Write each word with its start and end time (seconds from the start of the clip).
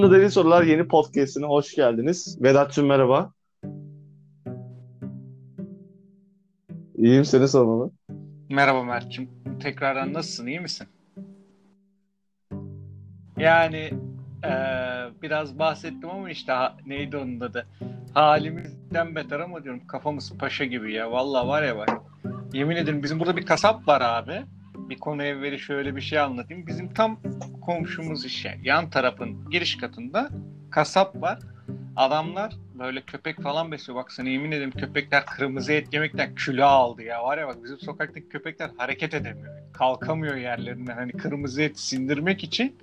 Deli 0.00 0.30
Sorular 0.30 0.62
yeni 0.62 0.88
podcast'ine 0.88 1.46
hoş 1.46 1.74
geldiniz. 1.74 2.38
Vedat'cığım 2.42 2.86
merhaba. 2.86 3.32
İyiyim 6.96 7.24
seni 7.24 7.48
sormalı. 7.48 7.90
Merhaba 8.50 8.82
Mert'cim. 8.84 9.30
Tekrardan 9.62 10.12
nasılsın? 10.12 10.46
İyi 10.46 10.60
misin? 10.60 10.86
Yani 13.38 13.90
eee, 14.44 15.08
biraz 15.22 15.58
bahsettim 15.58 16.10
ama 16.10 16.30
işte 16.30 16.52
ha- 16.52 16.76
neydi 16.86 17.16
onun 17.16 17.40
adı? 17.40 17.66
Halimizden 18.14 19.14
beter 19.14 19.40
ama 19.40 19.64
diyorum 19.64 19.86
kafamız 19.86 20.32
paşa 20.38 20.64
gibi 20.64 20.92
ya. 20.92 21.10
Vallahi 21.12 21.48
var 21.48 21.62
ya 21.62 21.76
bak. 21.76 21.90
Yemin 22.52 22.76
ederim 22.76 23.02
bizim 23.02 23.20
burada 23.20 23.36
bir 23.36 23.46
kasap 23.46 23.88
var 23.88 24.00
abi. 24.00 24.42
Bir 24.74 24.98
konu 24.98 25.22
evveli 25.22 25.58
şöyle 25.58 25.96
bir 25.96 26.00
şey 26.00 26.18
anlatayım. 26.20 26.66
Bizim 26.66 26.94
tam 26.94 27.20
komşumuz 27.66 28.24
işe. 28.24 28.58
Yan 28.62 28.90
tarafın 28.90 29.50
giriş 29.50 29.76
katında 29.76 30.28
kasap 30.70 31.22
var. 31.22 31.38
Adamlar 31.96 32.52
böyle 32.78 33.00
köpek 33.00 33.42
falan 33.42 33.72
besliyor. 33.72 33.98
Bak 33.98 34.12
sana 34.12 34.28
yemin 34.28 34.52
ederim 34.52 34.70
köpekler 34.70 35.26
kırmızı 35.26 35.72
et 35.72 35.94
yemekten 35.94 36.34
kilo 36.34 36.64
aldı 36.64 37.02
ya. 37.02 37.24
Var 37.24 37.38
ya 37.38 37.48
bak 37.48 37.64
bizim 37.64 37.78
sokaktaki 37.78 38.28
köpekler 38.28 38.70
hareket 38.76 39.14
edemiyor. 39.14 39.54
Kalkamıyor 39.72 40.36
yerlerinden. 40.36 40.94
Hani 40.96 41.12
kırmızı 41.12 41.62
et 41.62 41.78
sindirmek 41.78 42.44
için 42.44 42.76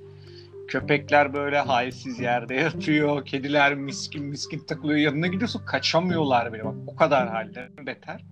köpekler 0.68 1.34
böyle 1.34 1.60
halsiz 1.60 2.20
yerde 2.20 2.56
yatıyor. 2.56 3.26
Kediler 3.26 3.76
miskin 3.76 4.26
miskin 4.26 4.60
takılıyor. 4.60 5.00
Yanına 5.00 5.28
gidiyorsun 5.28 5.66
kaçamıyorlar 5.66 6.54
bile. 6.54 6.66
Bak 6.66 6.76
o 6.88 6.96
kadar 6.96 7.30
halleri 7.30 7.86
beter. 7.86 8.24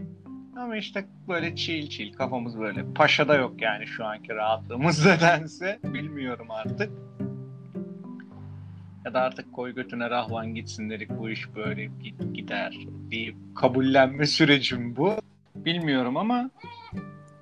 Ama 0.62 0.78
işte 0.78 1.06
böyle 1.28 1.56
çil 1.56 1.90
çil 1.90 2.14
kafamız 2.14 2.60
böyle. 2.60 2.86
Paşa'da 2.96 3.36
yok 3.36 3.62
yani 3.62 3.88
şu 3.88 4.06
anki 4.06 4.36
rahatlığımız 4.36 5.06
nedense. 5.06 5.80
Bilmiyorum 5.84 6.48
artık. 6.52 6.90
Ya 9.06 9.14
da 9.14 9.22
artık 9.22 9.54
koy 9.54 9.76
götüne 9.76 10.10
rahvan 10.10 10.56
gitsin 10.56 10.90
dedik 10.90 11.10
bu 11.10 11.30
iş 11.30 11.56
böyle 11.56 11.86
git, 11.86 12.34
gider 12.34 12.78
deyip 13.12 13.36
kabullenme 13.56 14.26
sürecim 14.26 14.96
bu. 14.96 15.14
Bilmiyorum 15.56 16.18
ama 16.18 16.50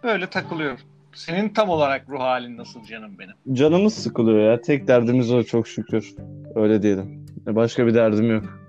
böyle 0.04 0.28
takılıyor. 0.28 0.80
Senin 1.14 1.50
tam 1.50 1.70
olarak 1.70 2.10
ruh 2.10 2.20
halin 2.20 2.58
nasıl 2.58 2.84
canım 2.84 3.20
benim? 3.20 3.56
Canımız 3.56 3.94
sıkılıyor 3.94 4.52
ya. 4.52 4.62
Tek 4.62 4.88
derdimiz 4.88 5.32
o 5.32 5.44
çok 5.44 5.68
şükür. 5.68 6.16
Öyle 6.56 6.82
diyelim. 6.82 7.26
Başka 7.46 7.88
bir 7.88 7.94
derdim 7.94 8.32
yok. 8.32 8.60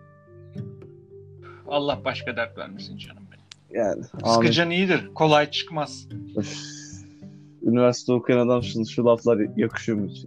Allah 1.68 1.98
başka 2.04 2.36
dert 2.36 2.58
vermesin 2.58 2.96
canım. 2.96 3.29
Yani. 3.72 4.04
Sıkıcan 4.24 4.70
iyidir. 4.70 5.14
Kolay 5.14 5.50
çıkmaz. 5.50 6.08
Öf. 6.36 6.56
Üniversite 7.62 8.12
okuyan 8.12 8.46
adam 8.46 8.62
şu, 8.62 8.86
şu 8.86 9.04
laflar 9.04 9.38
yakışıyor 9.56 9.98
mu 9.98 10.08
hiç? 10.08 10.24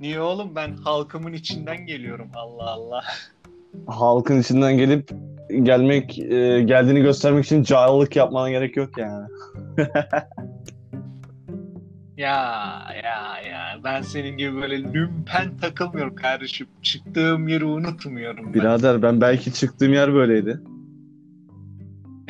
Niye 0.00 0.20
oğlum 0.20 0.54
ben 0.54 0.76
halkımın 0.76 1.32
içinden 1.32 1.86
geliyorum 1.86 2.28
Allah 2.34 2.70
Allah. 2.70 3.02
Halkın 3.86 4.40
içinden 4.40 4.78
gelip 4.78 5.10
gelmek, 5.62 6.18
e, 6.18 6.62
geldiğini 6.62 7.00
göstermek 7.00 7.44
için 7.44 7.62
cahillik 7.62 8.16
yapmana 8.16 8.50
gerek 8.50 8.76
yok 8.76 8.98
yani. 8.98 9.28
Ya 12.16 12.82
ya 13.04 13.50
ya 13.50 13.80
ben 13.84 14.02
senin 14.02 14.36
gibi 14.36 14.56
böyle 14.56 14.82
lümpen 14.82 15.56
takılmıyorum 15.60 16.14
kardeşim. 16.14 16.66
Çıktığım 16.82 17.48
yeri 17.48 17.64
unutmuyorum 17.64 18.46
ben. 18.46 18.54
Birader 18.54 19.02
ben 19.02 19.20
belki 19.20 19.52
çıktığım 19.52 19.92
yer 19.92 20.14
böyleydi. 20.14 20.60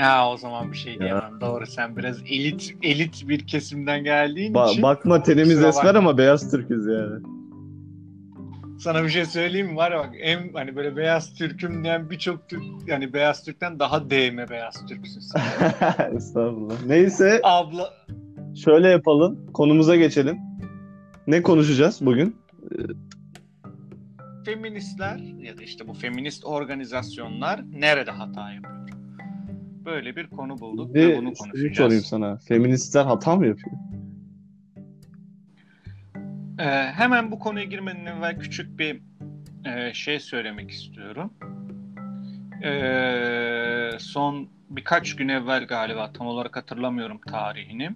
Ya 0.03 0.29
o 0.29 0.37
zaman 0.37 0.73
bir 0.73 0.77
şey 0.77 0.93
Ya. 0.93 0.99
diyemem. 1.01 1.41
Doğru 1.41 1.67
sen 1.67 1.97
biraz 1.97 2.19
elit 2.27 2.75
elit 2.83 3.29
bir 3.29 3.47
kesimden 3.47 4.05
geldiğin 4.05 4.55
Ba- 4.55 4.71
için 4.71 4.83
bakma 4.83 5.23
tenimiz 5.23 5.63
esmer 5.65 5.95
ama 5.95 6.19
beyaz 6.19 6.51
Türk'üz 6.51 6.87
yani. 6.87 7.23
sana 8.81 9.05
bir 9.05 9.09
şey 9.09 9.25
söyleyeyim 9.25 9.67
mi? 9.67 9.77
Var 9.77 9.93
ya 9.93 9.99
bak 9.99 10.11
en 10.21 10.53
hani 10.53 10.77
böyle 10.77 10.97
beyaz 10.97 11.35
Türk'üm 11.35 11.85
diyen 11.85 12.11
birçok 12.11 12.49
Türk 12.49 12.63
yani 12.87 13.13
beyaz 13.13 13.45
Türk'ten 13.45 13.79
daha 13.79 14.11
değme 14.11 14.49
beyaz 14.51 14.87
Türksün 14.87 15.21
sen. 15.21 15.41
Estağfurullah. 16.17 16.75
Neyse 16.87 17.41
Abla 17.45 17.91
şöyle 18.65 18.89
yapalım. 18.89 19.47
Konumuza 19.53 19.97
geçelim. 19.97 20.39
Ne 21.27 21.43
konuşacağız 21.43 21.99
bugün? 22.07 22.37
feministler 24.45 25.17
ya 25.39 25.59
da 25.59 25.63
işte 25.63 25.89
bu 25.89 25.95
feminist 25.95 26.45
organizasyonlar 26.45 27.61
nerede 27.73 28.11
hata 28.11 28.53
yapıyor? 28.53 28.73
Böyle 29.85 30.17
bir 30.17 30.27
konu 30.27 30.61
bulduk 30.61 30.95
ve 30.95 31.17
bunu 31.17 31.27
şunu 31.27 31.35
konuşacağız. 31.35 31.77
sorayım 31.77 32.03
sana. 32.03 32.37
Feministler 32.37 33.05
hata 33.05 33.37
mı 33.37 33.47
yapıyor? 33.47 33.77
Ee, 36.59 36.65
hemen 36.93 37.31
bu 37.31 37.39
konuya 37.39 37.65
girmeden 37.65 38.07
evvel 38.07 38.39
küçük 38.39 38.79
bir 38.79 39.03
e, 39.65 39.95
şey 39.95 40.21
söylemek 40.21 40.71
istiyorum. 40.71 41.33
Ee, 42.65 43.91
son 43.99 44.49
birkaç 44.71 45.17
gün 45.17 45.29
evvel 45.29 45.67
galiba 45.67 46.13
tam 46.13 46.27
olarak 46.27 46.57
hatırlamıyorum 46.57 47.21
tarihini. 47.21 47.91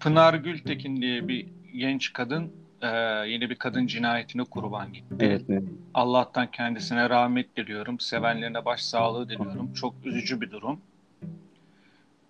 Pınar 0.00 0.34
Gültekin 0.34 1.02
diye 1.02 1.28
bir 1.28 1.46
genç 1.76 2.12
kadın 2.12 2.52
e, 2.82 2.88
yine 3.28 3.50
bir 3.50 3.54
kadın 3.54 3.86
cinayetine 3.86 4.44
kurban 4.44 4.92
gitti. 4.92 5.16
Evet. 5.20 5.48
Ne? 5.48 5.62
Allah'tan 5.94 6.50
kendisine 6.50 7.10
rahmet 7.10 7.56
diliyorum. 7.56 8.00
Sevenlerine 8.00 8.64
başsağlığı 8.64 9.28
diliyorum. 9.28 9.72
Çok 9.72 9.94
üzücü 10.04 10.40
bir 10.40 10.50
durum. 10.50 10.80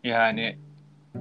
Yani 0.04 0.58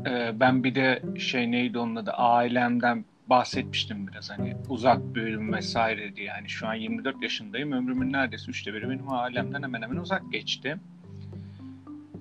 e, 0.05 0.39
ben 0.39 0.63
bir 0.63 0.75
de 0.75 1.01
şey 1.19 1.51
neydi 1.51 1.79
onun 1.79 1.95
adı 1.95 2.11
ailemden 2.11 3.05
bahsetmiştim 3.27 4.07
biraz 4.07 4.29
hani 4.29 4.55
uzak 4.69 5.15
büyüdüm 5.15 5.53
vesaire 5.53 6.15
diye. 6.15 6.27
Yani 6.27 6.49
şu 6.49 6.67
an 6.67 6.73
24 6.73 7.23
yaşındayım. 7.23 7.71
Ömrümün 7.71 8.13
neredeyse 8.13 8.51
üçte 8.51 8.73
biri 8.73 8.89
benim 8.89 9.11
ailemden 9.11 9.63
hemen 9.63 9.81
hemen 9.81 9.97
uzak 9.97 10.31
geçti. 10.31 10.77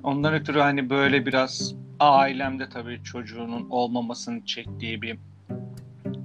Ondan 0.02 0.34
ötürü 0.34 0.58
hani 0.58 0.90
böyle 0.90 1.26
biraz 1.26 1.74
ailemde 2.00 2.68
tabii 2.68 3.00
çocuğunun 3.04 3.70
olmamasını 3.70 4.44
çektiği 4.44 5.02
bir 5.02 5.18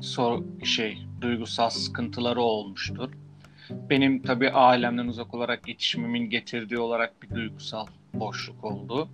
sor 0.01 0.43
şey 0.63 0.97
duygusal 1.21 1.69
sıkıntıları 1.69 2.41
olmuştur. 2.41 3.09
Benim 3.69 4.21
tabii 4.21 4.51
ailemden 4.51 5.07
uzak 5.07 5.33
olarak 5.33 5.67
yetişimimin 5.67 6.29
getirdiği 6.29 6.79
olarak 6.79 7.23
bir 7.23 7.35
duygusal 7.35 7.87
boşluk 8.13 8.63
oldu. 8.63 9.09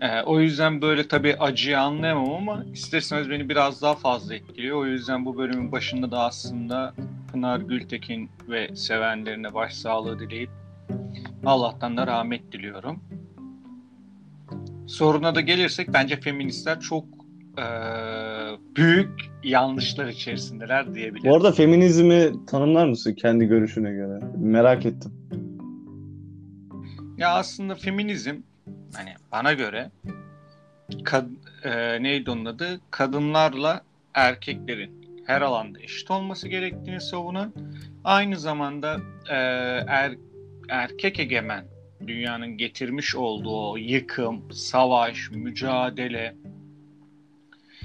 Ee, 0.00 0.22
o 0.22 0.40
yüzden 0.40 0.82
böyle 0.82 1.08
tabii 1.08 1.36
acıyı 1.36 1.80
anlayamam 1.80 2.32
ama 2.32 2.64
isterseniz 2.72 3.30
beni 3.30 3.48
biraz 3.48 3.82
daha 3.82 3.94
fazla 3.94 4.34
etkiliyor. 4.34 4.76
O 4.76 4.86
yüzden 4.86 5.26
bu 5.26 5.38
bölümün 5.38 5.72
başında 5.72 6.10
da 6.10 6.20
aslında 6.20 6.94
Pınar 7.32 7.60
Gültekin 7.60 8.30
ve 8.48 8.76
sevenlerine 8.76 9.54
başsağlığı 9.54 10.18
dileyip 10.18 10.50
Allah'tan 11.44 11.96
da 11.96 12.06
rahmet 12.06 12.52
diliyorum. 12.52 13.00
Soruna 14.86 15.34
da 15.34 15.40
gelirsek 15.40 15.92
bence 15.92 16.20
feministler 16.20 16.80
çok 16.80 17.04
eee, 17.58 18.58
büyük 18.76 19.10
yanlışlar 19.44 20.06
içerisindeler 20.06 20.94
diyebilirim. 20.94 21.30
Bu 21.30 21.36
arada 21.36 21.52
feminizmi 21.52 22.46
tanımlar 22.46 22.86
mısın 22.86 23.14
kendi 23.14 23.44
görüşüne 23.46 23.92
göre? 23.92 24.20
Merak 24.38 24.86
ettim. 24.86 25.12
Ya 27.18 27.34
aslında 27.34 27.74
feminizm 27.74 28.34
hani 28.96 29.10
bana 29.32 29.52
göre 29.52 29.90
kad, 31.04 31.24
e, 31.64 32.02
neydi 32.02 32.30
onun 32.30 32.44
adı? 32.44 32.80
Kadınlarla 32.90 33.80
erkeklerin 34.14 35.06
her 35.26 35.42
alanda 35.42 35.80
eşit 35.80 36.10
olması 36.10 36.48
gerektiğini 36.48 37.00
savunan 37.00 37.52
aynı 38.04 38.36
zamanda 38.36 38.96
e, 39.30 39.34
er, 39.86 40.12
erkek 40.68 41.20
egemen 41.20 41.64
dünyanın 42.06 42.56
getirmiş 42.56 43.14
olduğu 43.16 43.70
o 43.70 43.76
yıkım, 43.76 44.52
savaş, 44.52 45.30
mücadele 45.30 46.36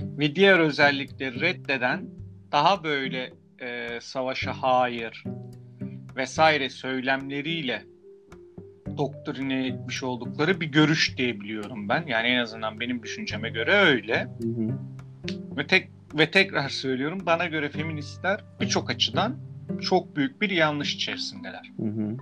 ve 0.02 0.36
diğer 0.36 0.60
özellikleri 0.60 1.42
reddeden 1.42 2.10
daha 2.52 2.84
böyle 2.84 3.34
e, 3.62 4.00
savaşa 4.02 4.54
hayır 4.54 5.24
vesaire 6.16 6.70
söylemleriyle 6.70 7.84
doktrine 8.98 9.68
etmiş 9.68 10.04
oldukları 10.04 10.62
bir 10.62 10.66
görüş 10.66 11.18
diyebiliyorum 11.18 11.90
ben. 11.90 12.08
Yani 12.08 12.28
en 12.28 12.38
azından 12.38 12.80
benim 12.80 13.04
düşünceme 13.04 13.50
göre 13.50 13.74
öyle. 13.74 14.24
Hı 14.24 14.48
hı. 14.48 14.78
Ve 15.58 15.68
tek 15.68 15.90
ve 16.14 16.32
tekrar 16.32 16.70
söylüyorum 16.70 17.20
bana 17.26 17.46
göre 17.46 17.70
feministler 17.70 18.44
birçok 18.62 18.90
açıdan 18.90 19.38
çok 19.82 20.16
büyük 20.16 20.42
bir 20.42 20.50
yanlış 20.50 20.96
içerisindeler. 20.96 21.72
Hı 21.78 21.86
hı. 21.86 22.18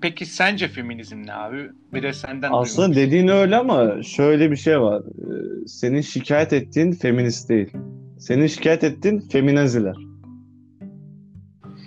Peki 0.00 0.26
sence 0.26 0.68
feminizm 0.68 1.26
ne 1.26 1.34
abi? 1.34 1.70
Bir 1.94 2.02
de 2.02 2.12
senden 2.12 2.50
Aslında 2.52 2.86
duymak 2.86 3.06
dediğin 3.06 3.28
öyle 3.28 3.56
ama 3.56 4.02
şöyle 4.02 4.50
bir 4.50 4.56
şey 4.56 4.80
var. 4.80 5.02
Ee, 5.02 5.66
Senin 5.66 6.00
şikayet 6.00 6.52
ettiğin 6.52 6.92
feminist 6.92 7.48
değil. 7.48 7.72
Senin 8.18 8.46
şikayet 8.46 8.84
ettiğin 8.84 9.20
feminaziler. 9.20 9.96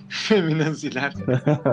Feminaziler. 0.10 1.14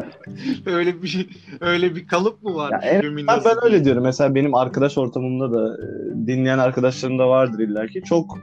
öyle 0.67 1.02
bir 1.02 1.08
şey, 1.08 1.29
öyle 1.61 1.96
bir 1.96 2.06
kalıp 2.06 2.43
mı 2.43 2.55
var? 2.55 2.73
Ya 2.73 2.79
en 2.79 3.17
Ben, 3.26 3.64
öyle 3.64 3.85
diyorum. 3.85 4.02
Mesela 4.02 4.35
benim 4.35 4.55
arkadaş 4.55 4.99
ortamımda 4.99 5.52
da 5.52 5.76
e, 5.76 5.87
dinleyen 6.26 6.58
arkadaşlarım 6.58 7.19
da 7.19 7.29
vardır 7.29 7.58
illaki. 7.58 8.02
Çok 8.02 8.38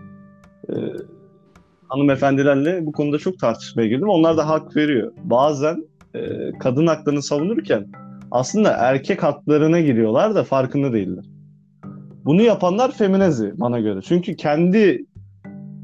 e, 0.69 0.74
hanımefendilerle 1.88 2.86
bu 2.86 2.92
konuda 2.92 3.18
çok 3.18 3.39
tartışmaya 3.39 3.88
girdim. 3.88 4.09
Onlar 4.09 4.38
da 4.38 4.50
hak 4.50 4.75
veriyor. 4.75 5.13
Bazen 5.24 5.86
e, 6.15 6.51
kadın 6.59 6.88
haklarını 6.88 7.21
savunurken 7.21 7.88
aslında 8.31 8.71
erkek 8.71 9.23
haklarına 9.23 9.79
giriyorlar 9.79 10.35
da 10.35 10.44
farkında 10.44 10.94
değiller. 10.94 11.25
Bunu 12.25 12.41
yapanlar 12.41 12.91
feminazi 12.91 13.53
bana 13.56 13.79
göre. 13.79 14.00
Çünkü 14.01 14.35
kendi 14.35 15.06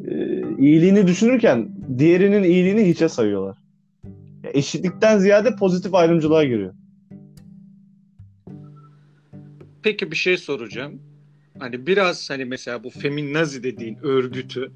e, 0.08 0.42
iyiliğini 0.60 1.08
düşünürken 1.08 1.70
diğerinin 1.98 2.44
iyiliğini 2.44 2.88
hiçe 2.88 3.10
sayıyorlar. 3.10 3.58
Eşitlikten 4.54 5.18
ziyade 5.18 5.56
pozitif 5.56 5.96
ayrımcılığa 5.96 6.44
giriyor. 6.44 6.74
Peki 9.84 10.12
bir 10.12 10.16
şey 10.16 10.38
soracağım. 10.38 11.02
Hani 11.60 11.88
biraz 11.88 12.30
hani 12.30 12.46
mesela 12.46 12.84
bu 12.84 12.90
feminazi 12.90 13.64
dediğin 13.64 13.98
örgütü 14.02 14.72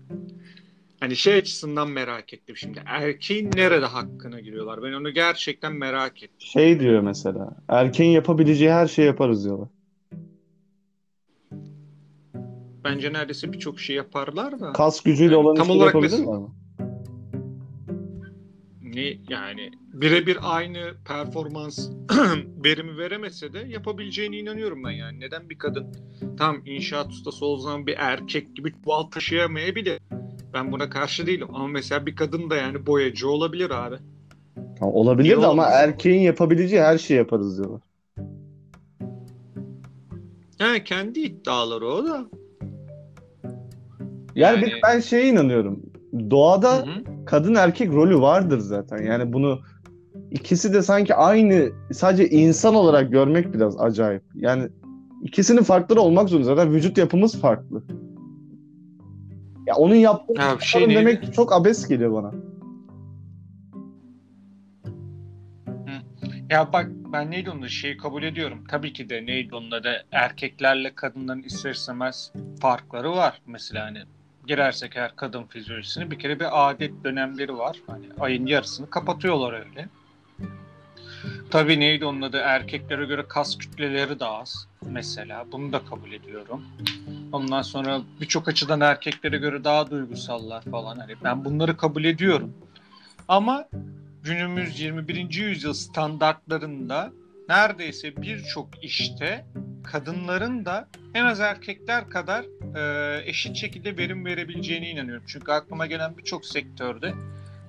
hani 1.05 1.15
şey 1.15 1.33
açısından 1.33 1.89
merak 1.89 2.33
ettim 2.33 2.57
şimdi. 2.57 2.81
Erkeğin 2.85 3.51
nerede 3.55 3.85
hakkına 3.85 4.39
giriyorlar? 4.39 4.83
Ben 4.83 4.93
onu 4.93 5.13
gerçekten 5.13 5.73
merak 5.73 6.23
ettim. 6.23 6.37
Şey 6.39 6.79
diyor 6.79 7.01
mesela. 7.01 7.57
Erkeğin 7.69 8.11
yapabileceği 8.11 8.71
her 8.71 8.87
şeyi 8.87 9.05
yaparız 9.05 9.45
diyorlar. 9.45 9.67
Bence 12.83 13.13
neredeyse 13.13 13.53
birçok 13.53 13.79
şey 13.79 13.95
yaparlar 13.95 14.59
da. 14.59 14.73
Kas 14.73 15.01
gücüyle 15.01 15.33
Yani 15.33 15.43
olan 15.43 15.55
tam 15.55 15.69
olarak 15.69 15.93
yapabilirler 15.95 16.37
mi? 16.37 16.47
Ne 18.81 19.17
yani 19.29 19.71
birebir 19.93 20.37
aynı 20.41 20.93
performans 21.07 21.89
verimi 22.63 22.97
veremese 22.97 23.53
de 23.53 23.59
yapabileceğine 23.59 24.37
inanıyorum 24.37 24.83
ben 24.83 24.91
yani. 24.91 25.19
Neden 25.19 25.49
bir 25.49 25.57
kadın 25.57 25.87
tam 26.37 26.61
inşaat 26.65 27.11
ustası 27.11 27.45
o 27.45 27.57
zaman 27.57 27.87
bir 27.87 27.95
erkek 27.97 28.55
gibi 28.55 28.73
çuval 28.83 29.03
taşıyamayabilir. 29.03 29.99
Ben 30.55 30.71
buna 30.71 30.89
karşı 30.89 31.27
değilim 31.27 31.47
ama 31.53 31.67
mesela 31.67 32.05
bir 32.05 32.15
kadın 32.15 32.49
da 32.49 32.55
yani 32.55 32.85
boyacı 32.85 33.29
olabilir 33.29 33.69
abi. 33.69 33.95
Tamam, 34.79 34.95
olabilir 34.95 35.31
de 35.31 35.35
ama 35.35 35.47
olmaz. 35.47 35.73
erkeğin 35.73 36.21
yapabileceği 36.21 36.81
her 36.81 36.97
şeyi 36.97 37.17
yaparız 37.17 37.57
diyorlar. 37.57 37.81
Yani 40.59 40.83
kendi 40.83 41.19
iddiaları 41.19 41.87
o 41.87 42.05
da. 42.05 42.25
Yani, 44.35 44.63
Yani- 44.69 44.71
ben 44.87 44.99
şeye 44.99 45.27
inanıyorum. 45.29 45.79
Doğada 46.29 46.77
Hı 46.77 46.81
hı. 46.81 47.25
kadın 47.25 47.55
erkek 47.55 47.93
rolü 47.93 48.21
vardır 48.21 48.59
zaten. 48.59 49.03
Yani 49.03 49.33
bunu 49.33 49.59
ikisi 50.31 50.73
de 50.73 50.81
sanki 50.81 51.15
aynı 51.15 51.69
sadece 51.93 52.29
insan 52.29 52.75
olarak 52.75 53.11
görmek 53.11 53.53
biraz 53.53 53.79
acayip. 53.81 54.23
Yani 54.35 54.67
ikisinin 55.23 55.63
farkları 55.63 56.01
olmak 56.01 56.29
zorunda. 56.29 56.45
Zaten 56.55 56.73
vücut 56.73 56.97
yapımız 56.97 57.41
farklı. 57.41 57.83
Ya 59.67 59.75
onun 59.75 59.95
yaptığı 59.95 60.33
Ya 60.41 60.59
bir 60.59 60.65
şey 60.65 60.87
neydi? 60.87 60.99
demek 60.99 61.33
çok 61.33 61.53
abes 61.53 61.87
geliyor 61.87 62.13
bana. 62.13 62.31
Ya 66.49 66.73
bak 66.73 66.87
ben 67.13 67.31
neydi 67.31 67.49
onun 67.51 67.61
da 67.61 67.67
şeyi 67.69 67.97
kabul 67.97 68.23
ediyorum. 68.23 68.63
Tabii 68.69 68.93
ki 68.93 69.09
de 69.09 69.25
neydi 69.25 69.55
onun 69.55 69.71
da 69.71 70.03
erkeklerle 70.11 70.95
kadınların 70.95 71.43
ister 71.43 71.71
istemez 71.71 72.31
farkları 72.59 73.11
var. 73.11 73.41
Mesela 73.47 73.85
hani 73.85 74.03
girersek 74.47 74.95
eğer 74.95 75.15
kadın 75.15 75.43
fizyolojisini 75.43 76.11
bir 76.11 76.19
kere 76.19 76.39
bir 76.39 76.69
adet 76.69 77.03
dönemleri 77.03 77.57
var. 77.57 77.77
Hani 77.87 78.05
ayın 78.19 78.45
yarısını 78.45 78.89
kapatıyorlar 78.89 79.53
öyle. 79.53 79.89
Tabii 81.51 81.79
neydi 81.79 82.05
onun 82.05 82.21
adı 82.21 82.37
erkeklere 82.37 83.05
göre 83.05 83.25
kas 83.27 83.57
kütleleri 83.57 84.19
de 84.19 84.25
az. 84.25 84.67
Mesela 84.91 85.45
bunu 85.51 85.73
da 85.73 85.85
kabul 85.85 86.11
ediyorum. 86.11 86.63
Ondan 87.31 87.61
sonra 87.61 88.01
birçok 88.21 88.47
açıdan 88.47 88.81
erkeklere 88.81 89.37
göre 89.37 89.63
daha 89.63 89.91
duygusallar 89.91 90.61
falan. 90.61 90.97
Hani 90.97 91.15
ben 91.23 91.45
bunları 91.45 91.77
kabul 91.77 92.03
ediyorum. 92.03 92.53
Ama 93.27 93.67
günümüz 94.23 94.79
21. 94.79 95.33
yüzyıl 95.33 95.73
standartlarında 95.73 97.11
neredeyse 97.49 98.17
birçok 98.17 98.83
işte 98.83 99.45
kadınların 99.83 100.65
da 100.65 100.87
en 101.13 101.25
az 101.25 101.39
erkekler 101.39 102.09
kadar 102.09 102.45
e, 102.75 103.29
eşit 103.29 103.55
şekilde 103.55 103.97
verim 103.97 104.25
verebileceğine 104.25 104.89
inanıyorum. 104.89 105.23
Çünkü 105.27 105.51
aklıma 105.51 105.85
gelen 105.85 106.17
birçok 106.17 106.45
sektörde 106.45 107.13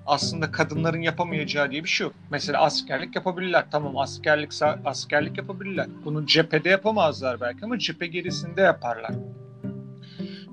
aslında 0.06 0.52
kadınların 0.52 1.02
yapamayacağı 1.02 1.70
diye 1.70 1.84
bir 1.84 1.88
şey 1.88 2.04
yok. 2.04 2.14
Mesela 2.30 2.60
askerlik 2.60 3.16
yapabilirler. 3.16 3.64
Tamam 3.70 3.98
askerlik 3.98 4.50
askerlik 4.84 5.38
yapabilirler. 5.38 5.86
Bunu 6.04 6.26
cephede 6.26 6.68
yapamazlar 6.68 7.40
belki 7.40 7.64
ama 7.64 7.78
cephe 7.78 8.06
gerisinde 8.06 8.60
yaparlar. 8.60 9.14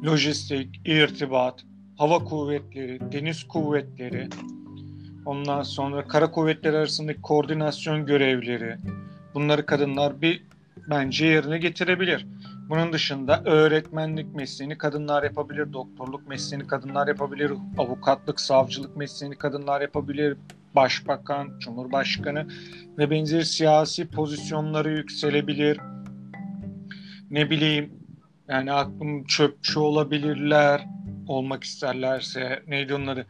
Lojistik, 0.06 0.82
irtibat, 0.86 1.66
hava 1.98 2.20
kuvvetleri, 2.20 3.00
deniz 3.12 3.44
kuvvetleri, 3.44 4.30
Ondan 5.26 5.64
sonra 5.64 6.08
kara 6.08 6.32
kuvvetleri 6.32 6.78
arasındaki 6.78 7.22
koordinasyon 7.22 8.06
görevleri. 8.06 8.78
Bunları 9.34 9.66
kadınlar 9.66 10.22
bir 10.22 10.44
bence 10.90 11.26
yerine 11.26 11.58
getirebilir. 11.58 12.26
Bunun 12.74 12.94
dışında 12.94 13.42
öğretmenlik 13.46 14.36
mesleğini 14.36 14.78
kadınlar 14.78 15.24
yapabilir, 15.24 15.74
doktorluk 15.74 16.28
mesleğini 16.28 16.68
kadınlar 16.68 17.08
yapabilir, 17.08 17.52
avukatlık, 17.78 18.40
savcılık 18.40 18.98
mesleğini 18.98 19.36
kadınlar 19.36 19.82
yapabilir, 19.82 20.38
başbakan, 20.76 21.60
cumhurbaşkanı 21.60 22.48
ve 22.98 23.10
benzeri 23.12 23.46
siyasi 23.46 24.08
pozisyonları 24.08 24.92
yükselebilir. 24.92 25.80
Ne 27.32 27.50
bileyim 27.50 27.94
yani 28.48 28.72
aklım 28.72 29.24
çöpçü 29.24 29.80
olabilirler, 29.80 30.86
olmak 31.28 31.64
isterlerse 31.64 32.64
neydi 32.68 32.94
onları 32.94 33.26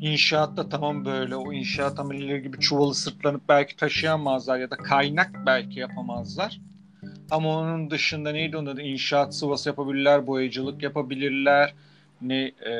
İnşaatta 0.00 0.68
tamam 0.68 1.04
böyle 1.04 1.36
o 1.36 1.52
inşaat 1.52 1.98
amelileri 1.98 2.42
gibi 2.42 2.58
çuvalı 2.58 2.94
sırtlanıp 2.94 3.48
belki 3.48 3.76
taşıyamazlar 3.76 4.58
ya 4.58 4.70
da 4.70 4.76
kaynak 4.76 5.30
belki 5.46 5.80
yapamazlar. 5.80 6.60
Ama 7.30 7.58
onun 7.58 7.90
dışında 7.90 8.32
neydi 8.32 8.56
onun 8.56 8.66
adı? 8.66 8.82
İnşaat 8.82 9.34
sıvası 9.34 9.68
yapabilirler, 9.68 10.26
boyacılık 10.26 10.82
yapabilirler. 10.82 11.74
Ne 12.20 12.44
e, 12.44 12.72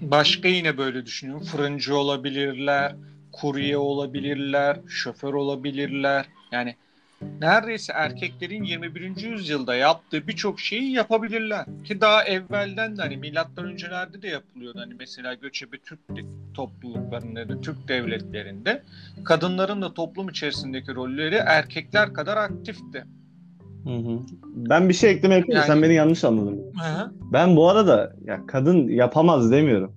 başka 0.00 0.48
yine 0.48 0.78
böyle 0.78 1.06
düşünüyorum. 1.06 1.44
Fırıncı 1.44 1.96
olabilirler, 1.96 2.96
kurye 3.32 3.76
olabilirler, 3.78 4.80
şoför 4.88 5.34
olabilirler. 5.34 6.26
Yani 6.52 6.76
neredeyse 7.40 7.92
erkeklerin 7.96 8.64
21. 8.64 9.16
yüzyılda 9.16 9.74
yaptığı 9.74 10.26
birçok 10.28 10.60
şeyi 10.60 10.92
yapabilirler. 10.92 11.66
Ki 11.84 12.00
daha 12.00 12.24
evvelden 12.24 12.96
de 12.96 13.02
hani 13.02 13.16
milattan 13.16 13.64
öncelerde 13.64 14.22
de 14.22 14.28
yapılıyordu. 14.28 14.78
Hani 14.80 14.94
mesela 14.98 15.34
göçebe 15.34 15.76
Türk 15.78 15.98
topluluklarında 16.54 17.48
da 17.48 17.60
Türk 17.60 17.88
devletlerinde 17.88 18.82
kadınların 19.24 19.82
da 19.82 19.94
toplum 19.94 20.28
içerisindeki 20.28 20.94
rolleri 20.94 21.34
erkekler 21.34 22.12
kadar 22.12 22.36
aktifti. 22.36 23.04
Hı 23.84 23.90
hı. 23.96 24.20
Ben 24.44 24.88
bir 24.88 24.94
şey 24.94 25.10
ekleme 25.10 25.34
yapayım. 25.34 25.56
Yani- 25.56 25.66
Sen 25.66 25.82
beni 25.82 25.94
yanlış 25.94 26.24
anladın. 26.24 26.60
Ben 27.32 27.56
bu 27.56 27.68
arada 27.70 28.12
ya 28.24 28.40
kadın 28.46 28.88
yapamaz 28.88 29.50
demiyorum. 29.52 29.92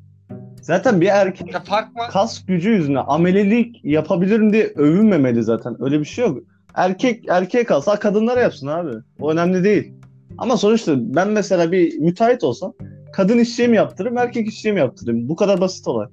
Zaten 0.62 1.02
bir 1.02 1.08
erkek 1.08 1.54
Ya 1.54 1.60
fark 1.60 1.96
var. 1.96 2.12
kas 2.12 2.46
gücü 2.46 2.70
yüzüne 2.70 3.00
amelelik 3.00 3.86
yapabilirim 3.86 4.54
diye 4.54 4.74
övünmemeli 4.76 5.44
zaten. 5.44 5.76
Öyle 5.84 6.00
bir 6.00 6.06
şey 6.06 6.26
yok. 6.28 6.40
Erkek 6.78 7.30
erkeğe 7.30 7.64
kalsa 7.64 8.00
kadınlara 8.00 8.40
yapsın 8.42 8.68
abi. 8.68 8.92
O 9.20 9.32
önemli 9.32 9.64
değil. 9.64 9.94
Ama 10.38 10.58
sonuçta 10.58 10.94
ben 10.98 11.28
mesela 11.30 11.72
bir 11.72 11.98
müteahhit 12.00 12.44
olsam 12.44 12.74
kadın 13.14 13.38
işçiye 13.40 13.68
mi 13.68 13.76
yaptırırım, 13.76 14.18
erkek 14.18 14.48
işçiye 14.48 14.74
mi 14.74 14.80
yaptırırım? 14.80 15.30
Bu 15.30 15.36
kadar 15.36 15.62
basit 15.62 15.88
olay. 15.88 16.08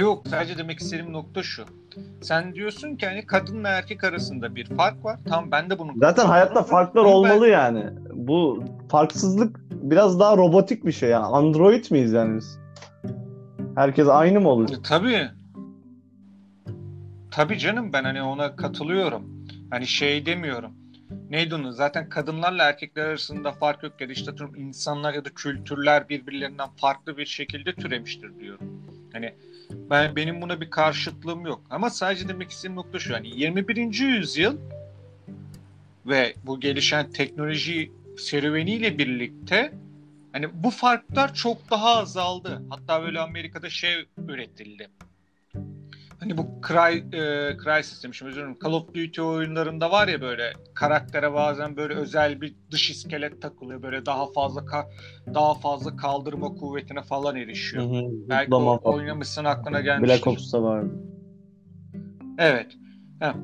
Yok 0.00 0.28
sadece 0.28 0.58
demek 0.58 0.78
istediğim 0.78 1.12
nokta 1.12 1.42
şu. 1.42 1.64
Sen 2.20 2.54
diyorsun 2.54 2.96
ki 2.96 3.06
hani 3.06 3.26
kadınla 3.26 3.68
erkek 3.68 4.04
arasında 4.04 4.54
bir 4.54 4.64
fark 4.64 5.04
var. 5.04 5.20
Tamam 5.28 5.50
ben 5.50 5.70
de 5.70 5.78
bunu 5.78 5.92
Zaten 5.96 6.26
hayatta 6.26 6.62
farklar 6.62 7.00
Ama 7.00 7.10
ben- 7.10 7.14
olmalı 7.14 7.48
yani. 7.48 7.84
Bu 8.12 8.64
farksızlık 8.88 9.60
biraz 9.70 10.20
daha 10.20 10.36
robotik 10.36 10.86
bir 10.86 10.92
şey 10.92 11.10
yani. 11.10 11.24
Android 11.24 11.84
miyiz 11.90 12.12
yani 12.12 12.36
biz? 12.36 12.58
Herkes 13.74 14.08
aynı 14.08 14.40
mı 14.40 14.48
olur? 14.48 14.68
E, 14.70 14.82
Tabii. 14.82 15.30
Tabii 17.30 17.58
canım 17.58 17.92
ben 17.92 18.04
hani 18.04 18.22
ona 18.22 18.56
katılıyorum. 18.56 19.46
Hani 19.70 19.86
şey 19.86 20.26
demiyorum. 20.26 20.72
Neydi 21.30 21.54
onu? 21.54 21.72
Zaten 21.72 22.08
kadınlarla 22.08 22.64
erkekler 22.64 23.06
arasında 23.06 23.52
fark 23.52 23.82
yok 23.82 24.00
ya 24.00 24.08
da 24.08 24.12
işte 24.12 24.30
insanlar 24.56 25.14
ya 25.14 25.24
da 25.24 25.30
kültürler 25.30 26.08
birbirlerinden 26.08 26.68
farklı 26.76 27.16
bir 27.16 27.26
şekilde 27.26 27.74
türemiştir 27.74 28.38
diyorum. 28.40 28.82
Hani 29.12 29.34
ben 29.90 30.16
benim 30.16 30.42
buna 30.42 30.60
bir 30.60 30.70
karşıtlığım 30.70 31.46
yok. 31.46 31.62
Ama 31.70 31.90
sadece 31.90 32.28
demek 32.28 32.50
istediğim 32.50 32.76
nokta 32.76 32.98
şu. 32.98 33.14
Hani 33.14 33.40
21. 33.40 33.76
yüzyıl 34.00 34.56
ve 36.06 36.34
bu 36.46 36.60
gelişen 36.60 37.10
teknoloji 37.10 37.92
serüveniyle 38.18 38.98
birlikte 38.98 39.72
hani 40.32 40.62
bu 40.62 40.70
farklar 40.70 41.34
çok 41.34 41.70
daha 41.70 41.96
azaldı. 41.96 42.62
Hatta 42.70 43.02
böyle 43.02 43.20
Amerika'da 43.20 43.70
şey 43.70 44.08
üretildi. 44.28 44.90
Hani 46.20 46.38
bu 46.38 46.60
Cry, 46.68 46.96
e, 46.98 47.56
Crysis 47.64 48.04
demişim 48.04 48.28
özür 48.28 48.40
dilerim. 48.40 48.58
Call 48.64 48.72
of 48.72 48.88
Duty 48.88 49.20
oyunlarında 49.20 49.90
var 49.90 50.08
ya 50.08 50.20
böyle 50.20 50.52
karaktere 50.74 51.32
bazen 51.32 51.76
böyle 51.76 51.94
özel 51.94 52.40
bir 52.40 52.54
dış 52.70 52.90
iskelet 52.90 53.42
takılıyor. 53.42 53.82
Böyle 53.82 54.06
daha 54.06 54.32
fazla 54.32 54.60
ka- 54.60 54.90
daha 55.34 55.54
fazla 55.54 55.96
kaldırma 55.96 56.48
kuvvetine 56.48 57.02
falan 57.02 57.36
erişiyor. 57.36 57.84
Hı 57.84 57.88
hı. 57.88 58.10
Belki 58.28 58.54
o, 58.54 58.80
oynamışsın 58.82 59.44
aklına 59.44 59.80
gelmiştir. 59.80 60.14
Black 60.14 60.26
Ops'ta 60.26 60.62
vardı. 60.62 60.90
Evet. 62.38 62.76
Ha. 63.20 63.34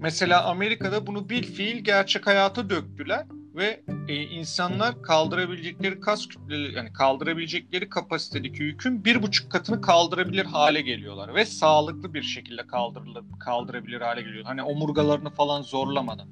Mesela 0.00 0.44
Amerika'da 0.44 1.06
bunu 1.06 1.28
bir 1.28 1.42
fiil 1.42 1.84
gerçek 1.84 2.26
hayata 2.26 2.70
döktüler 2.70 3.26
ve 3.54 3.80
e, 4.08 4.14
insanlar 4.14 5.02
kaldırabilecekleri 5.02 6.00
kas 6.00 6.28
kütleleri 6.28 6.74
yani 6.74 6.92
kaldırabilecekleri 6.92 7.88
kapasitedeki 7.88 8.62
yükün 8.62 9.04
bir 9.04 9.22
buçuk 9.22 9.52
katını 9.52 9.80
kaldırabilir 9.80 10.44
hale 10.44 10.80
geliyorlar 10.80 11.34
ve 11.34 11.46
sağlıklı 11.46 12.14
bir 12.14 12.22
şekilde 12.22 12.66
kaldırılır, 12.66 13.24
kaldırabilir 13.40 14.00
hale 14.00 14.22
geliyor. 14.22 14.44
Hani 14.44 14.62
omurgalarını 14.62 15.30
falan 15.30 15.62
zorlamadan. 15.62 16.28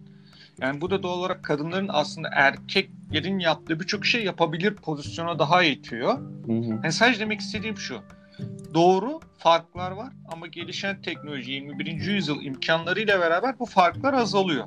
Yani 0.60 0.80
bu 0.80 0.90
da 0.90 1.02
doğal 1.02 1.18
olarak 1.18 1.44
kadınların 1.44 1.88
aslında 1.92 2.28
erkeklerin 2.32 3.38
yaptığı 3.38 3.80
birçok 3.80 4.06
şey 4.06 4.24
yapabilir 4.24 4.74
pozisyona 4.74 5.38
daha 5.38 5.62
itiyor. 5.62 6.18
Hı 6.46 6.52
hı. 6.52 6.70
Yani 6.70 6.92
sadece 6.92 7.20
demek 7.20 7.40
istediğim 7.40 7.76
şu. 7.76 8.00
Doğru 8.74 9.20
farklar 9.38 9.90
var 9.90 10.12
ama 10.32 10.46
gelişen 10.46 11.02
teknoloji 11.02 11.52
21. 11.52 11.86
yüzyıl 11.86 12.42
imkanlarıyla 12.42 13.20
beraber 13.20 13.58
bu 13.58 13.66
farklar 13.66 14.14
azalıyor. 14.14 14.66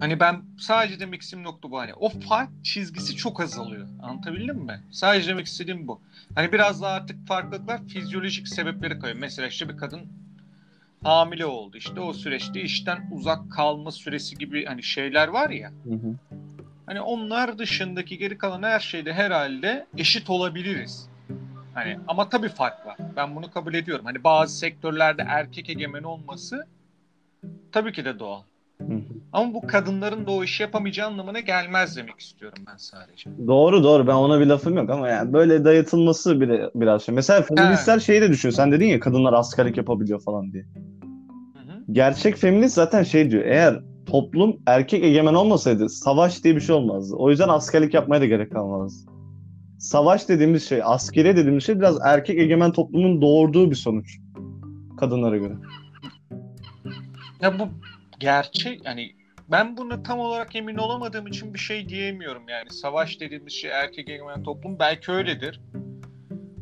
Hani 0.00 0.20
ben 0.20 0.42
sadece 0.58 1.00
demek 1.00 1.22
istediğim 1.22 1.46
nokta 1.46 1.70
bu 1.70 1.78
hani 1.78 1.94
o 1.94 2.08
fark 2.08 2.50
çizgisi 2.62 3.16
çok 3.16 3.40
azalıyor. 3.40 3.88
Anlatabildim 4.02 4.56
mi? 4.56 4.80
Sadece 4.90 5.28
demek 5.28 5.46
istediğim 5.46 5.88
bu. 5.88 6.00
Hani 6.34 6.52
biraz 6.52 6.82
daha 6.82 6.92
artık 6.92 7.26
farklılıklar 7.26 7.86
fizyolojik 7.88 8.48
sebeplere 8.48 8.98
kayıyor. 8.98 9.20
Mesela 9.20 9.48
işte 9.48 9.68
bir 9.68 9.76
kadın 9.76 10.00
hamile 11.02 11.46
oldu. 11.46 11.76
İşte 11.76 12.00
o 12.00 12.12
süreçte 12.12 12.60
işten 12.62 13.08
uzak 13.12 13.52
kalma 13.52 13.92
süresi 13.92 14.36
gibi 14.36 14.64
hani 14.64 14.82
şeyler 14.82 15.28
var 15.28 15.50
ya. 15.50 15.70
Hı 15.70 15.94
hı. 15.94 16.14
Hani 16.86 17.00
onlar 17.00 17.58
dışındaki 17.58 18.18
geri 18.18 18.38
kalan 18.38 18.62
her 18.62 18.80
şeyde 18.80 19.12
herhalde 19.12 19.86
eşit 19.96 20.30
olabiliriz. 20.30 21.08
Hani 21.74 21.98
ama 22.08 22.28
tabii 22.28 22.48
fark 22.48 22.86
var. 22.86 22.96
Ben 23.16 23.36
bunu 23.36 23.50
kabul 23.50 23.74
ediyorum. 23.74 24.04
Hani 24.04 24.24
bazı 24.24 24.58
sektörlerde 24.58 25.24
erkek 25.28 25.70
egemen 25.70 26.02
olması 26.02 26.66
tabii 27.72 27.92
ki 27.92 28.04
de 28.04 28.18
doğal. 28.18 28.42
Hı 28.80 28.94
hı. 28.94 29.15
Ama 29.36 29.54
bu 29.54 29.66
kadınların 29.66 30.26
da 30.26 30.30
o 30.30 30.44
işi 30.44 30.62
yapamayacağı 30.62 31.06
anlamına 31.06 31.40
gelmez 31.40 31.96
demek 31.96 32.20
istiyorum 32.20 32.58
ben 32.66 32.76
sadece. 32.76 33.30
Doğru 33.46 33.84
doğru 33.84 34.06
ben 34.06 34.14
ona 34.14 34.40
bir 34.40 34.46
lafım 34.46 34.76
yok 34.76 34.90
ama 34.90 35.08
yani 35.08 35.32
böyle 35.32 35.64
dayatılması 35.64 36.40
bile 36.40 36.70
biraz 36.74 37.02
şey. 37.02 37.14
Mesela 37.14 37.42
feministler 37.42 37.98
şeyi 37.98 38.22
de 38.22 38.28
düşün. 38.28 38.50
Sen 38.50 38.72
dedin 38.72 38.86
ya 38.86 39.00
kadınlar 39.00 39.32
askerlik 39.32 39.76
yapabiliyor 39.76 40.20
falan 40.20 40.52
diye. 40.52 40.62
Hı 40.62 41.72
hı. 41.72 41.84
Gerçek 41.92 42.36
feminist 42.36 42.74
zaten 42.74 43.02
şey 43.02 43.30
diyor. 43.30 43.44
Eğer 43.44 43.80
toplum 44.06 44.56
erkek 44.66 45.04
egemen 45.04 45.34
olmasaydı 45.34 45.88
savaş 45.88 46.44
diye 46.44 46.56
bir 46.56 46.60
şey 46.60 46.74
olmazdı. 46.74 47.16
O 47.16 47.30
yüzden 47.30 47.48
askerlik 47.48 47.94
yapmaya 47.94 48.20
da 48.20 48.26
gerek 48.26 48.52
kalmazdı. 48.52 49.10
Savaş 49.78 50.28
dediğimiz 50.28 50.68
şey, 50.68 50.80
askeri 50.84 51.36
dediğimiz 51.36 51.64
şey 51.64 51.78
biraz 51.78 51.98
erkek 52.04 52.38
egemen 52.38 52.72
toplumun 52.72 53.22
doğurduğu 53.22 53.70
bir 53.70 53.76
sonuç. 53.76 54.18
Kadınlara 55.00 55.36
göre. 55.36 55.54
Ya 57.40 57.58
bu 57.58 57.68
gerçek 58.20 58.84
yani 58.84 59.12
ben 59.50 59.76
buna 59.76 60.02
tam 60.02 60.18
olarak 60.18 60.56
emin 60.56 60.76
olamadığım 60.76 61.26
için 61.26 61.54
bir 61.54 61.58
şey 61.58 61.88
diyemiyorum 61.88 62.48
yani. 62.48 62.70
Savaş 62.70 63.20
dediğimiz 63.20 63.52
şey 63.52 63.70
erkek 63.70 64.08
egemen 64.08 64.42
toplum 64.42 64.78
belki 64.78 65.12
öyledir. 65.12 65.60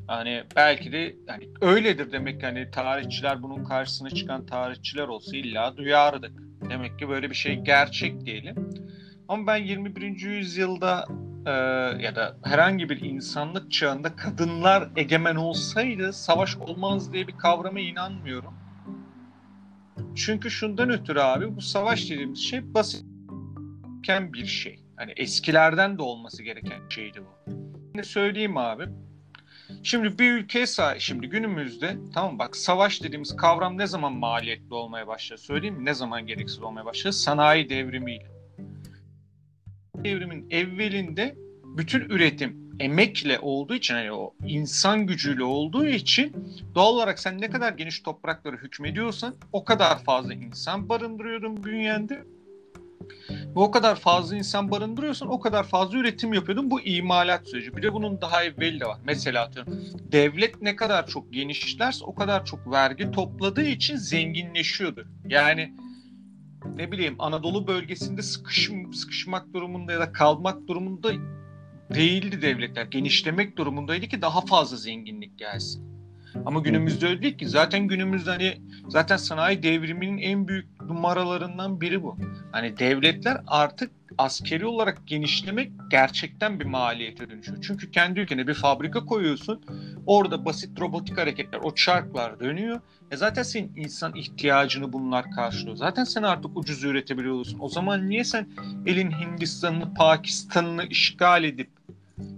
Hani 0.07 0.45
belki 0.57 0.93
de 0.93 1.17
hani 1.27 1.49
öyledir 1.61 2.13
demek 2.13 2.41
ki 2.41 2.47
hani 2.47 2.71
tarihçiler 2.71 3.43
bunun 3.43 3.65
karşısına 3.65 4.11
çıkan 4.11 4.47
tarihçiler 4.47 5.09
olsa 5.09 5.37
illa 5.37 5.77
duyardık. 5.77 6.33
Demek 6.71 6.99
ki 6.99 7.09
böyle 7.09 7.31
bir 7.31 7.35
şey 7.35 7.57
gerçek 7.57 8.27
diyelim. 8.27 8.71
Ama 9.29 9.47
ben 9.47 9.57
21. 9.57 10.21
yüzyılda 10.21 11.05
e, 11.47 11.51
ya 12.03 12.17
da 12.17 12.37
herhangi 12.45 12.89
bir 12.89 13.01
insanlık 13.01 13.73
çağında 13.73 14.17
kadınlar 14.17 14.89
egemen 14.97 15.37
olsaydı 15.37 16.13
savaş 16.13 16.57
olmaz 16.57 17.13
diye 17.13 17.27
bir 17.27 17.39
kavrama 17.39 17.81
inanmıyorum. 17.81 18.64
Çünkü 20.15 20.51
şundan 20.51 20.91
ötürü 20.91 21.21
abi 21.21 21.57
bu 21.57 21.61
savaş 21.61 22.11
dediğimiz 22.11 22.39
şey 22.39 22.75
basit 22.75 23.05
bir 24.09 24.47
şey. 24.47 24.81
Hani 24.97 25.13
eskilerden 25.17 25.99
de 25.99 26.03
olması 26.03 26.43
gereken 26.43 26.89
şeydi 26.89 27.23
bu. 27.23 27.53
Ne 27.95 28.03
söyleyeyim 28.03 28.57
abi? 28.57 28.85
Şimdi 29.83 30.19
bir 30.19 30.33
ülkeye 30.33 30.67
sahip, 30.67 31.01
şimdi 31.01 31.27
günümüzde 31.29 31.97
tamam 32.15 32.39
bak 32.39 32.57
savaş 32.57 33.03
dediğimiz 33.03 33.37
kavram 33.37 33.79
ne 33.79 33.87
zaman 33.87 34.13
maliyetli 34.13 34.75
olmaya 34.75 35.07
başladı 35.07 35.41
söyleyeyim 35.41 35.75
mi? 35.75 35.85
Ne 35.85 35.95
zaman 35.95 36.27
gereksiz 36.27 36.63
olmaya 36.63 36.85
başladı? 36.85 37.13
Sanayi 37.13 37.69
devrimiyle. 37.69 38.27
Devrimin 39.97 40.51
evvelinde 40.51 41.35
bütün 41.65 42.01
üretim 42.01 42.64
emekle 42.81 43.39
olduğu 43.39 43.75
için 43.75 43.95
hani 43.95 44.13
o 44.13 44.35
insan 44.47 45.07
gücüyle 45.07 45.45
olduğu 45.45 45.87
için 45.87 46.33
doğal 46.75 46.95
olarak 46.95 47.19
sen 47.19 47.41
ne 47.41 47.51
kadar 47.51 47.73
geniş 47.73 48.01
topraklara 48.01 48.57
hükmediyorsan 48.57 49.35
o 49.53 49.65
kadar 49.65 50.05
fazla 50.05 50.35
insan 50.35 50.89
barındırıyordun 50.89 51.65
bünyende. 51.65 52.25
Ve 53.31 53.61
o 53.61 53.71
kadar 53.71 53.97
fazla 53.97 54.37
insan 54.37 54.71
barındırıyorsan 54.71 55.29
o 55.29 55.41
kadar 55.41 55.65
fazla 55.65 55.99
üretim 55.99 56.33
yapıyordun. 56.33 56.71
Bu 56.71 56.81
imalat 56.81 57.49
süreci. 57.49 57.77
Bir 57.77 57.83
de 57.83 57.93
bunun 57.93 58.21
daha 58.21 58.45
evveli 58.45 58.81
de 58.81 58.87
var. 58.87 58.99
Mesela 59.05 59.43
atıyorum 59.43 59.85
devlet 60.13 60.63
ne 60.63 60.77
kadar 60.77 61.07
çok 61.07 61.33
genişlerse 61.33 62.05
o 62.05 62.15
kadar 62.15 62.45
çok 62.45 62.71
vergi 62.73 63.11
topladığı 63.11 63.65
için 63.65 63.97
zenginleşiyordu. 63.97 65.07
Yani 65.29 65.73
ne 66.77 66.93
bileyim 66.93 67.15
Anadolu 67.19 67.67
bölgesinde 67.67 68.23
sıkış, 68.23 68.71
sıkışmak 68.95 69.55
durumunda 69.55 69.93
ya 69.93 70.01
da 70.01 70.13
kalmak 70.13 70.69
durumunda 70.69 71.13
değildi 71.91 72.43
devletler. 72.43 72.85
Genişlemek 72.85 73.59
durumundaydı 73.59 74.07
ki 74.07 74.23
daha 74.23 74.41
fazla 74.41 74.77
zenginlik 74.77 75.39
gelsin. 75.39 75.95
Ama 76.47 76.61
günümüzde 76.61 77.07
öyle 77.07 77.23
değil 77.23 77.39
ki. 77.39 77.49
Zaten 77.49 77.89
günümüzde 77.89 78.31
hani 78.31 78.59
zaten 78.89 79.17
sanayi 79.17 79.63
devriminin 79.63 80.19
en 80.19 80.49
büyük 80.49 80.83
numaralarından 80.83 81.81
biri 81.81 82.03
bu. 82.03 82.17
Hani 82.53 82.79
devletler 82.79 83.41
artık 83.47 83.91
askeri 84.19 84.67
olarak 84.67 85.07
genişlemek 85.07 85.73
gerçekten 85.91 86.61
bir 86.61 86.65
maliyete 86.65 87.31
dönüşüyor. 87.31 87.59
Çünkü 87.63 87.91
kendi 87.91 88.21
ülkene 88.21 88.47
bir 88.47 88.55
fabrika 88.55 89.07
koyuyorsun. 89.07 89.61
Orada 90.07 90.45
basit 90.45 90.81
robotik 90.81 91.19
hareketler, 91.19 91.61
o 91.63 91.75
çarklar 91.75 92.41
dönüyor. 92.41 92.81
E 93.11 93.17
zaten 93.17 93.43
senin 93.43 93.77
insan 93.77 94.15
ihtiyacını 94.15 94.93
bunlar 94.93 95.31
karşılıyor. 95.31 95.77
Zaten 95.77 96.05
sen 96.05 96.23
artık 96.23 96.57
ucuz 96.57 96.85
üretebiliyorsun. 96.85 97.59
O 97.61 97.69
zaman 97.69 98.09
niye 98.09 98.25
sen 98.25 98.49
elin 98.87 99.11
Hindistan'ını, 99.11 99.95
Pakistan'ını 99.95 100.85
işgal 100.85 101.45
edip 101.45 101.71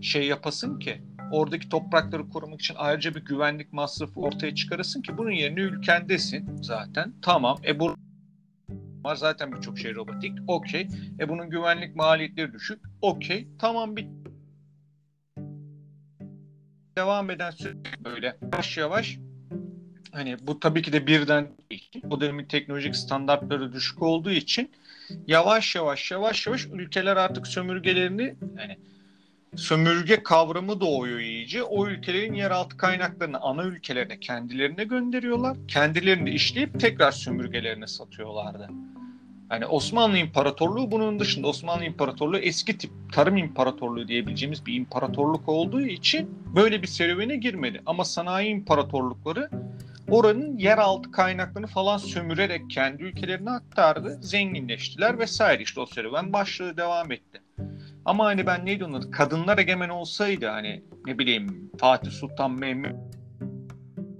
şey 0.01 0.27
yapasın 0.27 0.79
ki? 0.79 1.03
Oradaki 1.33 1.69
toprakları 1.69 2.29
korumak 2.29 2.61
için 2.61 2.75
ayrıca 2.79 3.15
bir 3.15 3.25
güvenlik 3.25 3.73
masrafı 3.73 4.21
ortaya 4.21 4.55
çıkarasın 4.55 5.03
ki 5.03 5.19
bunun 5.19 5.31
yerine 5.31 5.61
ülkendesin 5.61 6.63
zaten. 6.63 7.13
Tamam. 7.23 7.59
E 7.67 7.81
bu 7.81 7.97
var 9.07 9.17
zaten 9.17 9.53
birçok 9.53 9.79
şey 9.79 9.95
robotik. 9.95 10.39
Okey. 10.47 10.89
E 11.21 11.29
bunun 11.29 11.51
güvenlik 11.51 11.97
maliyetleri 11.97 12.53
düşük. 12.53 12.83
Okey. 13.03 13.49
Tamam 13.59 13.97
bir 13.97 14.07
devam 16.99 17.31
eden 17.31 17.51
süreç 17.51 17.77
böyle 18.05 18.37
yavaş 18.43 18.79
yavaş 18.79 19.19
hani 20.13 20.37
bu 20.47 20.61
tabii 20.61 20.83
ki 20.83 20.93
de 20.93 21.07
birden. 21.07 21.49
O 22.11 22.21
dönemin 22.21 22.45
teknolojik 22.45 22.97
standartları 22.97 23.73
düşük 23.73 24.03
olduğu 24.03 24.31
için 24.31 24.71
yavaş 25.27 25.77
yavaş 25.77 26.11
yavaş 26.11 26.47
yavaş 26.47 26.67
ülkeler 26.67 27.17
artık 27.17 27.47
sömürgelerini 27.47 28.37
yani 28.59 28.79
sömürge 29.55 30.23
kavramı 30.23 30.81
doğuyor 30.81 31.19
iyice. 31.19 31.63
O 31.63 31.87
ülkelerin 31.87 32.35
yeraltı 32.35 32.77
kaynaklarını 32.77 33.39
ana 33.41 33.65
ülkelerine 33.65 34.21
kendilerine 34.21 34.85
gönderiyorlar. 34.85 35.57
Kendilerini 35.69 36.31
işleyip 36.31 36.81
tekrar 36.81 37.13
sömürgelerine 37.13 37.87
satıyorlardı. 37.87 38.69
Yani 39.51 39.67
Osmanlı 39.67 40.19
İmparatorluğu 40.19 40.91
bunun 40.91 41.21
dışında 41.21 41.47
Osmanlı 41.49 41.85
İmparatorluğu 41.85 42.39
eski 42.39 42.79
tip 42.79 42.91
tarım 43.13 43.37
imparatorluğu 43.37 44.09
diyebileceğimiz 44.09 44.67
bir 44.67 44.75
imparatorluk 44.75 45.49
olduğu 45.49 45.83
için 45.83 46.39
böyle 46.57 46.83
bir 46.83 46.87
serüvene 46.87 47.37
girmedi. 47.37 47.83
Ama 47.87 48.05
sanayi 48.05 48.51
imparatorlukları 48.51 49.51
oranın 50.11 50.59
yeraltı 50.59 51.11
kaynaklarını 51.11 51.67
falan 51.67 51.99
sömürerek 51.99 52.71
kendi 52.71 53.03
ülkelerine 53.03 53.51
aktardı. 53.51 54.19
Zenginleştiler 54.23 55.19
vesaire 55.19 55.63
işte 55.63 55.81
o 55.81 55.87
serüven 55.87 56.33
başladı 56.33 56.77
devam 56.77 57.13
etti. 57.13 57.46
Ama 58.07 58.25
hani 58.25 58.47
ben 58.47 58.67
neydi 58.67 58.85
onun 58.85 58.93
adı? 58.95 59.11
Kadınlar 59.11 59.59
egemen 59.59 59.89
olsaydı 59.89 60.47
hani 60.47 60.83
ne 61.07 61.19
bileyim 61.19 61.71
Fatih 61.79 62.11
Sultan 62.11 62.53
Mehmet 62.53 62.97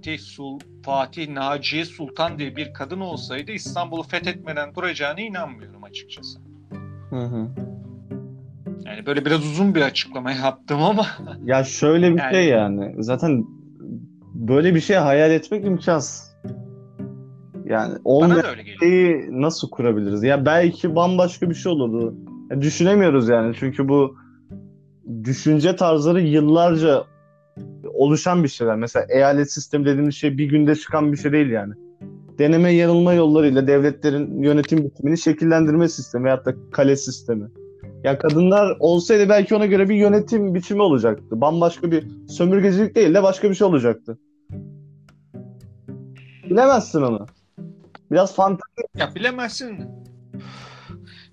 Fatih, 0.07 0.19
Sul, 0.19 0.59
Fatih 0.85 1.29
Naciye 1.29 1.85
Sultan 1.85 2.39
diye 2.39 2.55
bir 2.55 2.73
kadın 2.73 2.99
olsaydı 2.99 3.51
İstanbul'u 3.51 4.03
fethetmeden 4.03 4.75
duracağına 4.75 5.19
inanmıyorum 5.19 5.83
açıkçası. 5.83 6.39
Hı 7.09 7.15
hı. 7.15 7.47
Yani 8.85 9.05
böyle 9.05 9.25
biraz 9.25 9.39
uzun 9.39 9.75
bir 9.75 9.81
açıklama 9.81 10.31
yaptım 10.31 10.83
ama 10.83 11.05
Ya 11.45 11.63
şöyle 11.63 12.13
bir 12.13 12.19
Yani- 12.19 12.33
şey 12.33 12.47
yani. 12.47 13.03
Zaten 13.03 13.45
böyle 14.33 14.75
bir 14.75 14.81
şey 14.81 14.95
hayal 14.95 15.31
etmek 15.31 15.65
imkansız. 15.65 16.35
Yani 17.65 17.97
olmayan 18.03 18.55
şeyi 18.79 19.41
nasıl 19.41 19.69
kurabiliriz? 19.69 20.23
Ya 20.23 20.45
belki 20.45 20.95
bambaşka 20.95 21.49
bir 21.49 21.55
şey 21.55 21.71
olurdu. 21.71 22.15
Ya 22.51 22.61
düşünemiyoruz 22.61 23.29
yani 23.29 23.55
çünkü 23.59 23.89
bu 23.89 24.15
düşünce 25.23 25.75
tarzları 25.75 26.21
yıllarca 26.21 27.03
oluşan 27.93 28.43
bir 28.43 28.49
şeyler. 28.49 28.75
Mesela 28.75 29.05
eyalet 29.09 29.51
sistemi 29.51 29.85
dediğimiz 29.85 30.15
şey 30.15 30.37
bir 30.37 30.45
günde 30.45 30.75
çıkan 30.75 31.11
bir 31.11 31.17
şey 31.17 31.31
değil 31.31 31.49
yani. 31.49 31.73
Deneme 32.39 32.71
yanılma 32.71 33.13
yollarıyla 33.13 33.67
devletlerin 33.67 34.43
yönetim 34.43 34.85
biçimini 34.85 35.17
şekillendirme 35.17 35.89
sistemi 35.89 36.25
veyahut 36.25 36.45
da 36.45 36.55
kale 36.71 36.95
sistemi. 36.95 37.47
Ya 38.03 38.17
kadınlar 38.17 38.77
olsaydı 38.79 39.29
belki 39.29 39.55
ona 39.55 39.65
göre 39.65 39.89
bir 39.89 39.95
yönetim 39.95 40.55
biçimi 40.55 40.81
olacaktı. 40.81 41.41
Bambaşka 41.41 41.91
bir 41.91 42.07
sömürgecilik 42.27 42.95
değil 42.95 43.13
de 43.13 43.23
başka 43.23 43.49
bir 43.49 43.55
şey 43.55 43.67
olacaktı. 43.67 44.17
Bilemezsin 46.49 47.01
onu. 47.01 47.25
Biraz 48.11 48.35
fantezi. 48.35 48.87
Ya 48.97 49.15
bilemezsin. 49.15 49.79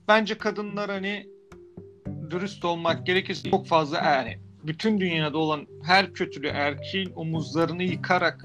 Bence 0.08 0.38
kadınlar 0.38 0.90
hani 0.90 1.26
dürüst 2.30 2.64
olmak 2.64 3.06
gerekirse 3.06 3.50
çok 3.50 3.66
fazla 3.66 3.96
yani 3.98 4.38
bütün 4.66 5.00
dünyada 5.00 5.38
olan 5.38 5.66
her 5.84 6.12
kötülüğü 6.12 6.46
erkeğin 6.48 7.12
omuzlarını 7.14 7.82
yıkarak 7.82 8.44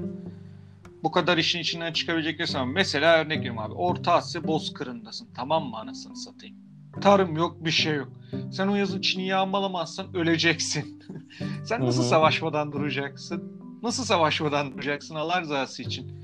bu 1.03 1.11
kadar 1.11 1.37
işin 1.37 1.59
içinden 1.59 1.93
çıkabilecekleri 1.93 2.47
zaman 2.47 2.67
mesela 2.69 3.17
örnek 3.17 3.37
vereyim 3.39 3.59
abi 3.59 3.73
Orta 3.73 4.13
Asya 4.13 4.47
bozkırındasın 4.47 5.29
tamam 5.35 5.63
mı 5.69 5.77
anasını 5.77 6.15
satayım. 6.15 6.55
Tarım 7.01 7.35
yok 7.37 7.65
bir 7.65 7.71
şey 7.71 7.95
yok. 7.95 8.11
Sen 8.51 8.67
o 8.67 8.75
yazın 8.75 9.01
Çin'i 9.01 9.27
yağmalamazsan 9.27 10.15
öleceksin. 10.15 11.03
Sen 11.65 11.85
nasıl 11.85 12.01
Hı 12.01 12.05
hı. 12.05 12.09
savaşmadan 12.09 12.71
duracaksın? 12.71 13.59
Nasıl 13.83 14.03
savaşmadan 14.03 14.73
duracaksın 14.73 15.15
Allah 15.15 15.41
rızası 15.41 15.83
için? 15.83 16.23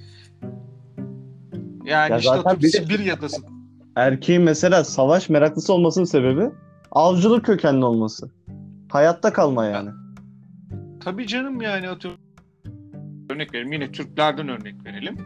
Yani 1.85 2.11
Ya 2.11 2.17
işte 2.17 2.29
zaten 2.29 2.57
bir 2.57 2.63
de- 2.63 2.67
Sibirya'dasın. 2.67 3.54
Erkeğin 3.95 4.41
mesela 4.41 4.83
savaş 4.83 5.29
meraklısı 5.29 5.73
olmasının 5.73 6.05
sebebi 6.05 6.49
avcılık 6.91 7.45
kökenli 7.45 7.85
olması. 7.85 8.31
Hayatta 8.91 9.33
kalma 9.33 9.65
yani. 9.65 9.89
Tabii 11.03 11.27
canım 11.27 11.61
yani 11.61 11.89
atıyorum. 11.89 12.19
Örnek 13.29 13.53
verelim 13.53 13.73
yine 13.73 13.91
Türklerden 13.91 14.49
örnek 14.49 14.85
verelim. 14.85 15.17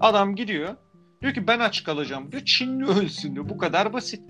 Adam 0.00 0.36
gidiyor. 0.36 0.76
Diyor 1.22 1.34
ki 1.34 1.46
ben 1.46 1.58
aç 1.58 1.84
kalacağım 1.84 2.32
diyor. 2.32 2.44
Çinli 2.44 2.84
ölsün 2.84 3.34
diyor. 3.34 3.48
Bu 3.48 3.58
kadar 3.58 3.92
basit. 3.92 4.22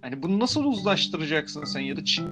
Hani 0.00 0.22
bunu 0.22 0.40
nasıl 0.40 0.64
uzlaştıracaksın 0.64 1.64
sen 1.64 1.80
ya 1.80 1.96
da 1.96 2.04
Çin 2.04 2.28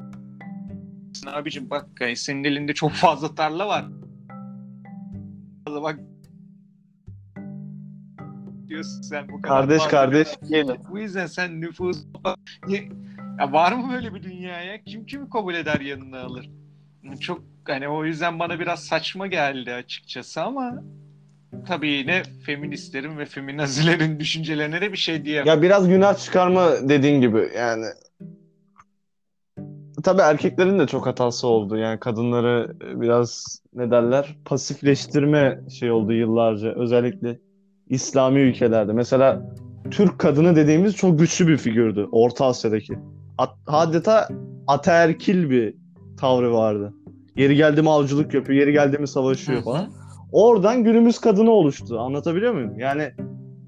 abicim 1.27 1.71
bak 1.71 1.87
yani 2.01 2.17
senin 2.17 2.45
elinde 2.45 2.75
çok 2.75 2.93
fazla 2.93 3.35
tarla 3.35 3.67
var. 3.67 3.85
Bak 5.67 6.01
diyorsun 8.71 9.03
sen 9.03 9.29
bu 9.29 9.43
kadar 9.43 9.57
Kardeş 9.57 9.79
fazla- 9.83 9.91
kardeş 9.91 10.29
yiyelim. 10.43 10.77
bu 10.91 10.99
yüzden 10.99 11.27
sen 11.27 11.61
nüfus... 11.61 12.05
Ya 13.41 13.53
var 13.53 13.73
mı 13.73 13.93
böyle 13.93 14.15
bir 14.15 14.23
dünyaya? 14.23 14.83
Kim 14.85 15.07
kimi 15.07 15.31
kabul 15.31 15.55
eder 15.55 15.81
yanına 15.81 16.21
alır? 16.21 16.51
Çok 17.21 17.43
hani 17.67 17.89
o 17.89 18.05
yüzden 18.05 18.39
bana 18.39 18.61
biraz 18.61 18.85
saçma 18.85 19.27
geldi 19.27 19.73
açıkçası 19.75 20.43
ama 20.43 20.83
tabii 21.67 21.89
yine 21.89 22.23
feministlerin 22.47 23.19
ve 23.19 23.25
feminazilerin 23.27 24.21
düşüncelerine 24.21 24.81
de 24.81 24.93
bir 24.93 24.97
şey 24.97 25.25
diyemem. 25.25 25.47
Ya 25.47 25.63
biraz 25.63 25.89
günah 25.89 26.19
çıkarma 26.19 26.71
dediğin 26.89 27.21
gibi 27.21 27.51
yani. 27.57 27.87
Tabii 30.03 30.21
erkeklerin 30.23 30.79
de 30.79 30.87
çok 30.87 31.07
hatası 31.07 31.47
oldu. 31.47 31.77
Yani 31.77 32.01
kadınları 32.01 32.77
biraz 33.01 33.63
ne 33.75 33.91
derler 33.91 34.37
pasifleştirme 34.45 35.61
şey 35.71 35.91
oldu 35.91 36.13
yıllarca. 36.13 36.75
Özellikle 36.75 37.39
İslami 37.91 38.41
ülkelerde. 38.41 38.93
Mesela 38.93 39.43
Türk 39.91 40.19
kadını 40.19 40.57
dediğimiz 40.57 40.97
çok 40.97 41.19
güçlü 41.19 41.49
bir 41.49 41.57
figürdü 41.57 42.09
Orta 42.13 42.47
Asya'daki. 42.47 42.95
At- 43.39 43.57
adeta 43.67 44.29
ataerkil 44.67 45.51
bir 45.51 45.75
tavrı 46.17 46.53
vardı. 46.53 46.95
Yeri 47.37 47.57
geldi 47.57 47.83
mi 47.83 47.91
avcılık 47.91 48.35
yapıyor, 48.35 48.59
yeri 48.59 48.73
geldi 48.73 48.99
mi 48.99 49.09
savaşıyor 49.09 49.63
falan. 49.63 49.91
Oradan 50.33 50.85
günümüz 50.85 51.19
kadını 51.19 51.51
oluştu. 51.51 52.01
Anlatabiliyor 52.01 52.53
muyum? 52.53 52.79
Yani 52.79 53.11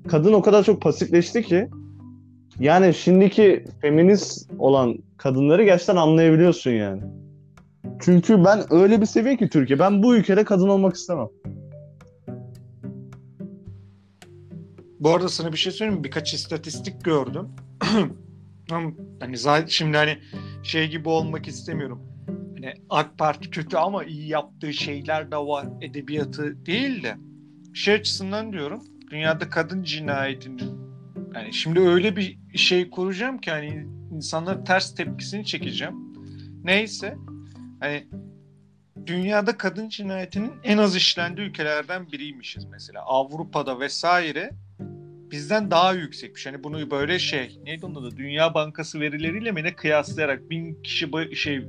kadın 0.09 0.33
o 0.33 0.43
kadar 0.43 0.63
çok 0.63 0.83
pasifleşti 0.83 1.43
ki 1.43 1.69
yani 2.61 2.95
şimdiki 2.95 3.65
feminist 3.81 4.51
olan 4.59 4.95
kadınları 5.17 5.65
gerçekten 5.65 5.97
anlayabiliyorsun 5.97 6.71
yani. 6.71 7.03
Çünkü 8.01 8.45
ben 8.45 8.61
öyle 8.71 9.01
bir 9.01 9.07
seviye 9.07 9.37
ki 9.37 9.49
Türkiye. 9.49 9.79
Ben 9.79 10.03
bu 10.03 10.17
ülkede 10.17 10.45
kadın 10.45 10.69
olmak 10.69 10.95
istemem. 10.95 11.29
Bu 15.03 15.11
arada 15.11 15.29
sana 15.29 15.53
bir 15.53 15.57
şey 15.57 15.73
söyleyeyim 15.73 15.99
mi? 15.99 16.05
Birkaç 16.05 16.35
istatistik 16.35 17.05
gördüm. 17.05 17.49
Hani 19.21 19.37
zaten 19.37 19.67
şimdi 19.67 19.97
hani 19.97 20.19
şey 20.63 20.91
gibi 20.91 21.09
olmak 21.09 21.49
istemiyorum. 21.49 22.03
Hani 22.27 22.75
AK 22.91 23.19
Parti 23.19 23.51
kötü 23.51 23.77
ama 23.77 24.05
iyi 24.05 24.29
yaptığı 24.29 24.73
şeyler 24.73 25.31
de 25.31 25.37
var. 25.37 25.67
Edebiyatı 25.81 26.67
değil 26.67 27.03
de 27.03 27.17
şey 27.75 27.95
açısından 27.95 28.53
diyorum. 28.53 28.83
Dünyada 29.11 29.51
kadın 29.51 29.83
cinayetinin 29.83 30.63
yani 31.35 31.53
şimdi 31.53 31.81
öyle 31.81 32.17
bir 32.17 32.39
şey 32.55 32.91
kuracağım 32.91 33.39
ki 33.39 33.51
hani 33.51 33.87
insanların 34.13 34.65
ters 34.65 34.95
tepkisini 34.95 35.45
çekeceğim. 35.45 35.95
Neyse 36.65 37.17
hani 37.81 38.07
dünyada 39.07 39.57
kadın 39.57 39.89
cinayetinin 39.89 40.53
en 40.65 40.79
az 40.79 40.97
işlendiği 40.97 41.49
ülkelerden 41.49 42.13
biriymişiz 42.13 42.65
mesela. 42.65 43.03
Avrupa'da 43.03 43.81
vesaire 43.81 44.51
bizden 45.33 45.71
daha 45.71 45.93
yüksekmiş. 45.93 46.47
Hani 46.47 46.65
bunu 46.65 46.91
böyle 46.91 47.19
şey 47.19 47.61
neydi 47.65 47.87
onun 47.87 47.95
adı? 47.95 48.17
Dünya 48.17 48.55
Bankası 48.55 49.01
verileriyle 49.01 49.53
mi 49.53 49.65
ne 49.65 49.77
kıyaslayarak 49.77 50.51
bin 50.51 50.83
kişi 50.83 51.11
şey 51.35 51.65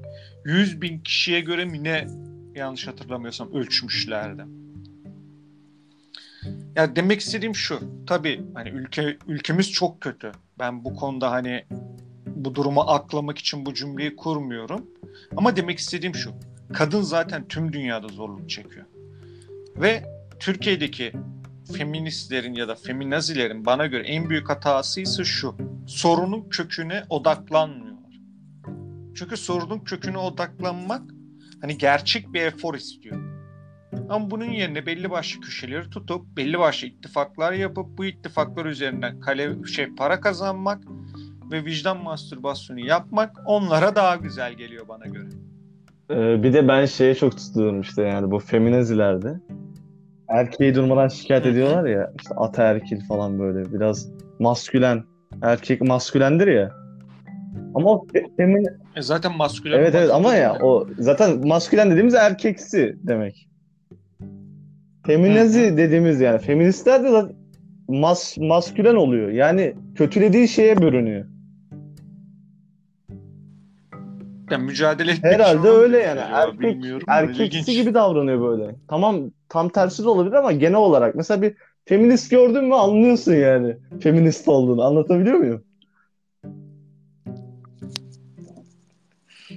100 0.46 0.82
bin 0.82 1.00
kişiye 1.00 1.40
göre 1.40 1.66
mi 1.66 1.84
ne 1.84 2.08
yanlış 2.56 2.88
hatırlamıyorsam 2.88 3.54
ölçmüşlerdi. 3.54 4.44
Ya 6.76 6.96
demek 6.96 7.20
istediğim 7.20 7.56
şu. 7.56 7.80
Tabii 8.08 8.42
hani 8.54 8.70
ülke 8.70 9.18
ülkemiz 9.28 9.72
çok 9.72 10.02
kötü. 10.02 10.32
Ben 10.60 10.86
bu 10.86 10.96
konuda 10.96 11.32
hani 11.32 11.66
bu 12.28 12.56
durumu 12.56 12.82
aklamak 12.82 13.38
için 13.38 13.66
bu 13.66 13.74
cümleyi 13.74 14.16
kurmuyorum. 14.16 14.86
Ama 15.38 15.56
demek 15.56 15.80
istediğim 15.80 16.16
şu. 16.16 16.32
Kadın 16.74 17.02
zaten 17.02 17.48
tüm 17.48 17.74
dünyada 17.74 18.08
zorluk 18.08 18.50
çekiyor. 18.50 18.86
Ve 19.78 20.04
Türkiye'deki 20.40 21.14
feministlerin 21.78 22.54
ya 22.54 22.68
da 22.68 22.76
feminazilerin 22.76 23.66
bana 23.66 23.86
göre 23.86 24.04
en 24.08 24.30
büyük 24.30 24.50
hatası 24.50 25.02
ise 25.02 25.24
şu. 25.24 25.56
Sorunun 25.88 26.50
köküne 26.50 27.04
odaklanmıyorlar. 27.10 27.94
Çünkü 29.16 29.38
sorunun 29.38 29.80
köküne 29.80 30.18
odaklanmak 30.18 31.02
hani 31.62 31.78
gerçek 31.78 32.34
bir 32.34 32.42
efor 32.42 32.76
istiyor. 32.76 33.34
Ama 34.10 34.32
bunun 34.32 34.46
yerine 34.46 34.86
belli 34.86 35.12
başlı 35.12 35.42
köşeleri 35.42 35.90
tutup 35.90 36.38
belli 36.38 36.60
başlı 36.60 36.88
ittifaklar 36.88 37.54
yapıp 37.54 37.98
bu 37.98 38.06
ittifaklar 38.06 38.66
üzerinden 38.66 39.20
kale 39.20 39.66
şey 39.66 39.96
para 39.96 40.20
kazanmak 40.20 40.84
ve 41.52 41.66
vicdan 41.66 42.04
mastürbasyonu 42.04 42.80
yapmak 42.80 43.36
onlara 43.46 43.96
daha 43.96 44.16
güzel 44.16 44.54
geliyor 44.54 44.88
bana 44.88 45.06
göre. 45.06 45.30
Ee, 46.12 46.44
bir 46.44 46.54
de 46.54 46.68
ben 46.68 46.86
şeye 46.86 47.16
çok 47.16 47.38
tutuyorum 47.38 47.82
işte 47.82 48.02
yani 48.02 48.32
bu 48.32 48.40
feminazilerde. 48.40 49.40
Erkeği 50.30 50.76
durmadan 50.76 51.08
şikayet 51.08 51.46
ediyorlar 51.46 51.86
ya 51.90 52.12
işte 52.22 52.36
ataerkil 52.36 53.02
falan 53.08 53.40
böyle 53.40 53.74
biraz 53.74 54.10
maskülen. 54.40 55.04
Erkek 55.42 55.82
maskülendir 55.82 56.48
ya. 56.48 56.72
Ama 57.76 57.90
o 57.92 58.06
fe- 58.14 58.36
femin 58.38 58.68
E 58.96 59.02
zaten 59.02 59.38
maskülen 59.38 59.78
Evet 59.80 59.96
evet 59.96 60.10
ama 60.12 60.34
ya 60.34 60.54
mi? 60.54 60.60
o 60.62 60.88
zaten 60.98 61.48
maskülen 61.48 61.92
dediğimiz 61.92 62.14
erkeksi 62.14 62.96
demek. 63.04 63.50
Feminazi 65.06 65.72
Hı 65.72 65.78
dediğimiz 65.78 66.22
yani 66.22 66.40
feministler 66.40 67.04
de 67.04 67.26
mas, 67.88 68.38
maskülen 68.38 68.96
oluyor. 68.96 69.30
Yani 69.30 69.74
kötülediği 69.96 70.48
şeye 70.48 70.78
bürünüyor. 70.78 71.26
Yani 74.52 74.64
mücadele 74.64 75.12
etmek 75.12 75.34
Herhalde 75.34 75.70
öyle 75.70 75.98
yani. 75.98 76.20
acaba, 76.20 76.38
Erkek 76.38 76.60
bilmiyorum 76.62 77.06
erkeksi 77.10 77.74
gibi 77.74 77.94
davranıyor 77.94 78.42
böyle. 78.42 78.76
Tamam 78.88 79.32
tam 79.50 79.70
tersi 79.70 80.04
de 80.04 80.10
olabilir 80.10 80.34
ama 80.34 80.52
genel 80.52 80.76
olarak 80.78 81.16
mesela 81.16 81.42
bir 81.42 81.56
feminist 81.86 82.32
gördün 82.32 82.66
mü 82.66 82.74
anlıyorsun 82.76 83.34
yani 83.34 83.78
feminist 84.02 84.48
olduğunu. 84.48 84.84
Anlatabiliyor 84.84 85.38
muyum? 85.38 85.64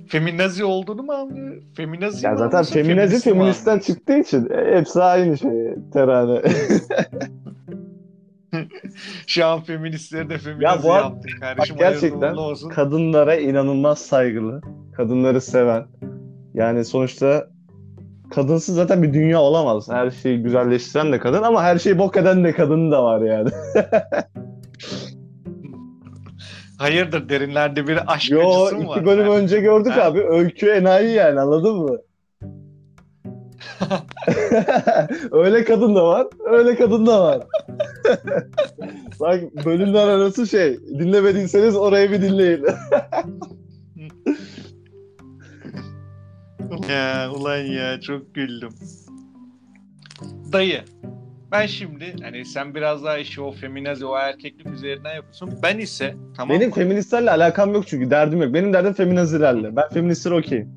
Feminazi 0.09 0.64
olduğunu 0.64 1.03
mu 1.03 1.12
anlıyor? 1.12 1.62
Feminazi 1.77 2.27
Ya 2.27 2.33
mi 2.33 2.38
zaten 2.38 2.64
feminazi 2.64 3.14
mi 3.14 3.20
feministten 3.20 3.70
anlıyorsun? 3.70 3.94
çıktığı 3.94 4.18
için 4.18 4.49
hepsi 4.72 5.03
aynı 5.03 5.38
şey 5.38 5.75
terane. 5.92 6.42
Şu 9.27 9.47
an 9.47 9.61
feministleri 9.61 10.31
de 10.31 10.38
feminazi 10.38 10.64
Ya 10.64 10.83
bu 10.83 10.97
yaptık 10.97 11.40
kardeşim. 11.40 11.75
Bak 11.75 11.81
gerçekten 11.81 12.35
olsun. 12.35 12.69
kadınlara 12.69 13.37
inanılmaz 13.37 13.99
saygılı, 13.99 14.61
kadınları 14.97 15.40
seven. 15.40 15.87
Yani 16.55 16.85
sonuçta 16.85 17.47
kadınsız 18.35 18.75
zaten 18.75 19.03
bir 19.03 19.14
dünya 19.14 19.40
olamaz. 19.40 19.88
Her 19.90 20.11
şeyi 20.11 20.42
güzelleştiren 20.42 21.12
de 21.12 21.19
kadın 21.19 21.42
ama 21.42 21.62
her 21.62 21.79
şeyi 21.79 21.99
bok 21.99 22.16
eden 22.16 22.45
de 22.45 22.53
kadın 22.53 22.92
da 22.92 23.05
var 23.05 23.21
yani. 23.21 23.51
Hayırdır 26.79 27.29
derinlerde 27.29 27.87
bir 27.87 28.12
aşk 28.14 28.31
Yo 28.31 28.40
acısı 28.40 28.77
mı 28.77 28.81
iki 28.83 28.88
var? 28.90 29.07
bölüm 29.07 29.29
önce 29.29 29.61
gördük 29.61 29.92
Ha. 29.92 30.03
abi. 30.05 30.21
Öykü 30.21 30.66
enayi 30.71 31.12
yani 31.14 31.40
anladın 31.40 31.77
mı? 31.77 31.99
öyle 35.33 35.64
kadın 35.64 35.95
da 35.95 36.05
var, 36.09 36.27
öyle 36.45 36.77
kadın 36.77 37.07
da 37.07 37.23
var. 37.23 37.40
Bak 39.21 39.40
bölümler 39.64 40.09
arası 40.09 40.47
şey, 40.47 40.79
dinlemediyseniz 40.99 41.77
orayı 41.77 42.11
bir 42.11 42.23
dinleyin. 42.23 42.64
Ya 46.88 47.31
ulan 47.31 47.57
ya 47.57 48.01
çok 48.01 48.35
güldüm. 48.35 48.71
Dayı 50.53 50.85
ben 51.53 51.66
şimdi 51.66 52.16
hani 52.23 52.45
sen 52.45 52.75
biraz 52.75 53.05
daha 53.05 53.19
işi 53.19 53.40
o 53.40 53.53
feminazi 53.53 54.07
o 54.07 54.16
erkeklik 54.16 54.66
üzerinden 54.66 55.14
yapıyorsun. 55.14 55.55
Ben 55.62 55.79
ise 55.79 56.14
tamam 56.37 56.57
Benim 56.57 56.69
mı? 56.69 56.75
feministlerle 56.75 57.31
alakam 57.31 57.75
yok 57.75 57.87
çünkü 57.87 58.11
derdim 58.11 58.42
yok. 58.42 58.55
Benim 58.55 58.73
derdim 58.73 58.92
feminazilerle. 58.92 59.77
Ben 59.77 59.88
feministler 59.88 60.31
okeyim. 60.31 60.71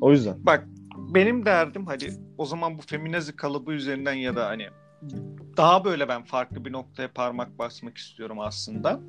O 0.00 0.12
yüzden. 0.12 0.34
Bak 0.38 0.66
benim 1.14 1.46
derdim 1.46 1.86
hadi 1.86 2.12
o 2.38 2.44
zaman 2.44 2.78
bu 2.78 2.82
feminazi 2.82 3.36
kalıbı 3.36 3.72
üzerinden 3.72 4.12
ya 4.12 4.36
da 4.36 4.46
hani 4.46 4.66
daha 5.56 5.84
böyle 5.84 6.08
ben 6.08 6.24
farklı 6.24 6.64
bir 6.64 6.72
noktaya 6.72 7.12
parmak 7.12 7.58
basmak 7.58 7.98
istiyorum 7.98 8.40
aslında. 8.40 9.00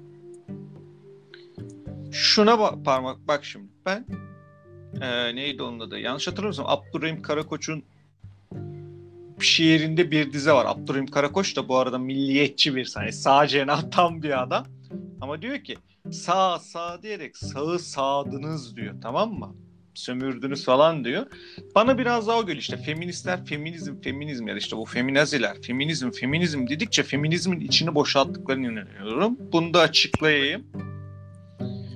Şuna 2.12 2.52
ba- 2.52 2.84
parmak 2.84 3.28
bak 3.28 3.46
şimdi 3.46 3.68
ben 3.86 4.06
eee, 5.02 5.36
neydi 5.36 5.64
onun 5.64 5.80
adı 5.80 6.00
yanlış 6.00 6.28
hatırlamıyorsam 6.28 6.66
Abdurrahim 6.68 7.22
Karakoç'un 7.22 7.84
şiirinde 9.40 10.12
bir 10.12 10.34
dize 10.34 10.52
var. 10.52 10.66
Abdurrahim 10.66 11.08
Karakoç 11.08 11.56
da 11.58 11.68
bu 11.70 11.78
arada 11.78 11.98
milliyetçi 11.98 12.76
bir 12.76 12.92
hani 12.96 13.12
sağ 13.14 13.48
cenah 13.48 13.92
tam 13.92 14.24
bir 14.24 14.42
adam. 14.44 14.66
Ama 15.22 15.42
diyor 15.42 15.58
ki 15.64 15.78
sağ 16.12 16.60
sağ 16.60 17.02
diyerek 17.04 17.38
sağı 17.38 17.80
sağdınız 17.80 18.76
diyor 18.76 18.96
tamam 19.02 19.34
mı? 19.34 19.56
Sömürdünüz 19.94 20.66
falan 20.66 21.06
diyor. 21.06 21.26
Bana 21.76 21.98
biraz 21.98 22.28
daha 22.28 22.40
o 22.40 22.42
geliyor 22.42 22.62
işte 22.62 22.78
feministler 22.78 23.46
feminizm 23.46 24.02
feminizm 24.02 24.48
ya 24.48 24.56
da 24.56 24.58
işte 24.58 24.78
bu 24.78 24.86
feminaziler 24.86 25.62
feminizm 25.62 26.12
feminizm 26.12 26.68
dedikçe 26.68 27.04
feminizmin 27.04 27.60
içini 27.60 27.96
boşalttıklarını 27.96 28.72
inanıyorum. 28.72 29.38
Bunu 29.52 29.74
da 29.74 29.80
açıklayayım. 29.80 30.66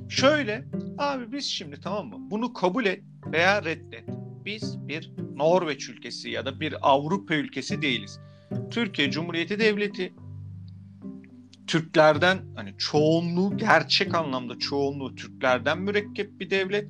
Şöyle 0.10 0.65
abi 0.97 1.31
biz 1.31 1.45
şimdi 1.45 1.81
tamam 1.81 2.08
mı 2.08 2.15
bunu 2.19 2.53
kabul 2.53 2.86
et 2.86 3.03
veya 3.31 3.63
reddet. 3.63 4.03
Biz 4.45 4.88
bir 4.88 5.12
Norveç 5.36 5.89
ülkesi 5.89 6.29
ya 6.29 6.45
da 6.45 6.60
bir 6.60 6.75
Avrupa 6.81 7.36
ülkesi 7.36 7.81
değiliz. 7.81 8.19
Türkiye 8.71 9.12
Cumhuriyeti 9.12 9.60
Devleti 9.60 10.13
Türklerden 11.67 12.38
hani 12.55 12.73
çoğunluğu 12.77 13.58
gerçek 13.58 14.15
anlamda 14.15 14.60
çoğunluğu 14.60 15.15
Türklerden 15.15 15.81
mürekkep 15.81 16.39
bir 16.39 16.49
devlet 16.49 16.88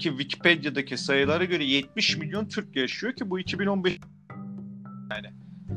ki 0.00 0.08
Wikipedia'daki 0.08 0.98
sayılara 0.98 1.44
göre 1.44 1.64
70 1.64 2.16
milyon 2.16 2.48
Türk 2.48 2.76
yaşıyor 2.76 3.12
ki 3.12 3.30
bu 3.30 3.38
2015 3.38 3.98
yani, 5.10 5.26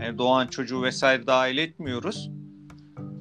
yani 0.01 0.17
doğan 0.17 0.47
çocuğu 0.47 0.83
vesaire 0.83 1.27
dahil 1.27 1.57
etmiyoruz. 1.57 2.29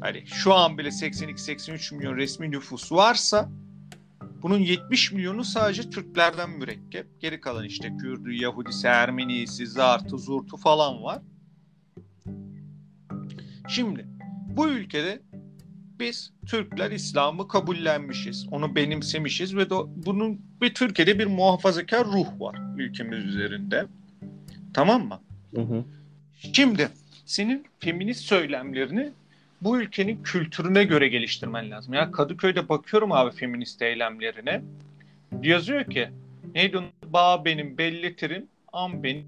Hani 0.01 0.27
şu 0.27 0.55
an 0.55 0.79
bile 0.79 0.89
82-83 0.89 1.97
milyon 1.97 2.17
resmi 2.17 2.51
nüfus 2.51 2.93
varsa 2.93 3.51
bunun 4.43 4.59
70 4.59 5.13
milyonu 5.13 5.45
sadece 5.45 5.91
Türklerden 5.91 6.51
mürekkep. 6.51 7.21
Geri 7.21 7.41
kalan 7.41 7.65
işte 7.65 7.97
Kürdü, 7.97 8.35
Yahudisi, 8.35 8.87
Ermenisi, 8.87 9.67
Zartı, 9.67 10.19
Zurtu 10.19 10.57
falan 10.57 11.03
var. 11.03 11.23
Şimdi 13.69 14.07
bu 14.57 14.69
ülkede 14.69 15.23
biz 16.03 16.33
Türkler 16.47 16.91
İslam'ı 16.91 17.49
kabullenmişiz. 17.49 18.47
Onu 18.51 18.77
benimsemişiz 18.77 19.57
ve 19.57 19.63
do- 19.63 19.89
bunun 20.07 20.41
ve 20.63 20.73
Türkiye'de 20.73 21.19
bir 21.19 21.27
muhafazakar 21.27 22.07
ruh 22.07 22.41
var 22.41 22.57
ülkemiz 22.79 23.25
üzerinde. 23.25 23.87
Tamam 24.75 25.07
mı? 25.07 25.21
Hı 25.55 25.61
hı. 25.61 25.85
Şimdi 26.55 26.89
senin 27.27 27.67
feminist 27.81 28.21
söylemlerini 28.21 29.11
bu 29.61 29.81
ülkenin 29.81 30.23
kültürüne 30.23 30.85
göre 30.85 31.09
geliştirmen 31.09 31.71
lazım. 31.71 31.95
Ya 31.95 32.13
Kadıköy'de 32.13 32.69
bakıyorum 32.69 33.13
abi 33.13 33.37
feminist 33.37 33.83
eylemlerine. 33.83 34.63
Yazıyor 35.43 35.85
ki 35.85 36.09
neydi 36.55 36.79
onun? 36.79 36.91
Bağ 37.07 37.45
benim 37.45 37.79
belletirim, 37.79 38.47
am 38.73 39.03
benim. 39.03 39.27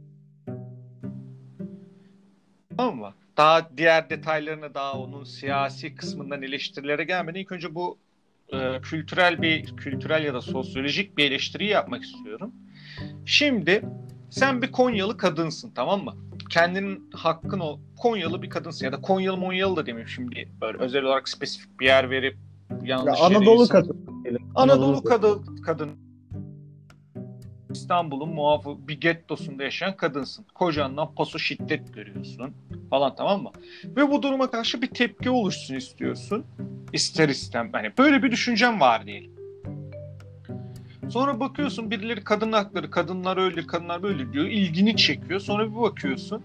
Tamam 2.76 2.96
mı? 2.96 3.14
Daha 3.36 3.70
diğer 3.76 4.10
detaylarına 4.10 4.74
daha 4.74 4.98
onun 4.98 5.24
siyasi 5.24 5.94
kısmından 5.94 6.42
eleştirilere 6.42 7.04
gelmeden 7.04 7.40
ilk 7.40 7.52
önce 7.52 7.74
bu 7.74 7.98
e, 8.52 8.80
kültürel 8.82 9.42
bir 9.42 9.76
kültürel 9.76 10.24
ya 10.24 10.34
da 10.34 10.40
sosyolojik 10.40 11.16
bir 11.18 11.24
eleştiri 11.30 11.66
yapmak 11.66 12.02
istiyorum. 12.02 12.52
Şimdi 13.26 13.84
sen 14.30 14.62
bir 14.62 14.72
Konyalı 14.72 15.16
kadınsın 15.16 15.70
tamam 15.74 16.04
mı? 16.04 16.14
Kendinin 16.50 17.10
hakkın 17.14 17.60
o 17.60 17.80
Konyalı 17.98 18.42
bir 18.42 18.50
kadınsın 18.50 18.86
ya 18.86 18.92
da 18.92 19.00
Konyalı 19.00 19.36
Monyalı 19.36 19.76
da 19.76 19.86
demeyeyim 19.86 20.08
şimdi 20.08 20.48
böyle 20.60 20.78
özel 20.78 21.02
olarak 21.02 21.28
spesifik 21.28 21.80
bir 21.80 21.86
yer 21.86 22.10
verip 22.10 22.36
Ya 22.70 22.78
yanlış 22.84 23.20
yere 23.20 23.36
Anadolu 23.36 23.68
kadın. 23.68 24.06
diyelim. 24.24 24.42
Anadolu 24.54 25.04
kadın, 25.04 25.56
kadın 25.66 26.03
İstanbul'un 27.74 28.28
muafı 28.28 28.88
bir 28.88 29.00
gettosunda 29.00 29.62
yaşayan 29.62 29.96
kadınsın. 29.96 30.46
Kocandan 30.54 31.14
paso 31.14 31.38
şiddet 31.38 31.94
görüyorsun 31.94 32.54
falan 32.90 33.16
tamam 33.16 33.42
mı? 33.42 33.50
Ve 33.84 34.10
bu 34.10 34.22
duruma 34.22 34.50
karşı 34.50 34.82
bir 34.82 34.86
tepki 34.86 35.30
oluşsun 35.30 35.74
istiyorsun. 35.74 36.44
İster 36.92 37.28
istem. 37.28 37.68
Hani 37.72 37.92
böyle 37.98 38.22
bir 38.22 38.30
düşüncem 38.30 38.80
var 38.80 39.06
diyelim. 39.06 39.34
Sonra 41.08 41.40
bakıyorsun 41.40 41.90
birileri 41.90 42.24
kadın 42.24 42.52
hakları, 42.52 42.90
kadınlar 42.90 43.36
öyle, 43.36 43.66
kadınlar 43.66 44.02
böyle 44.02 44.32
diyor. 44.32 44.46
ilgini 44.46 44.96
çekiyor. 44.96 45.40
Sonra 45.40 45.70
bir 45.70 45.76
bakıyorsun. 45.76 46.42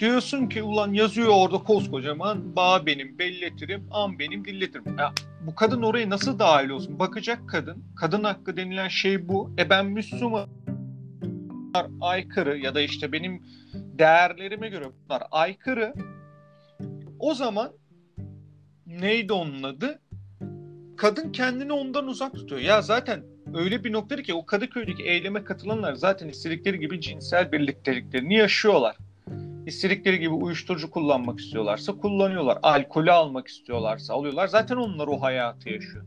Diyorsun 0.00 0.46
ki 0.46 0.62
ulan 0.62 0.92
yazıyor 0.92 1.28
orada 1.28 1.58
koskocaman 1.58 2.56
bağ 2.56 2.86
benim 2.86 3.18
belletirim, 3.18 3.86
am 3.90 4.18
benim 4.18 4.44
dilletirim. 4.44 4.98
Ya 4.98 5.12
bu 5.46 5.54
kadın 5.54 5.82
oraya 5.82 6.10
nasıl 6.10 6.38
dahil 6.38 6.68
olsun? 6.68 6.98
Bakacak 6.98 7.48
kadın. 7.48 7.84
Kadın 7.96 8.24
hakkı 8.24 8.56
denilen 8.56 8.88
şey 8.88 9.28
bu. 9.28 9.50
E 9.58 9.70
ben 9.70 9.86
Müslüman 9.86 10.48
aykırı 12.00 12.58
ya 12.58 12.74
da 12.74 12.80
işte 12.80 13.12
benim 13.12 13.42
değerlerime 13.74 14.68
göre 14.68 14.84
bunlar 14.84 15.22
aykırı. 15.30 15.94
O 17.18 17.34
zaman 17.34 17.72
neydi 18.86 19.32
onun 19.32 19.62
adı? 19.62 20.00
Kadın 20.96 21.32
kendini 21.32 21.72
ondan 21.72 22.06
uzak 22.06 22.34
tutuyor. 22.34 22.60
Ya 22.60 22.82
zaten 22.82 23.22
öyle 23.54 23.84
bir 23.84 23.92
noktada 23.92 24.22
ki 24.22 24.34
o 24.34 24.46
Kadıköy'deki 24.46 25.02
eyleme 25.02 25.44
katılanlar 25.44 25.94
zaten 25.94 26.28
istedikleri 26.28 26.80
gibi 26.80 27.00
cinsel 27.00 27.52
birlikteliklerini 27.52 28.34
yaşıyorlar. 28.34 28.96
İstedikleri 29.70 30.18
gibi 30.18 30.34
uyuşturucu 30.34 30.90
kullanmak 30.90 31.40
istiyorlarsa 31.40 31.92
kullanıyorlar. 31.92 32.58
Alkolü 32.62 33.12
almak 33.12 33.48
istiyorlarsa 33.48 34.14
alıyorlar. 34.14 34.46
Zaten 34.46 34.76
onlar 34.76 35.06
o 35.06 35.22
hayatı 35.22 35.68
yaşıyor. 35.68 36.04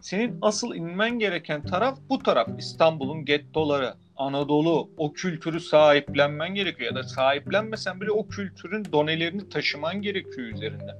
Senin 0.00 0.38
asıl 0.42 0.74
inmen 0.74 1.18
gereken 1.18 1.62
taraf 1.62 1.98
bu 2.08 2.18
taraf. 2.18 2.48
İstanbul'un 2.58 3.24
gettoları, 3.24 3.94
Anadolu, 4.16 4.90
o 4.96 5.12
kültürü 5.12 5.60
sahiplenmen 5.60 6.54
gerekiyor. 6.54 6.90
Ya 6.90 6.96
da 6.96 7.02
sahiplenmesen 7.02 8.00
bile 8.00 8.10
o 8.10 8.28
kültürün 8.28 8.84
donelerini 8.92 9.48
taşıman 9.48 10.02
gerekiyor 10.02 10.48
üzerinde. 10.48 10.96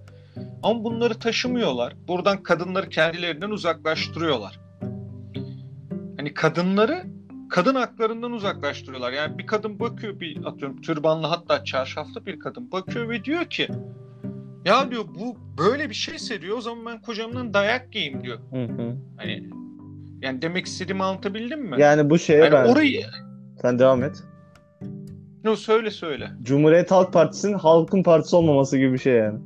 Ama 0.63 0.85
bunları 0.85 1.19
taşımıyorlar. 1.19 1.95
Buradan 2.09 2.43
kadınları 2.43 2.89
kendilerinden 2.89 3.51
uzaklaştırıyorlar. 3.51 4.61
Hani 6.17 6.35
kadınları 6.35 7.05
kadın 7.49 7.75
haklarından 7.75 8.33
uzaklaştırıyorlar. 8.33 9.13
Yani 9.13 9.39
bir 9.39 9.47
kadın 9.47 9.81
bakıyor 9.81 10.21
bir 10.21 10.45
atıyorum 10.45 10.81
türbanlı 10.81 11.27
hatta 11.27 11.65
çarşaflı 11.65 12.27
bir 12.27 12.39
kadın 12.39 12.73
bakıyor 12.73 13.09
ve 13.09 13.25
diyor 13.25 13.45
ki 13.45 13.69
ya 14.65 14.91
diyor 14.91 15.05
bu 15.21 15.37
böyle 15.59 15.91
bir 15.91 15.95
şeyse 15.95 16.43
diyor 16.43 16.59
o 16.59 16.61
zaman 16.61 16.87
ben 16.87 17.03
kocamdan 17.03 17.55
dayak 17.55 17.95
yiyeyim 17.95 18.23
diyor. 18.23 18.39
Hı 18.53 18.65
hı. 18.65 18.97
Hani 19.17 19.51
yani 20.23 20.43
demek 20.43 20.67
istediğimi 20.67 21.03
anlatabildim 21.03 21.61
mi? 21.61 21.77
Yani 21.79 22.11
bu 22.11 22.19
şeye 22.19 22.39
yani 22.39 22.53
ben. 22.53 22.65
orayı 22.65 23.03
Sen 23.63 23.79
devam 23.79 24.03
et. 24.03 24.25
no 25.45 25.57
söyle 25.57 25.91
söyle. 25.91 26.31
Cumhuriyet 26.43 26.91
Halk 26.91 27.13
Partisi'nin 27.13 27.55
halkın 27.55 28.03
partisi 28.03 28.37
olmaması 28.37 28.79
gibi 28.79 28.93
bir 28.93 28.99
şey 28.99 29.15
yani. 29.15 29.39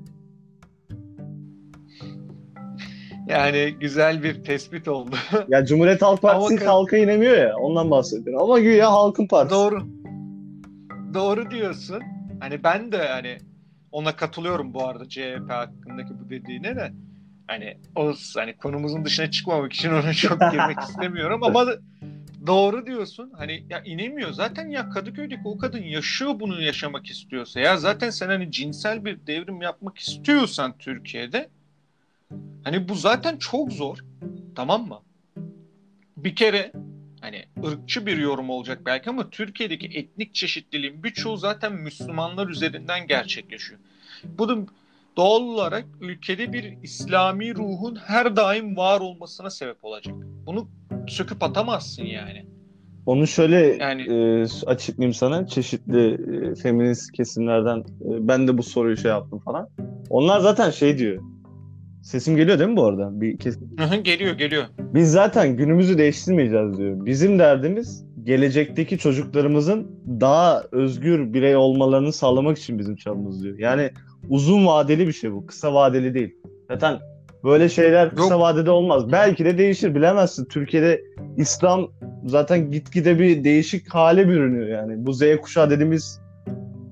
Yani 3.30 3.74
güzel 3.80 4.22
bir 4.22 4.44
tespit 4.44 4.88
oldu. 4.88 5.16
Ya 5.48 5.64
Cumhuriyet 5.66 6.02
Halk 6.02 6.24
Ama 6.24 6.32
Partisi 6.32 6.64
kad- 6.64 6.66
halka 6.66 6.96
inemiyor 6.96 7.36
ya. 7.36 7.56
Ondan 7.56 7.90
bahsediyorum. 7.90 8.42
Ama 8.42 8.58
güya 8.58 8.92
halkın 8.92 9.26
partisi. 9.26 9.54
Doğru. 9.54 9.86
Doğru 11.14 11.50
diyorsun. 11.50 12.02
Hani 12.40 12.64
ben 12.64 12.92
de 12.92 13.08
hani 13.08 13.38
ona 13.92 14.16
katılıyorum 14.16 14.74
bu 14.74 14.88
arada 14.88 15.08
CHP 15.08 15.48
hakkındaki 15.50 16.10
bu 16.24 16.30
dediğine 16.30 16.76
de. 16.76 16.92
Hani 17.46 17.76
o 17.96 18.12
hani 18.36 18.56
konumuzun 18.56 19.04
dışına 19.04 19.30
çıkmamak 19.30 19.72
için 19.72 19.90
onu 19.92 20.14
çok 20.14 20.40
girmek 20.52 20.80
istemiyorum 20.80 21.42
ama 21.44 21.66
doğru 22.46 22.86
diyorsun. 22.86 23.32
Hani 23.36 23.64
ya 23.70 23.82
inemiyor. 23.84 24.32
Zaten 24.32 24.68
ya 24.68 24.88
Kadıköy'deki 24.90 25.40
o 25.44 25.58
kadın 25.58 25.82
yaşıyor 25.82 26.40
bunu 26.40 26.62
yaşamak 26.62 27.10
istiyorsa. 27.10 27.60
Ya 27.60 27.76
zaten 27.76 28.10
sen 28.10 28.28
hani 28.28 28.52
cinsel 28.52 29.04
bir 29.04 29.26
devrim 29.26 29.62
yapmak 29.62 29.98
istiyorsan 29.98 30.78
Türkiye'de 30.78 31.48
hani 32.64 32.88
bu 32.88 32.94
zaten 32.94 33.36
çok 33.36 33.72
zor. 33.72 33.98
Tamam 34.54 34.88
mı? 34.88 34.98
Bir 36.16 36.34
kere 36.36 36.72
hani 37.20 37.44
ırkçı 37.66 38.06
bir 38.06 38.16
yorum 38.16 38.50
olacak 38.50 38.78
belki 38.86 39.10
ama 39.10 39.30
Türkiye'deki 39.30 39.86
etnik 39.86 40.34
çeşitliliğin 40.34 41.02
birçoğu 41.02 41.36
zaten 41.36 41.72
Müslümanlar 41.72 42.48
üzerinden 42.48 43.06
gerçekleşiyor. 43.06 43.80
Bunun 44.38 44.68
doğal 45.16 45.40
olarak 45.42 45.84
ülkede 46.00 46.52
bir 46.52 46.76
İslami 46.82 47.54
ruhun 47.54 47.96
her 47.96 48.36
daim 48.36 48.76
var 48.76 49.00
olmasına 49.00 49.50
sebep 49.50 49.84
olacak. 49.84 50.14
Bunu 50.46 50.68
söküp 51.08 51.42
atamazsın 51.42 52.04
yani. 52.04 52.46
Onu 53.06 53.26
şöyle 53.26 53.56
Yani- 53.56 54.02
e, 54.02 54.46
açıklayayım 54.66 55.14
sana. 55.14 55.46
Çeşitli 55.46 56.12
e, 56.50 56.54
feminist 56.54 57.12
kesimlerden 57.12 57.78
e, 57.78 57.84
ben 58.28 58.48
de 58.48 58.58
bu 58.58 58.62
soruyu 58.62 58.96
şey 58.96 59.10
yaptım 59.10 59.38
falan. 59.38 59.68
Onlar 60.10 60.40
zaten 60.40 60.70
şey 60.70 60.98
diyor. 60.98 61.22
Sesim 62.02 62.36
geliyor 62.36 62.58
değil 62.58 62.70
mi 62.70 62.76
bu 62.76 62.84
arada? 62.84 63.20
Bir 63.20 63.38
kes- 63.38 63.58
Hı 63.78 63.84
hı, 63.84 63.96
geliyor 63.96 64.34
geliyor. 64.34 64.64
Biz 64.78 65.12
zaten 65.12 65.56
günümüzü 65.56 65.98
değiştirmeyeceğiz 65.98 66.78
diyor. 66.78 67.06
Bizim 67.06 67.38
derdimiz 67.38 68.04
gelecekteki 68.24 68.98
çocuklarımızın 68.98 69.86
daha 70.20 70.62
özgür 70.72 71.32
birey 71.34 71.56
olmalarını 71.56 72.12
sağlamak 72.12 72.58
için 72.58 72.78
bizim 72.78 72.96
çabamız 72.96 73.42
diyor. 73.44 73.58
Yani 73.58 73.90
uzun 74.28 74.66
vadeli 74.66 75.06
bir 75.08 75.12
şey 75.12 75.32
bu. 75.32 75.46
Kısa 75.46 75.74
vadeli 75.74 76.14
değil. 76.14 76.34
Zaten 76.68 76.98
böyle 77.44 77.68
şeyler 77.68 78.10
kısa 78.10 78.34
Yok. 78.34 78.42
vadede 78.42 78.70
olmaz. 78.70 79.12
Belki 79.12 79.44
de 79.44 79.58
değişir 79.58 79.94
bilemezsin. 79.94 80.44
Türkiye'de 80.44 81.02
İslam 81.36 81.88
zaten 82.26 82.70
gitgide 82.70 83.18
bir 83.18 83.44
değişik 83.44 83.94
hale 83.94 84.28
bürünüyor 84.28 84.66
yani. 84.68 85.06
Bu 85.06 85.12
Z 85.12 85.22
kuşağı 85.42 85.70
dediğimiz 85.70 86.20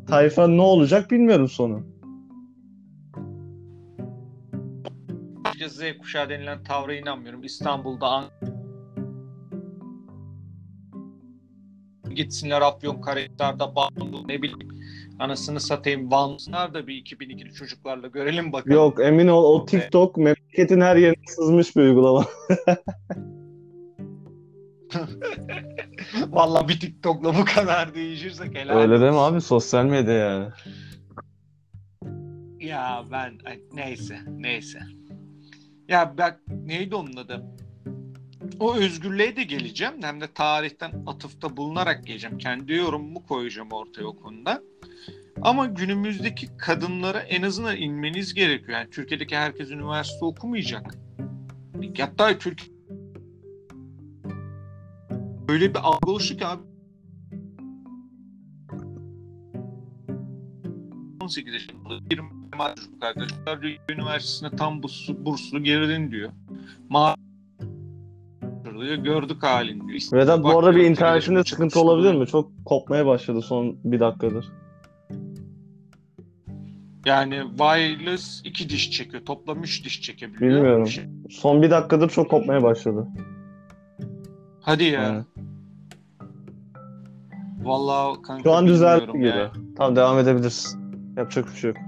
tayfa 0.08 0.48
ne 0.48 0.62
olacak 0.62 1.10
bilmiyorum 1.10 1.48
sonu. 1.48 1.86
Ayrıca 5.68 5.94
Z 5.94 5.98
kuşağı 5.98 6.28
denilen 6.28 6.62
tavra 6.62 6.94
inanmıyorum. 6.94 7.44
İstanbul'da 7.44 8.06
An- 8.06 8.30
gitsinler 12.14 12.60
Afyonkarahisar'da 12.60 13.74
Banu 13.74 14.28
ne 14.28 14.42
bileyim 14.42 14.68
anasını 15.18 15.60
satayım 15.60 16.10
Vanlılar 16.10 16.74
da 16.74 16.86
bir 16.86 17.04
2002'li 17.04 17.52
çocuklarla 17.52 18.06
görelim 18.06 18.52
bakalım. 18.52 18.76
Yok 18.76 19.00
emin 19.00 19.28
ol 19.28 19.44
o 19.44 19.66
TikTok 19.66 20.16
memleketin 20.16 20.80
her 20.80 20.96
yerine 20.96 21.26
sızmış 21.26 21.76
bir 21.76 21.80
uygulama. 21.80 22.26
Vallahi 26.28 26.68
bir 26.68 26.80
TikTok'la 26.80 27.34
bu 27.38 27.44
kadar 27.44 27.94
değişirsek 27.94 28.54
helal 28.54 28.80
Öyle 28.80 29.00
deme 29.00 29.16
abi 29.16 29.40
sosyal 29.40 29.84
medya 29.84 30.14
yani. 30.14 30.48
Ya 32.60 33.04
ben 33.12 33.38
neyse 33.72 34.18
neyse. 34.28 34.78
Ya 35.88 36.18
bak 36.18 36.40
neydi 36.66 36.94
onun 36.94 37.16
adı? 37.16 37.44
O 38.60 38.76
özgürlüğe 38.76 39.36
de 39.36 39.42
geleceğim. 39.42 39.94
Hem 40.02 40.20
de 40.20 40.32
tarihten 40.32 40.92
atıfta 41.06 41.56
bulunarak 41.56 42.06
geleceğim. 42.06 42.38
Kendi 42.38 42.72
yorumumu 42.72 43.26
koyacağım 43.26 43.72
ortaya 43.72 44.04
o 44.04 44.16
konuda. 44.16 44.62
Ama 45.42 45.66
günümüzdeki 45.66 46.56
kadınlara 46.56 47.20
en 47.20 47.42
azından 47.42 47.76
inmeniz 47.76 48.34
gerekiyor. 48.34 48.78
Yani 48.78 48.90
Türkiye'deki 48.90 49.36
herkes 49.36 49.70
üniversite 49.70 50.24
okumayacak. 50.24 50.94
Hatta 51.98 52.38
Türk 52.38 52.62
öyle 55.48 55.74
bir 55.74 55.78
algı 55.78 56.10
oluştu 56.10 56.36
ki 56.36 56.46
abi 56.46 56.62
18 61.28 61.54
yaşında 61.54 61.94
20 62.10 62.28
çocuk 62.76 63.04
arkadaşlar 63.04 63.62
diyor, 63.62 63.78
üniversitesine 63.90 64.50
tam 64.50 64.82
burslu, 64.82 65.24
burslu 65.24 65.62
girdin 65.62 66.10
diyor. 66.10 66.30
Ma 66.88 67.14
diyor, 68.80 68.94
gördük 68.94 69.42
halin 69.42 69.88
diyor. 69.88 70.00
Vedat 70.12 70.42
bu 70.42 70.58
arada 70.58 70.76
bir 70.76 70.84
internetinde 70.84 71.44
sıkıntı 71.44 71.80
olabilir 71.80 72.14
mi? 72.14 72.26
Çok 72.26 72.50
kopmaya 72.64 73.06
başladı 73.06 73.42
son 73.42 73.76
bir 73.84 74.00
dakikadır. 74.00 74.48
Yani 77.06 77.42
wireless 77.58 78.40
iki 78.44 78.68
diş 78.68 78.90
çekiyor. 78.90 79.24
Toplam 79.24 79.62
üç 79.62 79.84
diş 79.84 80.02
çekebiliyor. 80.02 80.54
Bilmiyorum. 80.54 80.86
Şey- 80.86 81.04
Son 81.30 81.62
bir 81.62 81.70
dakikadır 81.70 82.10
çok 82.10 82.30
kopmaya 82.30 82.62
başladı. 82.62 83.06
Hadi 84.60 84.84
ya. 84.84 85.02
Yani. 85.02 85.24
Vallahi 87.62 88.22
kanka 88.22 88.42
Şu 88.42 88.52
an 88.52 88.66
düzeltti 88.66 89.18
ya. 89.18 89.52
Tamam 89.76 89.96
devam 89.96 90.18
edebilirsin. 90.18 90.87
Yapacak 91.18 91.52
bir 91.52 91.56
şey 91.56 91.70
yok. 91.70 91.78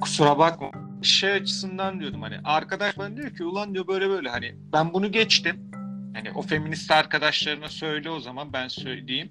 Kusura 0.00 0.38
bakma. 0.38 0.70
Şey 1.02 1.32
açısından 1.32 2.00
diyordum 2.00 2.22
hani 2.22 2.38
arkadaş 2.44 2.98
bana 2.98 3.16
diyor 3.16 3.36
ki 3.36 3.44
ulan 3.44 3.74
diyor 3.74 3.86
böyle 3.86 4.08
böyle 4.08 4.28
hani 4.28 4.54
ben 4.72 4.92
bunu 4.92 5.12
geçtim. 5.12 5.70
Hani 6.14 6.32
o 6.32 6.42
feminist 6.42 6.90
arkadaşlarına 6.90 7.68
söyle 7.68 8.10
o 8.10 8.20
zaman 8.20 8.52
ben 8.52 8.68
söyleyeyim. 8.68 9.30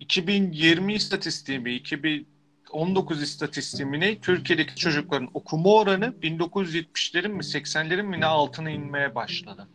2020 0.00 0.94
istatistiği 0.94 1.58
mi 1.58 1.74
2019 1.74 3.22
istatistiği 3.22 3.88
mi 3.88 4.00
ne 4.00 4.20
Türkiye'deki 4.20 4.76
çocukların 4.76 5.28
okuma 5.34 5.70
oranı 5.70 6.06
1970'lerin 6.06 7.28
mi 7.28 7.42
80'lerin 7.42 8.06
mi 8.06 8.20
ne 8.20 8.26
altına 8.26 8.70
inmeye 8.70 9.14
başladı. 9.14 9.68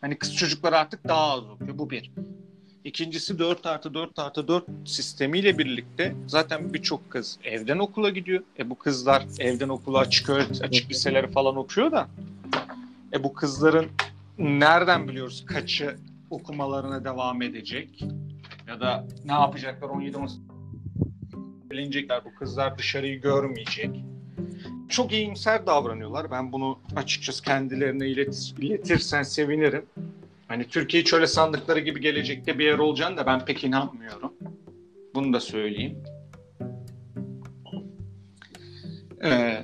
Hani 0.00 0.18
kız 0.18 0.36
çocuklar 0.36 0.72
artık 0.72 1.08
daha 1.08 1.32
az 1.32 1.44
okuyor. 1.44 1.78
Bu 1.78 1.90
bir. 1.90 2.10
İkincisi 2.84 3.38
4 3.38 3.66
artı 3.66 3.94
4 3.94 4.18
artı 4.18 4.48
4 4.48 4.64
sistemiyle 4.84 5.58
birlikte 5.58 6.14
zaten 6.26 6.74
birçok 6.74 7.10
kız 7.10 7.38
evden 7.44 7.78
okula 7.78 8.10
gidiyor. 8.10 8.42
E 8.58 8.70
bu 8.70 8.78
kızlar 8.78 9.26
evden 9.38 9.68
okula 9.68 9.98
açık 9.98 10.30
açık 10.30 10.90
liseleri 10.90 11.30
falan 11.30 11.56
okuyor 11.56 11.92
da 11.92 12.08
e 13.12 13.24
bu 13.24 13.34
kızların 13.34 13.86
nereden 14.38 15.08
biliyoruz 15.08 15.44
kaçı 15.46 15.96
okumalarına 16.30 17.04
devam 17.04 17.42
edecek 17.42 18.04
ya 18.68 18.80
da 18.80 19.06
ne 19.24 19.32
yapacaklar 19.32 19.88
17 19.88 20.16
18 20.16 20.40
bilinecekler 21.70 22.24
bu 22.24 22.34
kızlar 22.34 22.78
dışarıyı 22.78 23.20
görmeyecek. 23.20 24.04
Çok 24.88 25.12
iyimser 25.12 25.66
davranıyorlar. 25.66 26.30
Ben 26.30 26.52
bunu 26.52 26.78
açıkçası 26.96 27.44
kendilerine 27.44 28.08
ilet, 28.08 28.54
iletirsen 28.58 29.22
sevinirim. 29.22 29.86
Hani 30.48 30.64
Türkiye 30.64 31.04
çöle 31.04 31.26
sandıkları 31.26 31.80
gibi 31.80 32.00
gelecekte 32.00 32.58
bir 32.58 32.64
yer 32.64 32.78
olacağını 32.78 33.16
da 33.16 33.26
ben 33.26 33.44
pek 33.44 33.64
inanmıyorum. 33.64 34.32
Bunu 35.14 35.32
da 35.32 35.40
söyleyeyim. 35.40 35.98
Ee, 39.24 39.62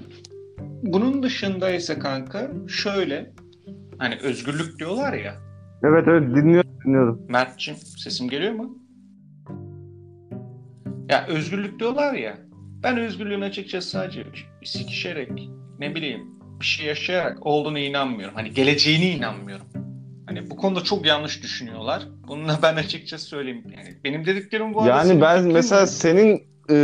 bunun 0.83 1.23
dışında 1.23 1.71
ise 1.71 1.99
kanka 1.99 2.51
şöyle 2.69 3.33
hani 3.99 4.17
özgürlük 4.23 4.79
diyorlar 4.79 5.13
ya. 5.13 5.35
Evet 5.85 6.05
evet 6.09 6.23
dinliyorum 6.37 6.71
dinliyorum. 6.85 7.27
Mert'cim 7.29 7.77
sesim 7.77 8.29
geliyor 8.29 8.53
mu? 8.53 8.79
Ya 11.11 11.27
özgürlük 11.27 11.81
diyorlar 11.81 12.15
ya. 12.15 12.39
Ben 12.85 12.99
özgürlüğün 12.99 13.41
açıkçası 13.41 13.91
sadece 13.91 14.25
sikişerek 14.65 15.31
ne 15.79 15.95
bileyim 15.95 16.21
bir 16.61 16.65
şey 16.65 16.87
yaşayarak 16.87 17.47
olduğuna 17.47 17.79
inanmıyorum. 17.79 18.35
Hani 18.35 18.51
geleceğine 18.51 19.11
inanmıyorum. 19.11 19.67
Hani 20.27 20.51
bu 20.51 20.57
konuda 20.57 20.85
çok 20.85 21.07
yanlış 21.07 21.43
düşünüyorlar. 21.43 22.03
Bununla 22.29 22.59
ben 22.63 22.77
açıkçası 22.77 23.25
söyleyeyim. 23.25 23.65
Yani 23.77 23.97
benim 24.05 24.27
dediklerim 24.27 24.75
bu 24.75 24.83
arada 24.83 24.91
Yani 24.91 25.21
ben 25.21 25.45
mesela 25.45 25.81
mi? 25.81 25.89
senin 25.89 26.37
e, 26.71 26.75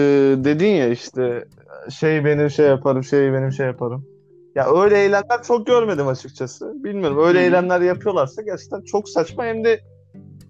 dedin 0.44 0.70
ya 0.70 0.88
işte 0.88 1.44
şey 1.90 2.24
benim 2.24 2.50
şey 2.50 2.66
yaparım, 2.66 3.04
şey 3.04 3.32
benim 3.32 3.52
şey 3.52 3.66
yaparım. 3.66 4.06
Ya 4.54 4.82
öyle 4.82 5.02
eylemler 5.02 5.42
çok 5.46 5.66
görmedim 5.66 6.08
açıkçası. 6.08 6.84
Bilmiyorum 6.84 7.18
öyle 7.26 7.38
hı. 7.38 7.42
eylemler 7.42 7.80
yapıyorlarsa 7.80 8.42
gerçekten 8.42 8.82
çok 8.82 9.08
saçma 9.08 9.44
hem 9.44 9.64
de 9.64 9.80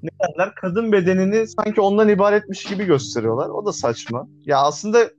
ne 0.03 0.11
derler 0.21 0.55
kadın 0.55 0.93
bedenini 0.93 1.47
sanki 1.47 1.81
ondan 1.81 2.09
ibaretmiş 2.09 2.65
gibi 2.65 2.85
gösteriyorlar. 2.85 3.49
O 3.49 3.67
da 3.67 3.73
saçma. 3.73 4.29
Ya 4.45 4.59
aslında 4.59 5.11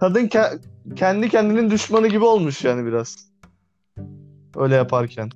kadın 0.00 0.26
ke- 0.26 0.58
kendi 0.96 1.28
kendinin 1.28 1.70
düşmanı 1.70 2.08
gibi 2.08 2.24
olmuş 2.24 2.64
yani 2.64 2.86
biraz. 2.86 3.16
Öyle 4.56 4.74
yaparken. 4.74 5.30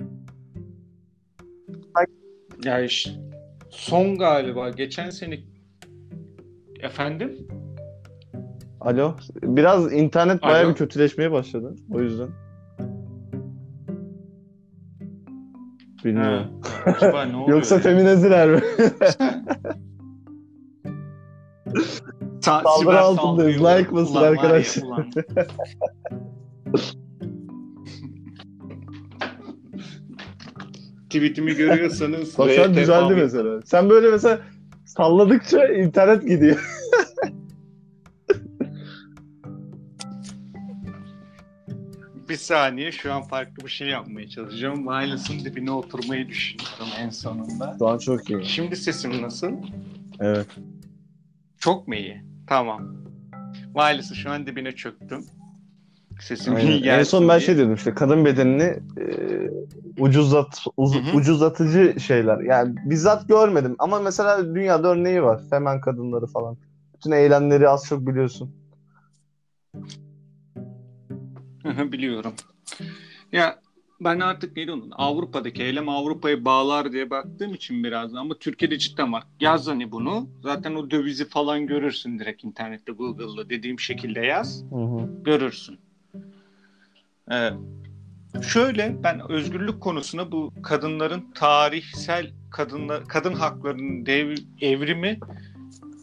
Ya 2.65 2.81
işte 2.81 3.11
son 3.71 4.19
galiba 4.19 4.71
geçen 4.71 5.11
sene 5.11 5.39
efendim 6.81 7.49
Alo. 8.81 9.17
Biraz 9.43 9.93
internet 9.93 10.43
bayağı 10.43 10.65
Alo. 10.65 10.71
bir 10.71 10.75
kötüleşmeye 10.75 11.33
başladı. 11.33 11.77
O 11.91 12.01
yüzden. 12.01 12.29
Bilmiyorum. 16.05 16.47
Ha, 16.63 16.91
acaba 16.91 17.25
ne 17.25 17.37
oluyor 17.37 17.57
Yoksa 17.57 17.75
ya? 17.75 17.81
feminaziler 17.81 18.49
mi? 18.51 18.61
Sa- 22.41 22.63
Saldırı 22.63 23.01
altındayız. 23.01 23.61
Like 23.61 23.93
basın 23.93 24.13
ulan 24.13 24.23
var 24.23 24.27
ya, 24.27 24.31
arkadaşlar. 24.31 25.07
Tweetimi 31.11 31.55
görüyorsanız 31.55 32.39
Bak 32.39 32.49
VTF 32.49 32.75
düzeldi 32.75 33.15
mesela. 33.15 33.61
Sen 33.65 33.91
böyle 33.91 34.11
mesela 34.11 34.41
salladıkça 34.85 35.67
internet 35.67 36.29
gidiyor. 36.29 36.67
Bir 42.29 42.37
saniye 42.37 42.93
şu 42.93 43.13
an 43.13 43.23
farklı 43.23 43.65
bir 43.65 43.71
şey 43.71 43.89
yapmaya 43.89 44.29
çalışacağım. 44.29 44.77
Wireless'ın 44.77 45.45
dibine 45.45 45.71
oturmayı 45.71 46.29
düşünüyorum 46.29 46.87
en 46.99 47.11
sonunda. 47.11 47.77
Şu 47.79 47.89
an 47.89 47.99
çok 47.99 48.31
iyi. 48.31 48.45
Şimdi 48.45 48.77
sesim 48.77 49.23
nasıl? 49.23 49.53
Evet. 50.21 50.47
Çok 51.59 51.89
mu 51.89 51.95
iyi? 51.95 52.30
Tamam. 52.51 52.95
Wireless'ı 53.75 54.15
şu 54.15 54.31
an 54.31 54.47
dibine 54.47 54.73
çöktüm. 54.73 55.25
Sesim 56.21 56.55
Aynen. 56.55 56.67
iyi 56.71 56.83
gelsin 56.83 56.99
En 56.99 57.03
son 57.03 57.29
ben 57.29 57.39
diye. 57.39 57.47
şey 57.47 57.57
dedim 57.57 57.75
işte 57.75 57.95
kadın 57.95 58.25
bedenini 58.25 58.63
e, 59.01 59.05
ucuzlat 59.99 60.65
uz- 60.77 61.15
ucuzlatıcı 61.15 62.01
şeyler. 62.01 62.39
Yani 62.41 62.75
bizzat 62.85 63.29
görmedim 63.29 63.77
ama 63.79 64.01
mesela 64.01 64.55
dünyada 64.55 64.89
örneği 64.89 65.23
var. 65.23 65.41
Femen 65.51 65.81
kadınları 65.81 66.27
falan. 66.27 66.57
Bütün 66.95 67.11
eylemleri 67.11 67.69
az 67.69 67.85
çok 67.87 68.07
biliyorsun. 68.07 68.55
Biliyorum. 71.65 72.33
Ya 73.33 73.60
ben 74.01 74.21
artık 74.21 74.57
neydi 74.57 74.73
onun? 74.73 74.91
Avrupa'daki 74.91 75.63
eylem 75.63 75.89
Avrupa'yı 75.89 76.45
bağlar 76.45 76.93
diye 76.93 77.11
baktığım 77.11 77.55
için 77.55 77.85
biraz 77.85 78.15
ama 78.15 78.35
Türkiye'de 78.35 78.79
cidden 78.79 79.13
var. 79.13 79.25
Yaz 79.41 79.67
hani 79.67 79.93
bunu. 79.93 80.29
Zaten 80.43 80.75
o 80.75 80.91
dövizi 80.91 81.29
falan 81.29 81.67
görürsün 81.67 82.19
direkt 82.19 82.45
internette 82.45 82.93
Google'da 82.93 83.51
dediğim 83.51 83.81
şekilde 83.81 84.21
yaz. 84.21 84.65
Hı 84.71 84.77
hı. 84.77 85.23
görürsün. 85.25 85.79
Ee, 87.33 87.51
şöyle 88.43 89.03
ben 89.03 89.31
özgürlük 89.31 89.81
konusuna 89.81 90.33
bu 90.33 90.53
kadınların 90.63 91.33
tarihsel 91.35 92.33
kadınla, 92.51 93.05
kadın 93.05 93.35
haklarının 93.35 94.07
dev, 94.07 94.37
evrimi 94.61 95.19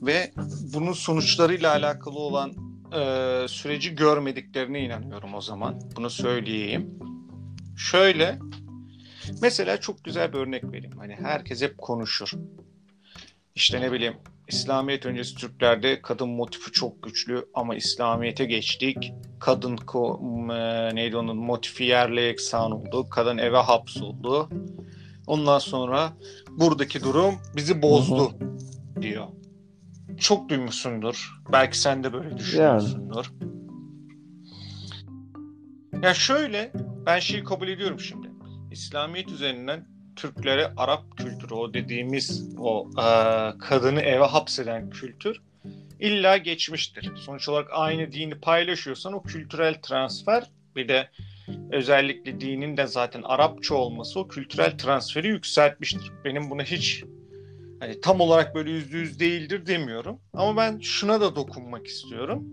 ve 0.01 0.31
bunun 0.73 0.93
sonuçlarıyla 0.93 1.71
alakalı 1.71 2.19
olan 2.19 2.51
e, 2.93 3.45
süreci 3.47 3.95
görmediklerine 3.95 4.81
inanıyorum 4.81 5.33
o 5.33 5.41
zaman. 5.41 5.79
Bunu 5.95 6.10
söyleyeyim. 6.10 6.99
Şöyle 7.78 8.40
mesela 9.42 9.80
çok 9.80 10.04
güzel 10.04 10.34
bir 10.34 10.38
örnek 10.38 10.63
vereyim. 10.63 10.98
Hani 10.98 11.16
herkes 11.16 11.62
hep 11.62 11.78
konuşur. 11.78 12.32
İşte 13.56 13.82
ne 13.82 13.92
bileyim 13.92 14.13
İslamiyet 14.48 15.06
öncesi 15.06 15.36
Türklerde 15.36 16.02
kadın 16.02 16.30
motifi 16.30 16.72
çok 16.72 17.04
güçlü 17.04 17.46
ama 17.54 17.76
İslamiyet'e 17.76 18.46
geçtik. 18.46 19.13
Kadın 19.40 19.76
ko, 19.78 20.20
m- 20.48 20.96
neydi 20.96 21.18
onun 21.18 21.38
motifi 21.38 21.84
yerle 21.84 22.28
eksan 22.30 22.72
oldu. 22.72 23.10
Kadın 23.10 23.38
eve 23.38 23.58
hapsoldu. 23.58 24.50
Ondan 25.28 25.60
sonra 25.60 26.13
buradaki 26.50 27.04
durum 27.04 27.36
bizi 27.56 27.82
bozdu 27.82 28.32
diyor. 29.02 29.28
Çok 30.18 30.50
duymuşsundur. 30.50 31.32
Belki 31.52 31.80
sen 31.80 32.04
de 32.04 32.13
böyle 32.13 32.38
düşünüyorsundur. 32.38 33.32
Ya 36.03 36.13
şöyle 36.13 36.71
ben 37.05 37.19
şeyi 37.19 37.43
kabul 37.43 37.67
ediyorum 37.67 37.99
şimdi. 37.99 38.27
İslamiyet 38.71 39.31
üzerinden 39.31 39.88
Türklere 40.15 40.71
Arap 40.77 41.17
kültürü 41.17 41.53
o 41.53 41.73
dediğimiz 41.73 42.55
o 42.60 42.89
e, 42.91 43.03
kadını 43.57 44.01
eve 44.01 44.23
hapseden 44.25 44.89
kültür 44.89 45.41
illa 45.99 46.38
geçmiştir. 46.38 47.12
Sonuç 47.15 47.49
olarak 47.49 47.69
aynı 47.71 48.12
dini 48.12 48.39
paylaşıyorsan 48.39 49.13
o 49.13 49.23
kültürel 49.23 49.81
transfer 49.81 50.43
bir 50.75 50.88
de 50.88 51.10
özellikle 51.71 52.41
dinin 52.41 52.77
de 52.77 52.88
zaten 52.88 53.21
Arapça 53.21 53.75
olması 53.75 54.19
o 54.19 54.27
kültürel 54.27 54.77
transferi 54.77 55.27
yükseltmiştir. 55.27 56.12
Benim 56.25 56.49
buna 56.49 56.63
hiç 56.63 57.03
hani 57.79 58.01
tam 58.01 58.21
olarak 58.21 58.55
böyle 58.55 58.71
yüzde 58.71 58.97
yüz 58.97 59.19
değildir 59.19 59.65
demiyorum. 59.65 60.19
Ama 60.33 60.57
ben 60.57 60.79
şuna 60.79 61.21
da 61.21 61.36
dokunmak 61.36 61.88
istiyorum. 61.88 62.43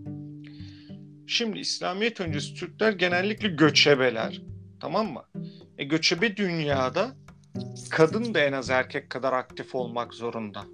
Şimdi 1.26 1.58
İslamiyet 1.58 2.20
öncesi 2.20 2.54
Türkler 2.54 2.92
genellikle 2.92 3.48
göçebeler. 3.48 4.42
Tamam 4.80 5.12
mı? 5.12 5.22
E, 5.78 5.84
göçebe 5.84 6.36
dünyada 6.36 7.16
kadın 7.90 8.34
da 8.34 8.40
en 8.40 8.52
az 8.52 8.70
erkek 8.70 9.10
kadar 9.10 9.32
aktif 9.32 9.74
olmak 9.74 10.14
zorunda. 10.14 10.64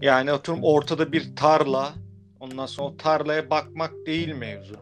Yani 0.00 0.32
oturum 0.32 0.60
ortada 0.62 1.12
bir 1.12 1.36
tarla, 1.36 1.94
ondan 2.40 2.66
sonra 2.66 2.88
o 2.88 2.96
tarlaya 2.96 3.50
bakmak 3.50 3.92
değil 4.06 4.34
mevzu. 4.34 4.76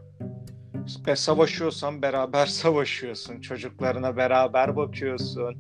Ve 1.07 1.17
savaşıyorsan 1.17 2.03
beraber 2.03 2.47
savaşıyorsun. 2.63 3.41
Çocuklarına 3.41 4.17
beraber 4.17 4.77
bakıyorsun. 4.77 5.57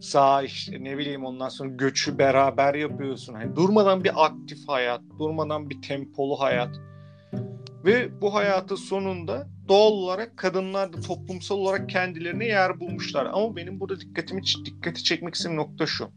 Sağ 0.00 0.42
işte 0.42 0.84
ne 0.84 0.98
bileyim 0.98 1.24
ondan 1.24 1.48
sonra 1.48 1.68
göçü 1.68 2.18
beraber 2.18 2.74
yapıyorsun. 2.74 3.34
Hani 3.34 3.56
durmadan 3.56 4.04
bir 4.04 4.24
aktif 4.24 4.58
hayat, 4.68 5.00
durmadan 5.18 5.70
bir 5.70 5.82
tempolu 5.82 6.40
hayat. 6.40 6.89
Ve 7.84 8.20
bu 8.20 8.34
hayatın 8.34 8.76
sonunda 8.76 9.48
doğal 9.68 9.92
olarak 9.92 10.36
kadınlar 10.36 10.92
da 10.92 11.00
toplumsal 11.00 11.56
olarak 11.56 11.88
kendilerine 11.88 12.44
yer 12.46 12.80
bulmuşlar. 12.80 13.26
Ama 13.32 13.56
benim 13.56 13.80
burada 13.80 14.00
dikkatimi 14.00 14.42
dikkati 14.64 15.04
çekmek 15.04 15.34
istediğim 15.34 15.60
nokta 15.60 15.86
şu. 15.86 16.10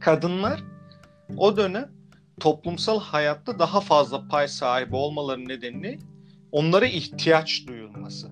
Kadınlar 0.00 0.60
o 1.36 1.56
dönem 1.56 1.90
toplumsal 2.40 3.00
hayatta 3.00 3.58
daha 3.58 3.80
fazla 3.80 4.28
pay 4.28 4.48
sahibi 4.48 4.96
olmaları 4.96 5.48
nedeni 5.48 5.98
onlara 6.52 6.86
ihtiyaç 6.86 7.66
duyulması. 7.68 8.28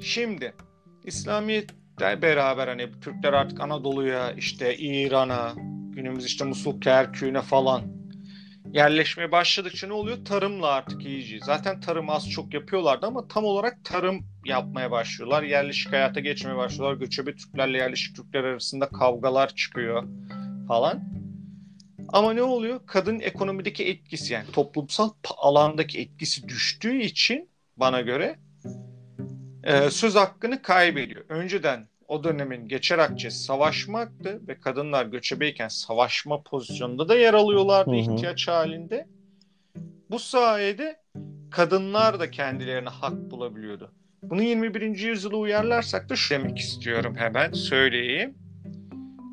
Şimdi 0.00 0.54
İslamiyet'le 1.04 2.22
beraber 2.22 2.68
hani 2.68 2.90
Türkler 3.00 3.32
artık 3.32 3.60
Anadolu'ya 3.60 4.32
işte 4.32 4.76
İran'a 4.76 5.52
günümüz 5.90 6.26
işte 6.26 6.44
Musul 6.44 6.80
Kerkük'üne 6.80 7.42
falan 7.42 8.01
yerleşmeye 8.72 9.32
başladıkça 9.32 9.86
ne 9.86 9.92
oluyor? 9.92 10.24
Tarımla 10.24 10.66
artık 10.66 11.04
iyice. 11.04 11.38
Zaten 11.42 11.80
tarım 11.80 12.10
az 12.10 12.30
çok 12.30 12.54
yapıyorlardı 12.54 13.06
ama 13.06 13.28
tam 13.28 13.44
olarak 13.44 13.84
tarım 13.84 14.26
yapmaya 14.44 14.90
başlıyorlar. 14.90 15.42
Yerleşik 15.42 15.92
hayata 15.92 16.20
geçmeye 16.20 16.56
başlıyorlar. 16.56 16.96
Göçebe 16.96 17.34
Türklerle 17.34 17.78
yerleşik 17.78 18.16
Türkler 18.16 18.44
arasında 18.44 18.88
kavgalar 18.88 19.54
çıkıyor 19.54 20.04
falan. 20.68 21.02
Ama 22.08 22.32
ne 22.32 22.42
oluyor? 22.42 22.80
Kadın 22.86 23.20
ekonomideki 23.20 23.88
etkisi 23.88 24.32
yani 24.32 24.46
toplumsal 24.52 25.10
alandaki 25.36 26.00
etkisi 26.00 26.48
düştüğü 26.48 27.00
için 27.00 27.50
bana 27.76 28.00
göre 28.00 28.38
e, 29.64 29.90
söz 29.90 30.14
hakkını 30.14 30.62
kaybediyor. 30.62 31.24
Önceden 31.28 31.88
o 32.12 32.24
dönemin 32.24 32.68
geçer 32.68 32.98
akçesi 32.98 33.38
savaşmaktı 33.38 34.40
ve 34.48 34.60
kadınlar 34.60 35.06
göçebeyken 35.06 35.68
savaşma 35.68 36.42
pozisyonunda 36.42 37.08
da 37.08 37.14
yer 37.14 37.34
alıyorlardı 37.34 37.90
Hı 37.90 37.94
hı. 37.94 38.00
ihtiyaç 38.00 38.48
halinde. 38.48 39.06
Bu 40.10 40.18
sayede 40.18 40.96
kadınlar 41.50 42.20
da 42.20 42.30
kendilerine 42.30 42.88
hak 42.88 43.30
bulabiliyordu. 43.30 43.92
Bunu 44.22 44.42
21. 44.42 44.98
yüzyıla 44.98 45.36
uyarlarsak 45.36 46.08
da 46.08 46.16
şu 46.16 46.34
demek 46.34 46.58
istiyorum 46.58 47.14
hemen 47.16 47.52
söyleyeyim. 47.52 48.34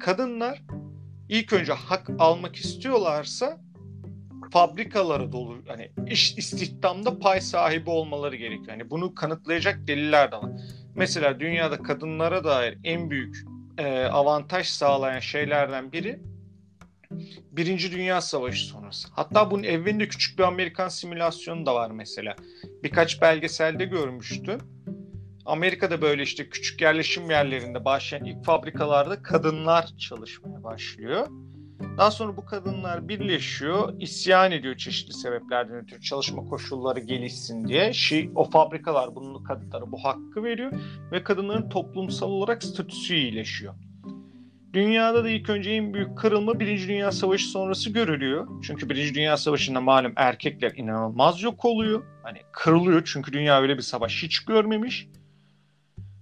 Kadınlar 0.02 0.62
ilk 1.30 1.54
önce 1.54 1.74
hak 1.74 2.10
almak 2.20 2.56
istiyorlarsa 2.56 3.58
fabrikalara 4.52 5.32
dolu 5.32 5.58
hani 5.68 5.92
iş 6.08 6.38
istihdamda 6.38 7.20
pay 7.20 7.42
sahibi 7.42 7.90
olmaları 7.90 8.36
gerekiyor. 8.36 8.68
Yani 8.70 8.90
bunu 8.90 9.16
kanıtlayacak 9.16 9.88
deliller 9.88 10.32
de 10.32 10.36
var. 10.36 10.52
Mesela 11.00 11.40
dünyada 11.40 11.78
kadınlara 11.84 12.44
dair 12.44 12.78
en 12.84 13.10
büyük 13.10 13.38
e, 13.78 14.04
avantaj 14.04 14.68
sağlayan 14.68 15.20
şeylerden 15.20 15.92
biri 15.92 16.20
Birinci 17.52 17.92
Dünya 17.92 18.22
Savaşı 18.22 18.66
sonrası. 18.66 19.08
Hatta 19.12 19.52
bunun 19.52 19.64
evvelinde 19.64 20.08
küçük 20.08 20.40
bir 20.40 20.44
Amerikan 20.44 20.88
simülasyonu 20.88 21.66
da 21.66 21.76
var 21.76 21.92
mesela. 21.92 22.36
Birkaç 22.84 23.22
belgeselde 23.22 23.86
görmüştüm. 23.86 24.60
Amerika'da 25.46 26.02
böyle 26.02 26.24
işte 26.24 26.50
küçük 26.50 26.82
yerleşim 26.82 27.30
yerlerinde 27.30 27.86
başlayan 27.86 28.26
ilk 28.26 28.46
fabrikalarda 28.46 29.22
kadınlar 29.22 29.90
çalışmaya 29.98 30.64
başlıyor. 30.64 31.28
Daha 31.98 32.12
sonra 32.12 32.38
bu 32.38 32.46
kadınlar 32.46 33.10
birleşiyor, 33.10 33.94
isyan 34.00 34.52
ediyor 34.52 34.78
çeşitli 34.78 35.14
sebeplerden 35.14 35.76
ötürü 35.76 36.02
çalışma 36.02 36.46
koşulları 36.46 37.00
gelişsin 37.00 37.68
diye. 37.68 37.94
Şey, 37.94 38.32
o 38.36 38.50
fabrikalar 38.50 39.16
bunun 39.16 39.44
kadınlara 39.44 39.92
bu 39.92 40.04
hakkı 40.04 40.44
veriyor 40.44 40.72
ve 41.12 41.24
kadınların 41.24 41.70
toplumsal 41.70 42.30
olarak 42.30 42.64
statüsü 42.64 43.16
iyileşiyor. 43.16 43.74
Dünyada 44.74 45.24
da 45.24 45.30
ilk 45.30 45.50
önce 45.50 45.72
en 45.72 45.94
büyük 45.94 46.18
kırılma 46.18 46.60
Birinci 46.60 46.88
Dünya 46.88 47.12
Savaşı 47.12 47.48
sonrası 47.48 47.90
görülüyor. 47.90 48.48
Çünkü 48.64 48.90
Birinci 48.90 49.16
Dünya 49.16 49.38
Savaşı'nda 49.38 49.82
malum 49.82 50.14
erkekler 50.16 50.72
inanılmaz 50.76 51.42
yok 51.42 51.66
oluyor. 51.66 52.04
Hani 52.24 52.42
kırılıyor 52.52 53.02
çünkü 53.06 53.34
dünya 53.34 53.62
öyle 53.62 53.78
bir 53.78 53.82
savaş 53.82 54.24
hiç 54.24 54.40
görmemiş. 54.40 55.08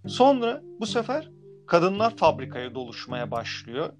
Sonra 0.08 0.62
bu 0.80 0.86
sefer 0.86 1.30
kadınlar 1.68 2.18
fabrikaya 2.18 2.76
doluşmaya 2.76 3.32
başlıyor. 3.32 3.93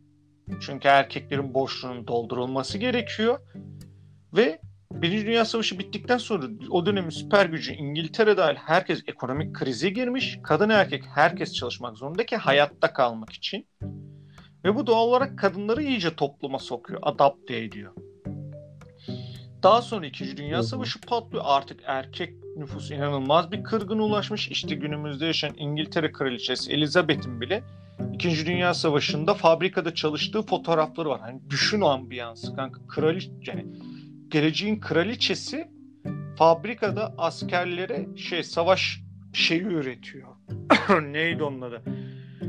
Çünkü 0.62 0.88
erkeklerin 0.88 1.54
boşluğunun 1.54 2.08
doldurulması 2.08 2.78
gerekiyor. 2.78 3.40
Ve 4.34 4.60
Birinci 4.92 5.26
Dünya 5.26 5.46
Savaşı 5.46 5.80
bittikten 5.80 6.18
sonra 6.18 6.48
o 6.70 6.86
dönemin 6.86 7.10
süper 7.10 7.46
gücü 7.46 7.74
İngiltere 7.74 8.38
dahil 8.38 8.56
herkes 8.56 9.04
ekonomik 9.08 9.56
krize 9.56 9.90
girmiş. 9.90 10.40
Kadın 10.44 10.70
erkek 10.70 11.04
herkes 11.16 11.54
çalışmak 11.54 11.98
zorunda 11.98 12.26
ki 12.26 12.38
hayatta 12.38 12.94
kalmak 12.94 13.32
için. 13.32 13.68
Ve 14.64 14.76
bu 14.76 14.88
doğal 14.88 15.08
olarak 15.08 15.40
kadınları 15.40 15.84
iyice 15.84 16.16
topluma 16.16 16.60
sokuyor, 16.60 17.00
adapte 17.04 17.58
ediyor. 17.58 17.94
Daha 19.64 19.82
sonra 19.82 20.06
İkinci 20.06 20.38
Dünya 20.38 20.64
Savaşı 20.64 21.02
patlıyor. 21.02 21.44
Artık 21.48 21.80
erkek 21.86 22.34
nüfus 22.58 22.92
inanılmaz 22.92 23.52
bir 23.52 23.64
kırgına 23.64 24.04
ulaşmış. 24.04 24.48
İşte 24.48 24.76
günümüzde 24.76 25.26
yaşayan 25.26 25.56
İngiltere 25.58 26.12
Kraliçesi 26.12 26.72
Elizabeth'in 26.72 27.42
bile 27.42 27.64
İkinci 28.14 28.46
Dünya 28.46 28.74
Savaşı'nda 28.74 29.34
fabrikada 29.34 29.94
çalıştığı 29.94 30.42
fotoğrafları 30.42 31.10
var. 31.10 31.22
Hani 31.22 31.42
düşün 31.50 31.82
o 31.82 31.88
ambiyansı 31.88 32.56
kanka. 32.56 32.88
Kraliçe 32.88 33.32
yani 33.44 33.66
geleceğin 34.30 34.80
kraliçesi 34.80 35.68
fabrikada 36.38 37.14
askerlere 37.18 38.08
şey 38.16 38.44
savaş 38.44 39.02
şeyi 39.34 39.62
üretiyor. 39.62 40.28
Neydi 41.02 41.44
onun 41.44 41.62
adı? 41.62 41.84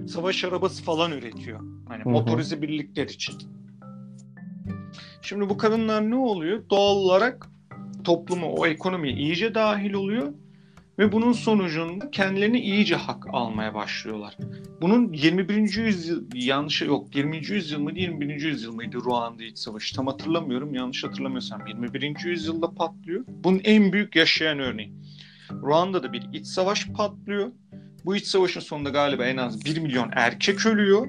Savaş 0.09 0.45
arabası 0.45 0.85
falan 0.85 1.13
üretiyor. 1.13 1.61
Hani 1.89 2.03
motorize 2.05 2.63
birlikler 2.63 3.07
için. 3.07 3.35
Şimdi 5.23 5.49
bu 5.49 5.57
kadınlar 5.57 6.11
ne 6.11 6.17
oluyor? 6.17 6.63
Doğal 6.71 6.97
olarak 6.97 7.49
topluma, 8.05 8.47
o 8.47 8.67
ekonomiye 8.67 9.15
iyice 9.15 9.55
dahil 9.55 9.93
oluyor 9.93 10.33
ve 10.99 11.13
bunun 11.13 11.33
sonucunda 11.33 12.11
kendilerini 12.11 12.61
iyice 12.61 12.97
hak 12.97 13.25
almaya 13.33 13.75
başlıyorlar. 13.75 14.37
Bunun 14.81 15.13
21. 15.13 15.77
yüzyıl 15.77 16.25
yanlış 16.35 16.83
yok 16.83 17.17
20. 17.17 17.37
yüzyıl 17.37 17.81
mıydı 17.81 17.99
21. 17.99 18.43
yüzyıl 18.43 18.75
mıydı 18.75 18.97
Ruanda 18.97 19.45
İç 19.45 19.59
Savaşı 19.59 19.97
tam 19.97 20.07
hatırlamıyorum 20.07 20.75
yanlış 20.75 21.05
hatırlamıyorsam 21.05 21.67
21. 21.67 22.25
yüzyılda 22.25 22.75
patlıyor. 22.75 23.25
Bunun 23.29 23.61
en 23.65 23.93
büyük 23.93 24.17
yaşayan 24.17 24.59
örneği. 24.59 24.93
Ruanda'da 25.53 26.13
bir 26.13 26.23
iç 26.33 26.47
savaş 26.47 26.87
patlıyor. 26.87 27.53
Bu 28.05 28.17
iç 28.17 28.27
savaşın 28.27 28.61
sonunda 28.61 28.91
galiba 28.91 29.25
en 29.25 29.37
az 29.37 29.65
1 29.65 29.79
milyon 29.79 30.11
erkek 30.13 30.67
ölüyor. 30.67 31.09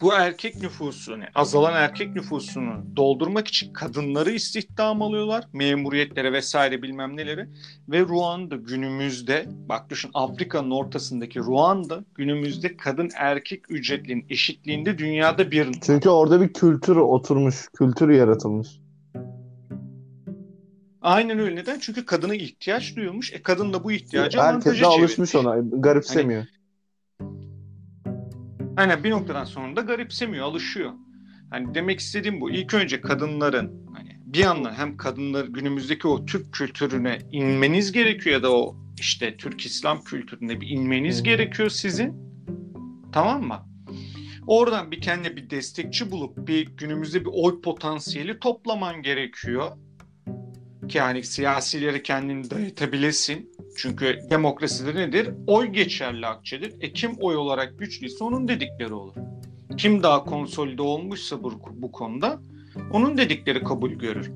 Bu 0.00 0.14
erkek 0.14 0.62
nüfusunu, 0.62 1.24
azalan 1.34 1.74
erkek 1.74 2.16
nüfusunu 2.16 2.72
doldurmak 2.96 3.48
için 3.48 3.72
kadınları 3.72 4.30
istihdam 4.30 5.02
alıyorlar. 5.02 5.44
Memuriyetlere 5.52 6.32
vesaire 6.32 6.82
bilmem 6.82 7.16
neleri. 7.16 7.48
Ve 7.88 8.00
Ruanda 8.00 8.56
günümüzde, 8.56 9.46
bak 9.68 9.90
düşün 9.90 10.10
Afrika'nın 10.14 10.70
ortasındaki 10.70 11.40
Ruanda 11.40 12.04
günümüzde 12.14 12.76
kadın 12.76 13.10
erkek 13.16 13.70
ücretlerinin 13.70 14.26
eşitliğinde 14.30 14.98
dünyada 14.98 15.50
bir 15.50 15.72
Çünkü 15.82 16.08
orada 16.08 16.40
bir 16.40 16.52
kültür 16.52 16.96
oturmuş, 16.96 17.68
kültür 17.78 18.08
yaratılmış. 18.08 18.68
Aynen 21.02 21.38
öyle. 21.38 21.56
Neden? 21.56 21.78
Çünkü 21.78 22.06
kadına 22.06 22.34
ihtiyaç 22.34 22.96
duyulmuş. 22.96 23.32
E 23.32 23.42
kadın 23.42 23.72
da 23.72 23.84
bu 23.84 23.92
ihtiyacı 23.92 24.38
Herkes 24.38 24.52
avantajı 24.52 24.82
de 24.82 24.86
alışmış 24.86 25.34
ona, 25.34 25.56
garipsemiyor. 25.72 26.44
Aynen 28.78 29.04
bir 29.04 29.10
noktadan 29.10 29.44
sonra 29.44 29.76
da 29.76 29.80
garipsemiyor, 29.80 30.46
alışıyor. 30.46 30.92
Hani 31.50 31.74
demek 31.74 32.00
istediğim 32.00 32.40
bu. 32.40 32.50
İlk 32.50 32.74
önce 32.74 33.00
kadınların 33.00 33.86
hani 33.94 34.16
bir 34.20 34.38
yandan 34.38 34.74
hem 34.74 34.96
kadınlar 34.96 35.44
günümüzdeki 35.44 36.08
o 36.08 36.26
Türk 36.26 36.52
kültürüne 36.52 37.18
inmeniz 37.32 37.92
gerekiyor 37.92 38.36
ya 38.36 38.42
da 38.42 38.52
o 38.52 38.76
işte 39.00 39.36
Türk 39.36 39.66
İslam 39.66 40.04
kültürüne 40.04 40.60
bir 40.60 40.68
inmeniz 40.68 41.22
gerekiyor 41.22 41.68
sizin. 41.70 42.12
Tamam 43.12 43.42
mı? 43.42 43.68
Oradan 44.46 44.90
bir 44.90 45.00
kendine 45.00 45.36
bir 45.36 45.50
destekçi 45.50 46.10
bulup 46.10 46.48
bir 46.48 46.76
günümüzde 46.76 47.20
bir 47.20 47.30
oy 47.32 47.60
potansiyeli 47.60 48.38
toplaman 48.38 49.02
gerekiyor. 49.02 49.70
Ki 50.88 50.98
yani 50.98 51.22
siyasileri 51.24 52.02
kendini 52.02 52.50
dayatabilesin. 52.50 53.50
Çünkü 53.78 54.18
demokraside 54.30 54.94
nedir? 54.94 55.30
Oy 55.46 55.66
geçerli 55.66 56.26
akçedir. 56.26 56.74
E 56.80 56.92
kim 56.92 57.12
oy 57.20 57.36
olarak 57.36 57.78
güçlüyse 57.78 58.24
onun 58.24 58.48
dedikleri 58.48 58.94
olur. 58.94 59.14
Kim 59.76 60.02
daha 60.02 60.24
konsolide 60.24 60.82
olmuşsa 60.82 61.42
bu, 61.42 61.60
bu 61.74 61.92
konuda 61.92 62.40
onun 62.92 63.18
dedikleri 63.18 63.64
kabul 63.64 63.90
görür. 63.90 64.30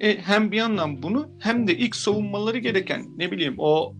E, 0.00 0.18
hem 0.18 0.52
bir 0.52 0.56
yandan 0.56 1.02
bunu 1.02 1.28
hem 1.38 1.66
de 1.66 1.76
ilk 1.76 1.96
savunmaları 1.96 2.58
gereken 2.58 3.06
ne 3.16 3.30
bileyim 3.30 3.54
o 3.58 3.94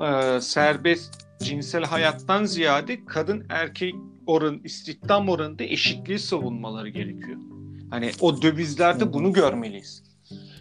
e, 0.00 0.40
serbest 0.40 1.26
cinsel 1.42 1.84
hayattan 1.84 2.44
ziyade 2.44 3.04
kadın 3.04 3.46
erkek 3.48 3.94
oran 4.26 4.60
istihdam 4.64 5.28
oranında 5.28 5.64
eşitliği 5.64 6.18
savunmaları 6.18 6.88
gerekiyor. 6.88 7.38
Hani 7.90 8.10
o 8.20 8.42
dövizlerde 8.42 9.12
bunu 9.12 9.32
görmeliyiz. 9.32 10.09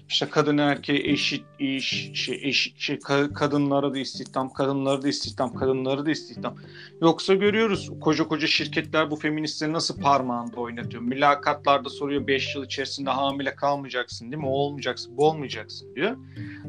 İşte 0.10 0.30
kadın 0.30 0.58
erkeğe 0.58 1.00
eşit 1.12 1.46
iş, 1.60 2.12
şey, 2.14 2.40
eşit, 2.44 2.80
şey, 2.80 2.96
ka- 2.96 3.34
kadınlara 3.34 3.94
da 3.94 4.00
istihdam, 4.00 4.54
kadınlara 4.54 5.02
da 5.02 5.08
istihdam, 5.08 5.54
kadınlara 5.54 6.06
da 6.06 6.12
istihdam. 6.12 6.56
Yoksa 7.02 7.34
görüyoruz 7.34 7.92
koca 8.02 8.28
koca 8.28 8.48
şirketler 8.48 9.12
bu 9.12 9.16
feministleri 9.16 9.74
nasıl 9.74 10.02
parmağında 10.02 10.58
oynatıyor. 10.60 11.04
Mülakatlarda 11.04 11.90
soruyor 11.90 12.28
5 12.28 12.56
yıl 12.56 12.66
içerisinde 12.66 13.10
hamile 13.10 13.56
kalmayacaksın 13.56 14.32
değil 14.32 14.44
mi? 14.44 14.50
O 14.50 14.52
olmayacaksın, 14.52 15.18
bu 15.18 15.28
olmayacaksın 15.28 15.96
diyor. 15.96 16.18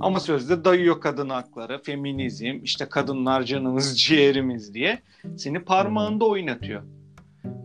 Ama 0.01 0.21
sözde 0.21 0.65
dayıyor 0.65 1.01
kadın 1.01 1.29
hakları, 1.29 1.83
feminizm, 1.83 2.61
işte 2.63 2.89
kadınlar 2.89 3.43
canımız, 3.43 4.01
ciğerimiz 4.01 4.75
diye 4.75 5.03
seni 5.37 5.65
parmağında 5.65 6.25
oynatıyor. 6.25 6.83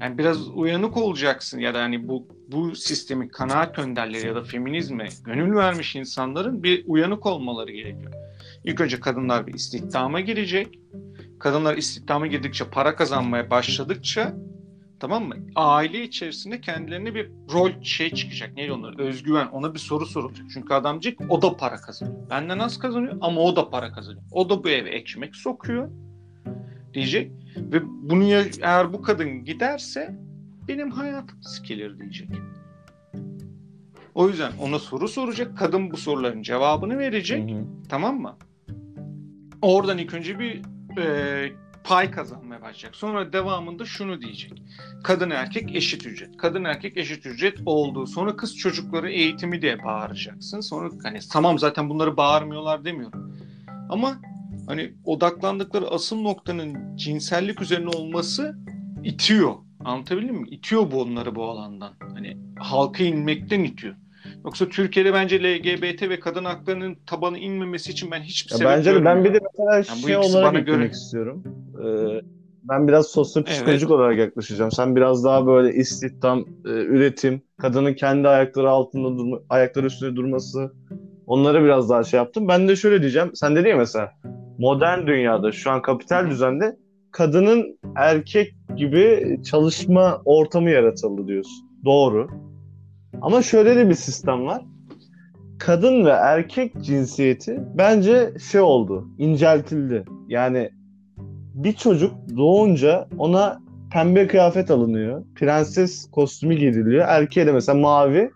Yani 0.01 0.17
biraz 0.17 0.47
uyanık 0.47 0.97
olacaksın 0.97 1.59
ya 1.59 1.73
da 1.73 1.81
hani 1.81 2.07
bu 2.07 2.27
bu 2.51 2.75
sistemin 2.75 3.27
kanaat 3.27 3.79
önderleri 3.79 4.27
ya 4.27 4.35
da 4.35 4.43
feminizme 4.43 5.07
gönül 5.23 5.55
vermiş 5.55 5.95
insanların 5.95 6.63
bir 6.63 6.83
uyanık 6.87 7.25
olmaları 7.25 7.71
gerekiyor. 7.71 8.13
İlk 8.63 8.81
önce 8.81 8.99
kadınlar 8.99 9.47
bir 9.47 9.53
istihdama 9.53 10.19
girecek. 10.19 10.79
Kadınlar 11.39 11.77
istihdama 11.77 12.27
girdikçe 12.27 12.65
para 12.69 12.95
kazanmaya 12.95 13.49
başladıkça 13.49 14.35
tamam 14.99 15.23
mı? 15.27 15.35
Aile 15.55 16.03
içerisinde 16.03 16.61
kendilerine 16.61 17.15
bir 17.15 17.31
rol 17.53 17.81
şey 17.81 18.13
çıkacak. 18.13 18.55
Neydi 18.55 18.71
onlar? 18.71 18.99
Özgüven. 18.99 19.47
Ona 19.47 19.73
bir 19.73 19.79
soru 19.79 20.05
sorulacak. 20.05 20.45
Çünkü 20.53 20.73
adamcık 20.73 21.19
o 21.29 21.41
da 21.41 21.57
para 21.57 21.75
kazanıyor. 21.75 22.29
Benden 22.29 22.59
az 22.59 22.79
kazanıyor 22.79 23.17
ama 23.21 23.41
o 23.41 23.55
da 23.55 23.69
para 23.69 23.91
kazanıyor. 23.91 24.23
O 24.31 24.49
da 24.49 24.63
bu 24.63 24.69
eve 24.69 24.89
ekmek 24.89 25.35
sokuyor 25.35 25.89
diyecek. 26.95 27.31
Ve 27.57 27.81
bunu 27.85 28.23
ya, 28.23 28.45
eğer 28.61 28.93
bu 28.93 29.01
kadın 29.01 29.43
giderse 29.43 30.15
benim 30.67 30.91
hayatım 30.91 31.43
sikilir 31.43 31.99
diyecek. 31.99 32.29
O 34.15 34.29
yüzden 34.29 34.51
ona 34.61 34.79
soru 34.79 35.07
soracak. 35.07 35.57
Kadın 35.57 35.91
bu 35.91 35.97
soruların 35.97 36.41
cevabını 36.41 36.99
verecek. 36.99 37.51
Hı 37.51 37.55
hı. 37.55 37.63
Tamam 37.89 38.21
mı? 38.21 38.37
Oradan 39.61 39.97
ilk 39.97 40.13
önce 40.13 40.39
bir 40.39 40.61
e, 40.97 41.51
pay 41.83 42.11
kazanmaya 42.11 42.61
başlayacak. 42.61 42.95
Sonra 42.95 43.33
devamında 43.33 43.85
şunu 43.85 44.21
diyecek. 44.21 44.63
Kadın 45.03 45.29
erkek 45.29 45.75
eşit 45.75 46.05
ücret. 46.05 46.37
Kadın 46.37 46.63
erkek 46.63 46.97
eşit 46.97 47.25
ücret 47.25 47.57
oldu. 47.65 48.07
Sonra 48.07 48.35
kız 48.35 48.57
çocukları 48.57 49.11
eğitimi 49.11 49.61
diye 49.61 49.83
bağıracaksın. 49.83 50.59
Sonra 50.59 50.89
hani 51.03 51.19
tamam 51.31 51.59
zaten 51.59 51.89
bunları 51.89 52.17
bağırmıyorlar 52.17 52.85
demiyorum. 52.85 53.37
Ama 53.89 54.17
hani 54.67 54.93
odaklandıkları 55.05 55.87
asıl 55.87 56.21
noktanın 56.21 56.97
cinsellik 56.97 57.61
üzerine 57.61 57.89
olması 57.89 58.55
itiyor. 59.03 59.53
Anlatabildim 59.85 60.35
mi? 60.35 60.47
İtiyor 60.49 60.91
bu 60.91 61.01
onları 61.01 61.35
bu 61.35 61.43
alandan. 61.43 61.93
Hani 62.13 62.37
halka 62.59 63.03
inmekten 63.03 63.63
itiyor. 63.63 63.95
Yoksa 64.45 64.69
Türkiye'de 64.69 65.13
bence 65.13 65.43
LGBT 65.43 66.09
ve 66.09 66.19
kadın 66.19 66.45
haklarının 66.45 66.97
tabanı 67.05 67.37
inmemesi 67.37 67.91
için 67.91 68.11
ben 68.11 68.21
hiçbir 68.21 68.51
Ya 68.51 68.57
sebep 68.57 68.71
bence 68.71 68.95
de 68.95 69.05
ben 69.05 69.23
bir 69.23 69.33
de 69.33 69.39
mesela 69.53 69.75
Yani 69.75 70.01
şey 70.01 70.17
olarak 70.17 70.53
bana 70.53 70.59
göre- 70.59 70.89
istiyorum. 70.89 71.43
Ee, 71.85 72.21
ben 72.63 72.87
biraz 72.87 73.07
sosyopsikolojik 73.07 73.89
Evet. 73.89 73.91
olarak 73.91 74.17
yaklaşacağım. 74.17 74.71
Sen 74.71 74.95
biraz 74.95 75.23
daha 75.23 75.47
böyle 75.47 75.73
istihdam, 75.75 76.39
e, 76.65 76.69
üretim, 76.69 77.41
kadının 77.57 77.93
kendi 77.93 78.27
ayakları 78.27 78.69
altında 78.69 79.17
durma, 79.17 79.37
ayakları 79.49 79.85
üstünde 79.85 80.15
durması 80.15 80.73
onları 81.27 81.63
biraz 81.63 81.89
daha 81.89 82.03
şey 82.03 82.17
yaptım. 82.17 82.47
Ben 82.47 82.67
de 82.67 82.75
şöyle 82.75 83.01
diyeceğim. 83.01 83.31
Sen 83.33 83.55
dedin 83.55 83.69
ya 83.69 83.77
mesela 83.77 84.11
modern 84.57 85.07
dünyada 85.07 85.51
şu 85.51 85.71
an 85.71 85.81
kapital 85.81 86.29
düzende 86.29 86.77
kadının 87.11 87.79
erkek 87.95 88.55
gibi 88.75 89.37
çalışma 89.43 90.21
ortamı 90.25 90.69
yaratıldı 90.69 91.27
diyorsun. 91.27 91.69
Doğru. 91.85 92.27
Ama 93.21 93.41
şöyle 93.41 93.75
de 93.75 93.89
bir 93.89 93.93
sistem 93.93 94.45
var. 94.45 94.61
Kadın 95.59 96.05
ve 96.05 96.09
erkek 96.09 96.81
cinsiyeti 96.81 97.63
bence 97.77 98.33
şey 98.51 98.61
oldu, 98.61 99.07
inceltildi. 99.17 100.05
Yani 100.27 100.69
bir 101.53 101.73
çocuk 101.73 102.13
doğunca 102.37 103.07
ona 103.17 103.59
pembe 103.93 104.27
kıyafet 104.27 104.71
alınıyor. 104.71 105.23
Prenses 105.35 106.11
kostümü 106.11 106.55
giydiriliyor. 106.55 107.05
Erkeğe 107.07 107.47
de 107.47 107.51
mesela 107.51 107.77
mavi 107.77 108.31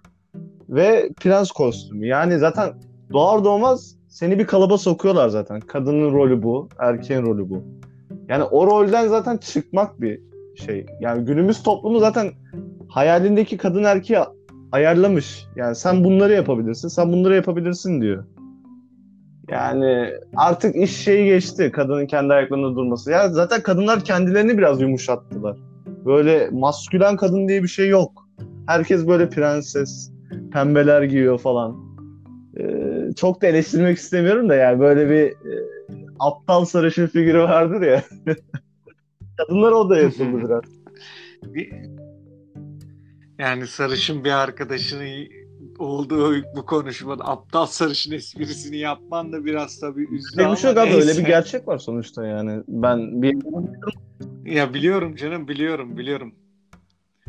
ve 0.70 1.10
prens 1.22 1.52
kostümü. 1.52 2.08
Yani 2.08 2.40
zaten 2.40 2.74
doğar 3.14 3.44
doğmaz 3.44 3.99
seni 4.10 4.40
bir 4.40 4.48
kalıba 4.48 4.78
sokuyorlar 4.78 5.30
zaten. 5.30 5.60
Kadının 5.60 6.14
rolü 6.14 6.44
bu, 6.44 6.70
erkeğin 6.80 7.22
rolü 7.22 7.50
bu. 7.50 7.64
Yani 8.28 8.44
o 8.44 8.68
rolden 8.68 9.08
zaten 9.08 9.38
çıkmak 9.38 10.02
bir 10.02 10.22
şey. 10.56 10.86
Yani 11.00 11.26
günümüz 11.26 11.64
toplumu 11.64 12.00
zaten 12.00 12.32
hayalindeki 12.88 13.58
kadın 13.58 13.84
erkeği 13.84 14.20
ayarlamış. 14.72 15.46
Yani 15.56 15.76
sen 15.76 16.04
bunları 16.04 16.34
yapabilirsin, 16.34 16.88
sen 16.88 17.14
bunları 17.14 17.36
yapabilirsin 17.36 18.02
diyor. 18.02 18.24
Yani 19.50 20.10
artık 20.36 20.76
iş 20.76 20.98
şeyi 20.98 21.26
geçti. 21.26 21.72
Kadının 21.72 22.08
kendi 22.08 22.34
ayaklarında 22.34 22.76
durması. 22.76 23.12
Ya 23.12 23.30
zaten 23.30 23.64
kadınlar 23.64 24.04
kendilerini 24.04 24.58
biraz 24.58 24.82
yumuşattılar. 24.82 25.58
Böyle 26.06 26.50
maskülen 26.52 27.16
kadın 27.16 27.48
diye 27.48 27.64
bir 27.64 27.68
şey 27.68 27.90
yok. 27.90 28.28
Herkes 28.68 29.08
böyle 29.08 29.30
prenses, 29.30 30.12
pembeler 30.54 31.02
giyiyor 31.02 31.38
falan. 31.38 31.89
Çok 33.16 33.42
da 33.42 33.48
eleştirmek 33.48 33.98
istemiyorum 33.98 34.50
da 34.50 34.56
yani 34.56 34.80
böyle 34.80 35.10
bir 35.10 35.52
e, 35.52 35.66
aptal 36.20 36.66
sarışın 36.66 37.08
figürü 37.08 37.40
vardır 37.40 37.82
ya. 37.82 38.04
Kadınlar 39.38 39.72
o 39.72 39.90
da 39.90 39.98
yapıldı 39.98 40.50
biraz. 40.50 40.62
Yani 43.40 43.68
sarışın 43.68 44.24
bir 44.24 44.32
arkadaşını 44.32 45.28
olduğu 45.80 46.36
bu 46.56 46.66
konuşmada 46.66 47.28
aptal 47.28 47.66
sarışın 47.66 48.12
esprisini 48.12 48.78
yapman 48.78 49.34
da 49.34 49.46
biraz 49.46 49.80
tabii 49.80 50.08
üzdü 50.16 50.38
bir 50.38 50.44
ama 50.44 50.56
şey 50.56 50.70
yok 50.70 50.80
abi 50.80 50.94
öyle 50.94 51.18
bir 51.18 51.26
gerçek 51.26 51.68
var 51.68 51.78
sonuçta 51.78 52.26
yani. 52.26 52.64
Ben 52.68 53.22
bir 53.22 53.38
Ya 54.46 54.74
biliyorum 54.74 55.16
canım 55.16 55.48
biliyorum 55.48 55.98
biliyorum. 55.98 56.36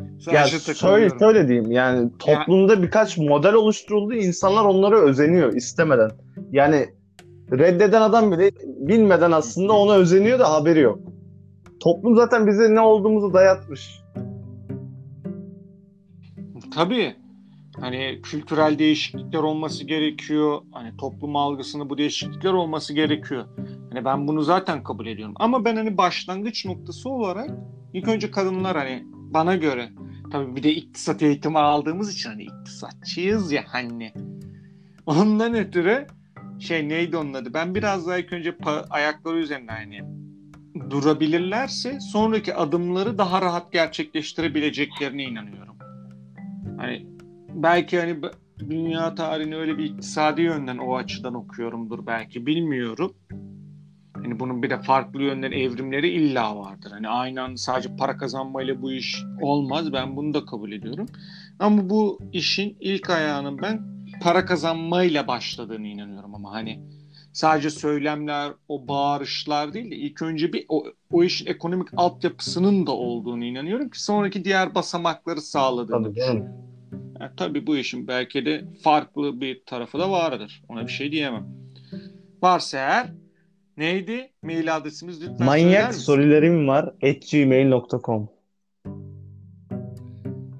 Ya 0.01 0.21
Sadece 0.21 0.59
şöyle, 0.59 0.79
takılıyorum. 0.79 1.19
şöyle 1.19 1.49
diyeyim 1.49 1.73
yani 1.73 2.11
toplumda 2.19 2.83
birkaç 2.83 3.19
model 3.19 3.55
oluşturuldu 3.55 4.15
insanlar 4.15 4.65
onlara 4.65 5.01
özeniyor 5.01 5.53
istemeden. 5.53 6.11
Yani 6.53 6.87
reddeden 7.53 8.03
adam 8.03 8.33
bile 8.33 8.51
bilmeden 8.65 9.33
aslında 9.33 9.73
ona 9.73 9.95
özeniyor 9.95 10.39
da 10.39 10.53
haberi 10.53 10.81
yok. 10.81 10.99
Toplum 11.81 12.17
zaten 12.17 12.47
bize 12.47 12.75
ne 12.75 12.81
olduğumuzu 12.81 13.33
dayatmış. 13.35 14.01
Tabii. 16.75 17.15
Hani 17.81 18.21
kültürel 18.23 18.79
değişiklikler 18.79 19.39
olması 19.39 19.85
gerekiyor. 19.85 20.59
Hani 20.73 20.97
toplum 20.97 21.37
algısında 21.37 21.91
bu 21.91 21.99
değişiklikler 21.99 22.53
olması 22.53 22.95
gerekiyor. 22.95 23.45
Hani 23.93 24.05
ben 24.05 24.29
bunu 24.29 24.43
zaten 24.43 24.83
kabul 24.83 25.07
ediyorum. 25.07 25.35
Ama 25.39 25.65
ben 25.65 25.77
hani 25.77 25.97
başlangıç 25.97 26.67
noktası 26.67 27.11
olarak 27.11 27.51
ilk 27.93 28.09
önce 28.09 28.31
kadınlar 28.31 28.77
hani 28.77 29.05
bana 29.31 29.57
göre 29.57 29.89
tabii 30.33 30.57
bir 30.57 30.63
de 30.63 30.75
iktisat 30.75 31.23
eğitimi 31.23 31.59
aldığımız 31.59 32.15
için 32.15 32.31
hani 32.31 32.43
iktisatçıyız 32.43 33.53
ya 33.53 33.65
hani. 33.67 34.13
Ondan 35.07 35.55
ötürü 35.55 36.07
şey 36.59 36.89
neydi 36.89 37.17
onun 37.17 37.35
adı? 37.35 37.55
Ben 37.55 37.75
biraz 37.75 38.07
daha 38.07 38.19
ilk 38.19 38.33
önce 38.33 38.57
ayakları 38.91 39.39
üzerinde 39.39 39.73
hani 39.73 40.01
durabilirlerse 40.91 42.01
sonraki 42.01 42.55
adımları 42.55 43.19
daha 43.19 43.43
rahat 43.43 43.73
gerçekleştirebileceklerine 43.73 45.23
inanıyorum. 45.23 45.77
Hani 46.79 47.07
belki 47.55 47.99
hani 47.99 48.17
dünya 48.59 49.15
tarihini 49.15 49.57
öyle 49.57 49.79
bir 49.79 49.85
iktisadi 49.85 50.43
yönden 50.43 50.79
o 50.79 50.97
açıdan 50.97 51.35
okuyorumdur 51.35 52.07
belki 52.07 52.47
bilmiyorum. 52.47 53.15
Hani 54.23 54.41
bunun 54.41 54.63
bir 54.63 54.71
de 54.71 54.83
farklı 54.83 55.23
yönden 55.23 55.53
evrimleri 55.53 56.09
illa 56.09 56.57
vardır. 56.57 56.91
Hani 56.91 57.09
aynı 57.09 57.43
anda 57.43 57.57
sadece 57.57 57.97
para 57.97 58.17
kazanmayla 58.17 58.83
bu 58.83 58.93
iş 58.93 59.25
olmaz. 59.41 59.93
Ben 59.93 60.17
bunu 60.17 60.35
da 60.35 60.45
kabul 60.45 60.73
ediyorum. 60.73 61.07
Ama 61.59 61.91
bu 61.91 62.19
işin 62.33 62.77
ilk 62.81 63.11
ayağının 63.11 63.63
ben 63.63 63.83
para 64.23 64.45
kazanmayla 64.45 65.27
başladığını 65.27 65.87
inanıyorum 65.87 66.35
ama 66.35 66.53
hani 66.53 66.81
sadece 67.33 67.71
söylemler, 67.71 68.53
o 68.69 68.89
bağırışlar 68.89 69.73
değil 69.73 69.91
de 69.91 69.97
ilk 69.97 70.23
önce 70.23 70.53
bir 70.53 70.65
o, 70.69 70.85
o 71.13 71.25
işin 71.25 71.47
ekonomik 71.47 71.89
altyapısının 71.97 72.87
da 72.87 72.93
olduğunu 72.93 73.45
inanıyorum 73.45 73.91
ki 73.91 74.03
sonraki 74.03 74.45
diğer 74.45 74.75
basamakları 74.75 75.41
sağladığını 75.41 76.05
Tabii 76.05 76.15
düşünüyorum. 76.15 76.61
Yani 77.21 77.31
tabii 77.37 77.67
bu 77.67 77.77
işin 77.77 78.09
belki 78.09 78.47
de 78.47 78.65
farklı 78.83 79.41
bir 79.41 79.63
tarafı 79.67 79.99
da 79.99 80.11
vardır. 80.11 80.63
Ona 80.69 80.87
bir 80.87 80.93
şey 80.93 81.13
diyemem. 81.13 81.47
Varsa 82.43 82.79
eğer 82.79 83.07
neydi? 83.81 84.31
Mail 84.43 84.77
adresimiz 84.77 85.23
lütfen 85.23 85.47
Manyak 85.47 85.95
sorularım 85.95 86.69
var 86.69 86.85
at 86.85 87.31
gmail.com 87.33 88.29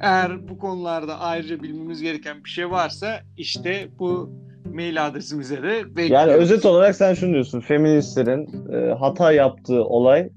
Eğer 0.01 0.49
bu 0.49 0.59
konularda 0.59 1.19
ayrıca 1.19 1.63
bilmemiz 1.63 2.03
gereken 2.03 2.45
bir 2.45 2.51
şey 2.51 2.71
varsa 2.71 3.21
işte 3.37 3.89
bu 3.99 4.31
mail 4.75 5.07
adresimize 5.07 5.63
de 5.63 5.97
bekliyoruz. 5.97 6.11
Yani 6.11 6.33
özet 6.33 6.67
olarak 6.67 6.97
sen 6.97 7.15
şunu 7.15 7.33
diyorsun. 7.33 7.61
Feministlerin 7.61 8.73
e, 8.73 8.95
hata 8.95 9.33
yaptığı 9.33 9.85
olay 9.85 10.31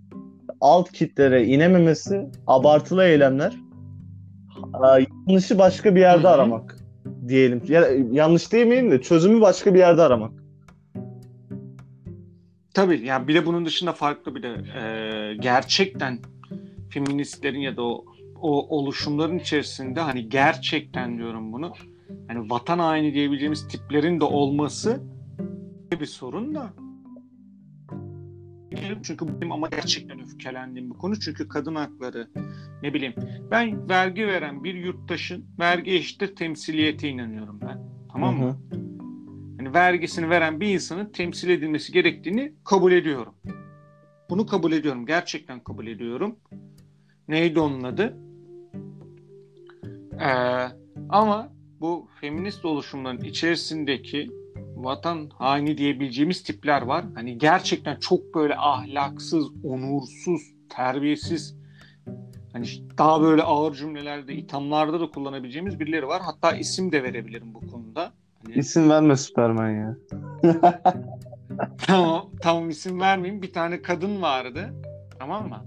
alt 0.61 0.91
kitlere 0.91 1.45
inememesi, 1.45 2.25
abartılı 2.47 3.03
eylemler, 3.03 3.53
e, 4.99 5.05
yanlışı 5.27 5.59
başka 5.59 5.95
bir 5.95 5.99
yerde 5.99 6.27
Hı 6.27 6.31
hı. 6.31 6.33
aramak 6.33 6.77
diyelim. 7.27 7.61
Ya, 7.67 7.87
yanlış 8.11 8.51
demeyelim 8.51 8.91
de 8.91 9.01
çözümü 9.01 9.41
başka 9.41 9.73
bir 9.73 9.79
yerde 9.79 10.01
aramak. 10.01 10.42
Tabii 12.73 13.05
yani 13.05 13.27
bir 13.27 13.35
de 13.35 13.45
bunun 13.45 13.65
dışında 13.65 13.93
farklı 13.93 14.35
bir 14.35 14.43
de 14.43 14.49
e, 14.49 15.35
gerçekten 15.35 16.19
feministlerin 16.89 17.59
ya 17.59 17.77
da 17.77 17.83
o, 17.83 18.05
o 18.41 18.77
oluşumların 18.77 19.39
içerisinde 19.39 19.99
hani 19.99 20.29
gerçekten 20.29 21.17
diyorum 21.17 21.53
bunu 21.53 21.73
hani 22.27 22.49
vatan 22.49 22.79
haini 22.79 23.13
diyebileceğimiz 23.13 23.67
tiplerin 23.67 24.19
de 24.19 24.23
olması 24.23 25.03
bir 25.99 26.05
sorun 26.05 26.55
da 26.55 26.73
çünkü 29.03 29.27
benim 29.27 29.51
ama 29.51 29.67
gerçekten 29.67 30.19
öfkelendiğim 30.19 30.89
bir 30.89 30.97
konu 30.97 31.19
çünkü 31.19 31.47
kadın 31.47 31.75
hakları 31.75 32.27
ne 32.83 32.93
bileyim 32.93 33.13
ben 33.51 33.89
vergi 33.89 34.27
veren 34.27 34.63
bir 34.63 34.73
yurttaşın 34.73 35.45
vergi 35.59 35.91
eşittir 35.91 36.35
temsiliyete 36.35 37.09
inanıyorum 37.09 37.59
ben 37.61 37.79
tamam 38.11 38.37
mı? 38.37 38.57
Hı 38.71 38.75
hı. 38.75 38.92
Vergisini 39.73 40.29
veren 40.29 40.59
bir 40.59 40.67
insanın 40.67 41.05
temsil 41.05 41.49
edilmesi 41.49 41.91
gerektiğini 41.91 42.53
kabul 42.63 42.91
ediyorum. 42.91 43.35
Bunu 44.29 44.45
kabul 44.45 44.71
ediyorum. 44.71 45.05
Gerçekten 45.05 45.59
kabul 45.59 45.87
ediyorum. 45.87 46.35
Neydi 47.27 47.59
onun 47.59 47.83
adı? 47.83 48.17
Ee, 50.19 50.67
ama 51.09 51.53
bu 51.79 52.07
feminist 52.21 52.65
oluşumların 52.65 53.21
içerisindeki 53.21 54.31
vatan 54.75 55.29
haini 55.29 55.77
diyebileceğimiz 55.77 56.43
tipler 56.43 56.81
var. 56.81 57.05
Hani 57.15 57.37
gerçekten 57.37 57.99
çok 57.99 58.35
böyle 58.35 58.55
ahlaksız, 58.57 59.47
onursuz, 59.63 60.41
terbiyesiz 60.69 61.55
hani 62.53 62.65
daha 62.97 63.21
böyle 63.21 63.43
ağır 63.43 63.73
cümlelerde, 63.73 64.35
ithamlarda 64.35 64.99
da 64.99 65.09
kullanabileceğimiz 65.09 65.79
birileri 65.79 66.07
var. 66.07 66.21
Hatta 66.21 66.57
isim 66.57 66.91
de 66.91 67.03
verebilirim 67.03 67.53
bu 67.53 67.59
İsim 68.55 68.89
verme 68.89 69.17
Süpermen 69.17 69.69
ya. 69.69 69.97
tamam, 71.77 72.29
tamam 72.41 72.69
isim 72.69 72.99
vermeyeyim. 72.99 73.41
Bir 73.41 73.53
tane 73.53 73.81
kadın 73.81 74.21
vardı. 74.21 74.73
Tamam 75.19 75.49
mı? 75.49 75.63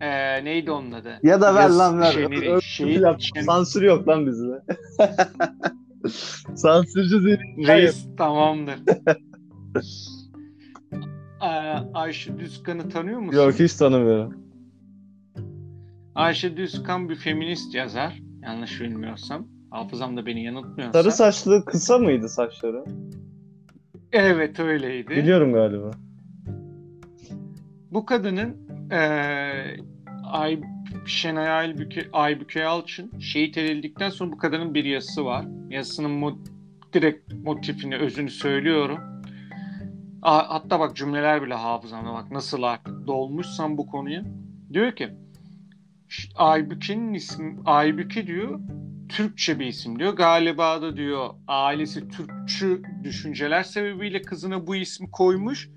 Ee, 0.00 0.44
neydi 0.44 0.70
onun 0.70 0.92
adı? 0.92 1.18
Ya 1.22 1.40
da 1.40 1.54
ver 1.54 1.60
Yaz- 1.62 1.78
lan 1.78 2.00
ver. 2.00 2.12
Şey, 2.60 2.94
yap. 2.96 3.20
şey- 3.20 3.42
Sansür 3.42 3.82
yok 3.82 4.08
lan 4.08 4.26
bizde. 4.26 4.62
Sansürcü 6.54 7.24
değil. 7.24 7.68
Reis 7.68 8.06
tamamdır. 8.16 8.78
Ee, 11.42 11.46
Ayşe 11.94 12.38
Düzkan'ı 12.38 12.88
tanıyor 12.88 13.20
musun? 13.20 13.38
Yok 13.38 13.54
hiç 13.54 13.74
tanımıyorum. 13.74 14.34
Ayşe 16.14 16.56
Düzkan 16.56 17.08
bir 17.08 17.16
feminist 17.16 17.74
yazar. 17.74 18.22
Yanlış 18.42 18.80
bilmiyorsam. 18.80 19.46
Hafızam 19.74 20.16
da 20.16 20.26
beni 20.26 20.44
yanıltmıyorsa. 20.44 21.02
Sarı 21.02 21.12
saçlı 21.12 21.64
kısa 21.64 21.98
mıydı 21.98 22.28
saçları? 22.28 22.84
Evet 24.12 24.60
öyleydi. 24.60 25.10
Biliyorum 25.10 25.52
galiba. 25.52 25.90
Bu 27.90 28.06
kadının 28.06 28.56
eee 28.90 29.76
Ay 30.32 30.60
Şenay 31.06 31.50
Aybüke, 31.50 32.06
Aybüke 32.12 32.60
Yalçın 32.60 33.18
şehit 33.18 33.58
edildikten 33.58 34.10
sonra 34.10 34.32
bu 34.32 34.38
kadının 34.38 34.74
bir 34.74 34.84
yazısı 34.84 35.24
var. 35.24 35.44
Yazısının 35.70 36.20
mo- 36.22 36.38
direkt 36.92 37.32
motifini, 37.44 37.96
özünü 37.96 38.30
söylüyorum. 38.30 38.98
A- 40.22 40.54
hatta 40.54 40.80
bak 40.80 40.96
cümleler 40.96 41.42
bile 41.42 41.54
hafızamda 41.54 42.12
bak 42.12 42.30
nasıl 42.30 42.62
artık 42.62 43.06
dolmuşsam 43.06 43.78
bu 43.78 43.86
konuya. 43.86 44.22
Diyor 44.72 44.92
ki 44.92 45.08
"Ş- 46.08 46.28
Aybüke'nin 46.36 47.14
ismi 47.14 47.56
Aybüke 47.64 48.26
diyor 48.26 48.60
Türkçe 49.08 49.58
bir 49.58 49.66
isim 49.66 49.98
diyor. 49.98 50.12
Galiba 50.12 50.82
da 50.82 50.96
diyor 50.96 51.30
ailesi 51.48 52.08
Türkçü 52.08 52.82
düşünceler 53.02 53.62
sebebiyle 53.62 54.22
kızına 54.22 54.66
bu 54.66 54.76
ismi 54.76 55.10
koymuş. 55.10 55.70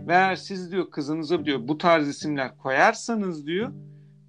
Ve 0.00 0.36
siz 0.36 0.72
diyor 0.72 0.90
kızınıza 0.90 1.44
diyor 1.44 1.68
bu 1.68 1.78
tarz 1.78 2.08
isimler 2.08 2.56
koyarsanız 2.56 3.46
diyor 3.46 3.72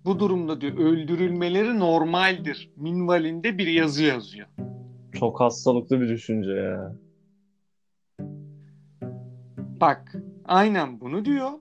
bu 0.05 0.19
durumda 0.19 0.61
diyor 0.61 0.77
öldürülmeleri 0.77 1.79
normaldir. 1.79 2.71
Minvalinde 2.75 3.57
bir 3.57 3.67
yazı 3.67 4.03
yazıyor. 4.03 4.47
Çok 5.13 5.39
hastalıklı 5.39 6.01
bir 6.01 6.09
düşünce 6.09 6.51
ya. 6.51 6.95
Bak 9.81 10.15
aynen 10.45 11.01
bunu 11.01 11.25
diyor. 11.25 11.51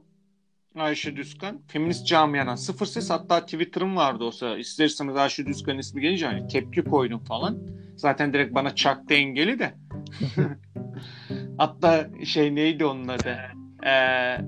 Ayşe 0.78 1.16
Düzkan. 1.16 1.60
Feminist 1.68 2.06
camiadan 2.06 2.54
sıfır 2.54 2.86
ses 2.86 3.10
hatta 3.10 3.44
Twitter'ım 3.44 3.96
vardı 3.96 4.24
olsa 4.24 4.58
isterseniz 4.58 5.16
Ayşe 5.16 5.46
Düzkan 5.46 5.78
ismi 5.78 6.00
gelince 6.00 6.26
hani 6.26 6.48
tepki 6.48 6.84
koydum 6.84 7.24
falan. 7.24 7.58
Zaten 7.96 8.32
direkt 8.32 8.54
bana 8.54 8.74
çaktı 8.74 9.14
engeli 9.14 9.58
de. 9.58 9.74
hatta 11.58 12.10
şey 12.24 12.54
neydi 12.54 12.84
onun 12.84 13.08
adı? 13.08 13.38
Ee, 13.86 14.38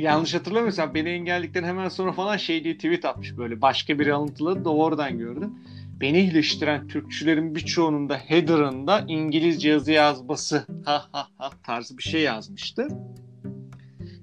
yanlış 0.00 0.34
hatırlamıyorsam 0.34 0.94
beni 0.94 1.08
engelledikten 1.08 1.64
hemen 1.64 1.88
sonra 1.88 2.12
falan 2.12 2.36
şey 2.36 2.64
diye 2.64 2.74
tweet 2.74 3.04
atmış 3.04 3.36
böyle. 3.36 3.62
Başka 3.62 3.98
bir 3.98 4.06
alıntıladı 4.06 4.64
da 4.64 4.70
oradan 4.74 5.18
gördüm. 5.18 5.54
Beni 6.00 6.20
iyileştiren 6.20 6.88
Türkçülerin 6.88 7.54
birçoğunun 7.54 8.08
da 8.08 8.16
header'ında 8.16 9.04
İngilizce 9.08 9.68
yazı 9.68 9.92
yazması 9.92 10.66
ha 10.84 11.04
ha 11.12 11.26
ha 11.38 11.50
tarzı 11.62 11.98
bir 11.98 12.02
şey 12.02 12.20
yazmıştı. 12.22 12.88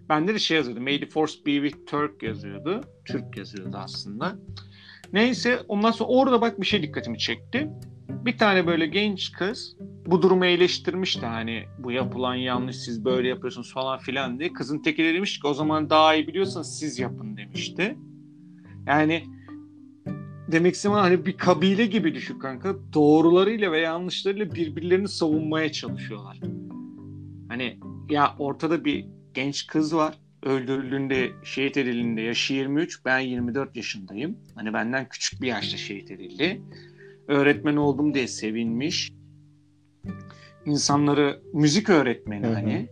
Bende 0.10 0.34
de 0.34 0.40
şey 0.40 0.58
yazıyordu. 0.58 0.82
May 0.82 1.00
the 1.00 1.06
force 1.06 1.34
be 1.46 1.70
with 1.70 1.88
Turk 1.88 2.24
yazıyordu. 2.24 2.82
Türk 3.06 3.38
yazıyordu 3.38 3.78
aslında. 3.78 4.36
Neyse 5.14 5.60
ondan 5.68 5.92
sonra 5.92 6.10
orada 6.10 6.42
bak 6.42 6.62
bir 6.62 6.66
şey 6.66 6.84
dikkatimi 6.84 7.20
çekti. 7.20 7.70
Bir 8.10 8.38
tane 8.38 8.68
böyle 8.68 8.88
genç 8.88 9.32
kız 9.32 9.78
bu 10.06 10.22
durumu 10.22 10.46
eleştirmişti 10.46 11.26
hani 11.26 11.64
bu 11.80 11.92
yapılan 11.92 12.36
yanlış 12.36 12.76
siz 12.76 13.06
böyle 13.06 13.28
yapıyorsunuz 13.28 13.74
falan 13.74 14.00
filan 14.00 14.40
diye. 14.40 14.54
Kızın 14.54 14.80
teki 14.80 15.04
de 15.04 15.14
demiş 15.14 15.40
ki 15.40 15.48
o 15.48 15.54
zaman 15.54 15.90
daha 15.90 16.16
iyi 16.16 16.28
biliyorsanız 16.28 16.80
siz 16.80 17.00
yapın 17.00 17.38
demişti. 17.38 17.98
Yani 18.88 19.24
demek 20.52 20.76
istediğim 20.76 21.00
hani 21.00 21.26
bir 21.26 21.38
kabile 21.38 21.86
gibi 21.86 22.16
düşün 22.16 22.40
kanka. 22.40 22.76
Doğrularıyla 22.94 23.72
ve 23.72 23.80
yanlışlarıyla 23.80 24.56
birbirlerini 24.56 25.08
savunmaya 25.08 25.72
çalışıyorlar. 25.72 26.40
Hani 27.48 27.80
ya 28.10 28.36
ortada 28.40 28.86
bir 28.86 29.06
genç 29.38 29.68
kız 29.68 29.96
var. 29.96 30.18
Öldürüldüğünde, 30.44 31.30
şehit 31.44 31.78
edildiğinde 31.78 32.22
yaşı 32.22 32.54
23, 32.54 33.06
ben 33.06 33.20
24 33.20 33.76
yaşındayım. 33.76 34.38
Hani 34.56 34.74
benden 34.74 35.10
küçük 35.10 35.42
bir 35.42 35.48
yaşta 35.48 35.78
şehit 35.78 36.12
edildi. 36.12 36.62
Öğretmen 37.28 37.76
oldum 37.76 38.14
diye 38.14 38.28
sevinmiş. 38.28 39.12
İnsanları 40.66 41.42
müzik 41.54 41.90
öğretmeni 41.90 42.46
Hı 42.46 42.50
hı. 42.50 42.54
hani. 42.54 42.88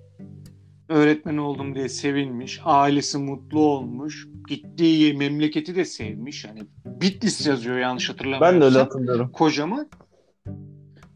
Öğretmen 0.90 1.38
oldum 1.38 1.76
diye 1.76 1.90
sevinmiş. 1.90 2.62
Ailesi 2.64 3.18
mutlu 3.18 3.60
olmuş. 3.60 4.28
Gittiği 4.50 5.14
memleketi 5.14 5.76
de 5.76 5.86
sevmiş. 5.86 6.46
Hani 6.46 6.62
Bitlis 7.02 7.48
yazıyor 7.48 7.78
yanlış 7.78 8.10
hatırlamıyorsam 8.10 8.54
Ben 8.54 8.62
de 8.62 8.66
öyle 8.66 8.78
hatırlıyorum. 8.78 9.30
kocaman 9.34 9.90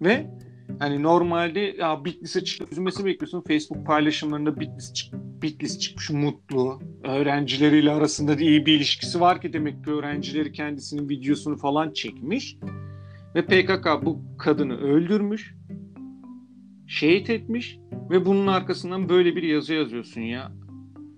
ve 0.01 0.38
hani 0.79 1.03
normalde 1.03 1.59
ya 1.59 2.05
Bitlis'e 2.05 2.43
çık 2.43 2.71
üzülmesi 2.71 3.05
bekliyorsun. 3.05 3.43
Facebook 3.47 3.85
paylaşımlarında 3.85 4.59
Bitlis 4.59 4.93
çık 4.93 5.13
Bitlis 5.41 5.79
çıkmış 5.79 6.09
mutlu. 6.09 6.79
Öğrencileriyle 7.03 7.91
arasında 7.91 8.37
da 8.37 8.41
iyi 8.41 8.65
bir 8.65 8.73
ilişkisi 8.73 9.19
var 9.21 9.41
ki 9.41 9.53
demek 9.53 9.85
ki 9.85 9.91
öğrencileri 9.91 10.51
kendisinin 10.51 11.09
videosunu 11.09 11.57
falan 11.57 11.93
çekmiş. 11.93 12.57
Ve 13.35 13.45
PKK 13.45 14.05
bu 14.05 14.21
kadını 14.37 14.77
öldürmüş. 14.77 15.55
Şehit 16.87 17.29
etmiş 17.29 17.79
ve 18.09 18.25
bunun 18.25 18.47
arkasından 18.47 19.09
böyle 19.09 19.35
bir 19.35 19.43
yazı 19.43 19.73
yazıyorsun 19.73 20.21
ya. 20.21 20.51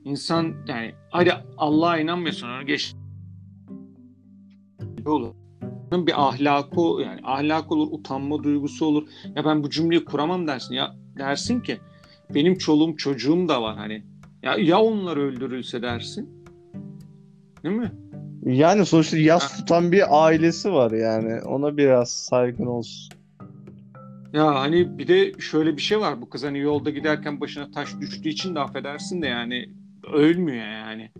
İnsan 0.06 0.56
yani 0.68 0.93
hadi 1.10 1.34
Allah'a 1.58 1.99
inanmıyorsun 1.99 2.47
ona 2.47 2.64
geç 2.64 2.95
olur 5.06 5.41
bir 5.92 6.28
ahlakı 6.28 6.82
yani 6.82 7.20
ahlak 7.24 7.72
olur, 7.72 7.88
utanma 7.92 8.44
duygusu 8.44 8.86
olur. 8.86 9.08
Ya 9.36 9.46
ben 9.46 9.64
bu 9.64 9.70
cümleyi 9.70 10.06
kuramam 10.06 10.48
dersin. 10.48 10.74
Ya 10.76 10.96
dersin 11.18 11.60
ki 11.60 11.80
benim 12.36 12.58
çoluğum 12.58 12.98
çocuğum 12.98 13.48
da 13.48 13.62
var 13.62 13.78
hani. 13.78 14.04
Ya 14.44 14.56
ya 14.56 14.80
onlar 14.82 15.18
öldürülse 15.18 15.82
dersin. 15.82 16.30
Değil 17.64 17.76
mi? 17.76 17.92
Yani 18.46 18.86
sonuçta 18.86 19.18
yas 19.18 19.58
tutan 19.58 19.92
bir 19.92 20.26
ailesi 20.26 20.72
var 20.74 20.92
yani. 20.92 21.42
Ona 21.42 21.78
biraz 21.78 22.12
saygın 22.12 22.66
olsun. 22.66 23.14
Ya 24.34 24.56
hani 24.56 24.98
bir 24.98 25.08
de 25.08 25.34
şöyle 25.39 25.78
bir 25.78 25.82
şey 25.82 26.00
var. 26.00 26.22
Bu 26.22 26.30
kız 26.30 26.44
hani 26.44 26.60
yolda 26.60 26.89
giderken 26.89 27.42
başına 27.42 27.72
taş 27.72 27.89
düştüğü 28.02 28.30
için 28.30 28.56
de 28.56 28.60
affedersin 28.60 29.22
de 29.22 29.28
yani 29.28 29.70
ölmüyor 30.14 30.66
yani. 30.68 31.12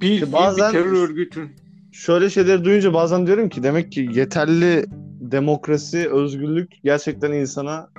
Bir, 0.00 0.10
İşte 0.10 0.32
bazen- 0.32 0.68
bir 0.74 0.78
terör 0.78 0.92
örgütün 1.08 1.50
Şöyle 1.92 2.30
şeyleri 2.30 2.64
duyunca 2.64 2.94
bazen 2.94 3.26
diyorum 3.26 3.48
ki 3.48 3.62
demek 3.62 3.92
ki 3.92 4.08
yeterli 4.12 4.84
demokrasi, 5.20 6.08
özgürlük 6.08 6.72
gerçekten 6.84 7.32
insana 7.32 7.90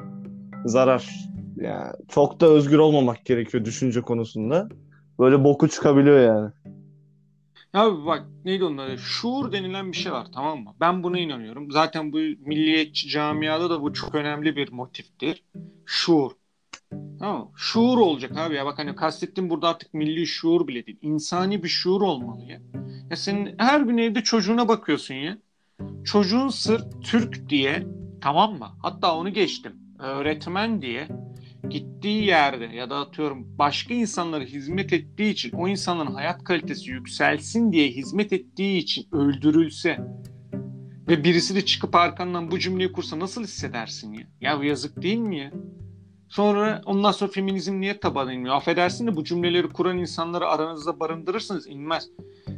zarar. 0.65 1.09
Yani 1.55 1.91
çok 2.09 2.39
da 2.41 2.45
özgür 2.47 2.77
olmamak 2.77 3.25
gerekiyor 3.25 3.65
düşünce 3.65 4.01
konusunda. 4.01 4.69
Böyle 5.19 5.43
boku 5.43 5.67
çıkabiliyor 5.67 6.19
yani. 6.19 6.51
Ya 7.73 8.05
bak 8.05 8.25
neydi 8.45 8.65
adı? 8.65 8.97
Şuur 8.97 9.51
denilen 9.51 9.91
bir 9.91 9.97
şey 9.97 10.11
var 10.11 10.27
tamam 10.33 10.59
mı? 10.59 10.73
Ben 10.79 11.03
buna 11.03 11.19
inanıyorum. 11.19 11.71
Zaten 11.71 12.13
bu 12.13 12.17
milliyetçi 12.17 13.09
camiada 13.09 13.69
da 13.69 13.81
bu 13.81 13.93
çok 13.93 14.15
önemli 14.15 14.55
bir 14.55 14.71
motiftir. 14.71 15.43
Şuur. 15.85 16.31
Tamam? 17.19 17.51
Şuur 17.55 17.97
olacak 17.97 18.37
abi 18.37 18.55
ya. 18.55 18.65
Bak 18.65 18.79
hani 18.79 18.95
kastettiğim 18.95 19.49
burada 19.49 19.67
artık 19.67 19.93
milli 19.93 20.27
şuur 20.27 20.67
bile 20.67 20.85
değil. 20.85 20.97
İnsani 21.01 21.63
bir 21.63 21.67
şuur 21.67 22.01
olmalı 22.01 22.43
ya. 22.45 22.61
Ya 23.09 23.15
senin 23.15 23.55
her 23.57 23.81
gün 23.81 23.97
evde 23.97 24.23
çocuğuna 24.23 24.67
bakıyorsun 24.67 25.15
ya. 25.15 25.37
Çocuğun 26.03 26.49
sırf 26.49 26.83
Türk 27.03 27.49
diye 27.49 27.87
tamam 28.21 28.59
mı? 28.59 28.67
Hatta 28.81 29.15
onu 29.15 29.33
geçtim. 29.33 29.73
Öğretmen 29.99 30.81
diye 30.81 31.07
gittiği 31.69 32.25
yerde 32.25 32.65
ya 32.65 32.89
da 32.89 32.99
atıyorum 32.99 33.57
başka 33.57 33.93
insanlara 33.93 34.43
hizmet 34.43 34.93
ettiği 34.93 35.31
için 35.31 35.51
o 35.51 35.67
insanların 35.67 36.13
hayat 36.13 36.43
kalitesi 36.43 36.91
yükselsin 36.91 37.71
diye 37.71 37.87
hizmet 37.87 38.33
ettiği 38.33 38.77
için 38.77 39.07
öldürülse 39.11 39.99
ve 41.07 41.23
birisi 41.23 41.55
de 41.55 41.65
çıkıp 41.65 41.95
arkandan 41.95 42.51
bu 42.51 42.59
cümleyi 42.59 42.91
kursa 42.91 43.19
nasıl 43.19 43.43
hissedersin 43.43 44.13
ya? 44.13 44.27
Ya 44.41 44.63
yazık 44.63 45.01
değil 45.01 45.17
mi 45.17 45.37
ya? 45.37 45.51
Sonra 46.31 46.81
ondan 46.85 47.11
sonra 47.11 47.31
feminizm 47.31 47.79
niye 47.79 47.99
taban 47.99 48.31
inmiyor? 48.31 48.55
Affedersin 48.55 49.07
de 49.07 49.15
bu 49.15 49.23
cümleleri 49.23 49.69
kuran 49.69 49.97
insanları 49.97 50.47
aranızda 50.47 50.99
barındırırsınız 50.99 51.67
inmez. 51.67 52.09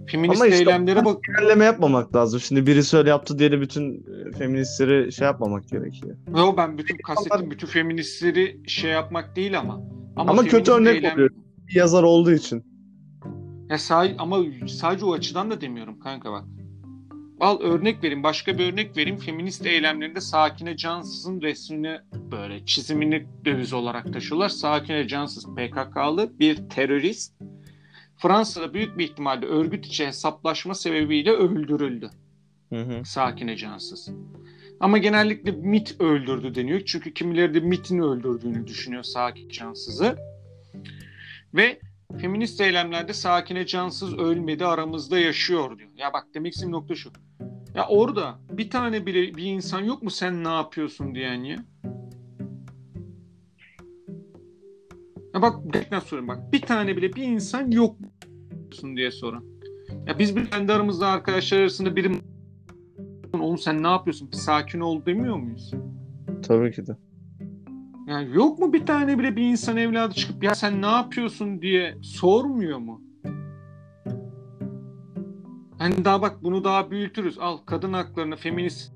Feminist 0.07 0.41
Ama 0.41 0.47
işte 0.47 0.59
eylemlere 0.59 1.05
bak. 1.05 1.17
Genelleme 1.23 1.65
yapmamak 1.65 2.15
lazım. 2.15 2.39
Şimdi 2.39 2.67
birisi 2.67 2.97
öyle 2.97 3.09
yaptı 3.09 3.39
diye 3.39 3.51
de 3.51 3.61
bütün 3.61 3.93
e, 3.93 4.37
feministleri 4.37 5.11
şey 5.11 5.25
yapmamak 5.25 5.67
gerekiyor. 5.69 6.17
Yo 6.37 6.57
ben 6.57 6.77
bütün 6.77 6.97
kastettiğim 6.97 7.51
bütün 7.51 7.67
feministleri 7.67 8.61
şey 8.67 8.91
yapmak 8.91 9.35
değil 9.35 9.59
ama. 9.59 9.81
Ama, 10.15 10.41
kötü 10.41 10.49
feminist 10.49 10.69
örnek 10.69 10.95
eylem- 10.95 11.13
oluyor. 11.13 11.29
Bir 11.67 11.75
yazar 11.75 12.03
olduğu 12.03 12.31
için. 12.31 12.63
Ya 13.69 13.77
sadece, 13.77 14.15
ama 14.17 14.39
sadece 14.67 15.05
o 15.05 15.13
açıdan 15.13 15.51
da 15.51 15.61
demiyorum 15.61 15.99
kanka 15.99 16.31
bak. 16.31 16.43
Al 17.43 17.59
örnek 17.61 18.03
vereyim. 18.03 18.23
Başka 18.23 18.57
bir 18.57 18.73
örnek 18.73 18.97
vereyim. 18.97 19.19
Feminist 19.19 19.65
eylemlerinde 19.65 20.21
Sakine 20.21 20.77
Cansız'ın 20.77 21.41
resmini 21.41 21.99
böyle 22.31 22.65
çizimini 22.65 23.27
döviz 23.45 23.73
olarak 23.73 24.13
taşıyorlar. 24.13 24.49
Sakine 24.49 25.07
Cansız 25.07 25.45
PKK'lı 25.45 26.39
bir 26.39 26.69
terörist. 26.69 27.33
Fransa'da 28.17 28.73
büyük 28.73 28.97
bir 28.97 29.03
ihtimalle 29.03 29.45
örgüt 29.45 29.85
içi 29.85 30.07
hesaplaşma 30.07 30.75
sebebiyle 30.75 31.31
öldürüldü. 31.31 32.09
Hı 32.69 32.81
hı. 32.81 33.05
Sakine 33.05 33.55
Cansız. 33.57 34.09
Ama 34.79 34.97
genellikle 34.97 35.51
MIT 35.51 36.01
öldürdü 36.01 36.55
deniyor. 36.55 36.81
Çünkü 36.85 37.13
kimileri 37.13 37.53
de 37.53 37.59
MIT'in 37.59 37.99
öldürdüğünü 37.99 38.67
düşünüyor 38.67 39.03
Sakine 39.03 39.49
Cansız'ı. 39.49 40.17
Ve 41.53 41.79
feminist 42.21 42.61
eylemlerde 42.61 43.13
Sakine 43.13 43.65
Cansız 43.65 44.17
ölmedi 44.17 44.65
aramızda 44.65 45.19
yaşıyor 45.19 45.77
diyor. 45.77 45.89
Ya 45.95 46.13
bak 46.13 46.27
demek 46.33 46.53
istediğim 46.53 46.71
nokta 46.71 46.95
şu. 46.95 47.11
Ya 47.75 47.87
orada 47.87 48.39
bir 48.49 48.69
tane 48.69 49.05
bile 49.05 49.35
bir 49.35 49.43
insan 49.45 49.79
yok 49.79 50.03
mu 50.03 50.09
sen 50.09 50.43
ne 50.43 50.49
yapıyorsun 50.49 51.15
diyen 51.15 51.43
ya? 51.43 51.57
Ya 55.33 55.41
bak 55.41 55.55
gerçekten 55.73 55.99
soruyorum 55.99 56.27
bak 56.27 56.53
bir 56.53 56.61
tane 56.61 56.97
bile 56.97 57.13
bir 57.13 57.23
insan 57.23 57.71
yok 57.71 57.99
mu 57.99 58.07
diye 58.95 59.11
soran. 59.11 59.43
Ya 60.07 60.19
biz 60.19 60.35
bir 60.35 60.45
kendi 60.45 60.73
aramızda 60.73 61.07
arkadaşlar 61.07 61.59
arasında 61.59 61.95
biri 61.95 62.11
oğlum 63.33 63.57
sen 63.57 63.83
ne 63.83 63.87
yapıyorsun 63.87 64.31
bir 64.31 64.37
sakin 64.37 64.79
ol 64.79 65.05
demiyor 65.05 65.35
muyuz? 65.35 65.71
Tabii 66.47 66.71
ki 66.71 66.87
de. 66.87 66.97
Yani 68.07 68.35
yok 68.35 68.59
mu 68.59 68.73
bir 68.73 68.85
tane 68.85 69.19
bile 69.19 69.35
bir 69.35 69.43
insan 69.43 69.77
evladı 69.77 70.13
çıkıp 70.13 70.43
ya 70.43 70.55
sen 70.55 70.81
ne 70.81 70.85
yapıyorsun 70.85 71.61
diye 71.61 71.97
sormuyor 72.01 72.77
mu? 72.77 73.01
Hani 75.77 76.05
daha 76.05 76.21
bak 76.21 76.43
bunu 76.43 76.63
daha 76.63 76.91
büyütürüz. 76.91 77.39
Al 77.39 77.57
kadın 77.57 77.93
haklarını 77.93 78.35
feminist 78.35 78.93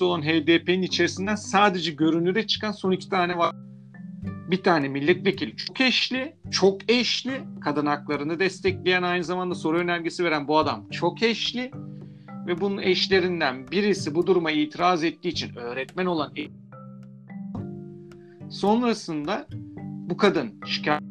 olan 0.00 0.22
HDP'nin 0.22 0.82
içerisinden 0.82 1.34
sadece 1.34 1.92
görünüre 1.92 2.46
çıkan 2.46 2.72
son 2.72 2.92
iki 2.92 3.08
tane 3.08 3.38
var. 3.38 3.56
Bir 4.50 4.62
tane 4.62 4.88
milletvekili 4.88 5.56
çok 5.56 5.80
eşli, 5.80 6.36
çok 6.50 6.90
eşli. 6.90 7.40
Kadın 7.60 7.86
haklarını 7.86 8.38
destekleyen 8.38 9.02
aynı 9.02 9.24
zamanda 9.24 9.54
soru 9.54 9.78
önergesi 9.78 10.24
veren 10.24 10.48
bu 10.48 10.58
adam 10.58 10.88
çok 10.90 11.22
eşli. 11.22 11.70
Ve 12.46 12.60
bunun 12.60 12.78
eşlerinden 12.78 13.70
birisi 13.70 14.14
bu 14.14 14.26
duruma 14.26 14.50
itiraz 14.50 15.04
ettiği 15.04 15.28
için 15.28 15.56
öğretmen 15.56 16.06
olan 16.06 16.32
Sonrasında 18.52 19.46
bu 19.82 20.16
kadın 20.16 20.60
şikayet 20.66 21.02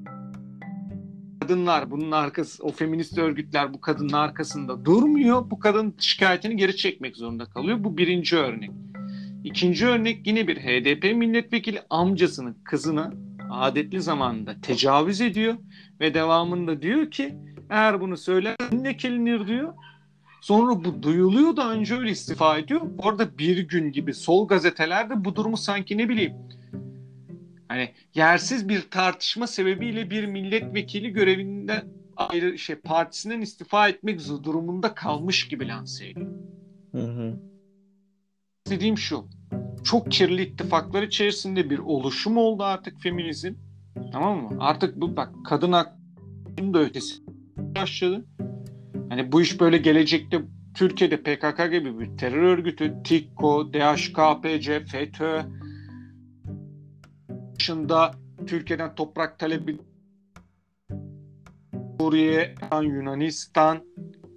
kadınlar 1.41 1.91
bunun 1.91 2.11
arkası 2.11 2.63
o 2.63 2.71
feminist 2.71 3.17
örgütler 3.17 3.73
bu 3.73 3.81
kadının 3.81 4.13
arkasında 4.13 4.85
durmuyor. 4.85 5.51
Bu 5.51 5.59
kadın 5.59 5.95
şikayetini 5.99 6.55
geri 6.55 6.75
çekmek 6.75 7.17
zorunda 7.17 7.45
kalıyor. 7.45 7.83
Bu 7.83 7.97
birinci 7.97 8.37
örnek. 8.37 8.71
İkinci 9.43 9.87
örnek 9.87 10.27
yine 10.27 10.47
bir 10.47 10.57
HDP 10.57 11.15
milletvekili 11.15 11.81
amcasının 11.89 12.57
kızına 12.63 13.13
adetli 13.51 14.01
zamanda 14.01 14.61
tecavüz 14.61 15.21
ediyor 15.21 15.55
ve 15.99 16.13
devamında 16.13 16.81
diyor 16.81 17.11
ki 17.11 17.35
eğer 17.69 18.01
bunu 18.01 18.17
söyler 18.17 18.55
lekelenir 18.83 19.47
diyor. 19.47 19.73
Sonra 20.41 20.83
bu 20.83 21.03
duyuluyor 21.03 21.55
da 21.55 21.71
önce 21.71 21.95
öyle 21.95 22.11
istifa 22.11 22.57
ediyor. 22.57 22.81
Orada 22.97 23.37
bir 23.37 23.57
gün 23.57 23.91
gibi 23.91 24.13
sol 24.13 24.47
gazetelerde 24.47 25.25
bu 25.25 25.35
durumu 25.35 25.57
sanki 25.57 25.97
ne 25.97 26.09
bileyim 26.09 26.33
hani 27.71 27.89
yersiz 28.15 28.69
bir 28.69 28.81
tartışma 28.81 29.47
sebebiyle 29.47 30.09
bir 30.09 30.25
milletvekili 30.25 31.09
görevinden 31.09 31.85
ayrı 32.17 32.57
şey 32.57 32.75
partisinden 32.75 33.41
istifa 33.41 33.87
etmek 33.87 34.19
durumunda 34.43 34.93
kalmış 34.93 35.47
gibi 35.47 35.67
lanse 35.67 36.07
ediyor. 36.07 36.31
Hı 36.91 37.01
hı. 37.01 37.39
Dediğim 38.69 38.97
şu. 38.97 39.25
Çok 39.83 40.11
kirli 40.11 40.41
ittifaklar 40.41 41.03
içerisinde 41.03 41.69
bir 41.69 41.79
oluşum 41.79 42.37
oldu 42.37 42.63
artık 42.63 43.01
feminizm. 43.01 43.53
Tamam 44.11 44.37
mı? 44.37 44.57
Artık 44.59 44.95
bu 44.95 45.15
bak 45.15 45.29
kadın 45.45 45.71
hakkının 45.71 46.73
da 46.73 46.79
ötesi 46.79 47.15
başladı. 47.57 48.25
Hani 49.09 49.31
bu 49.31 49.41
iş 49.41 49.59
böyle 49.59 49.77
gelecekte 49.77 50.41
Türkiye'de 50.75 51.17
PKK 51.17 51.71
gibi 51.71 51.99
bir 51.99 52.17
terör 52.17 52.43
örgütü, 52.43 53.03
TİKKO, 53.03 53.73
DHKPC, 53.73 54.85
FETÖ 54.85 55.41
dışında 57.61 58.11
Türkiye'den 58.47 58.95
toprak 58.95 59.39
talebi 59.39 59.77
Suriye, 61.99 62.55
Yunanistan 62.81 63.79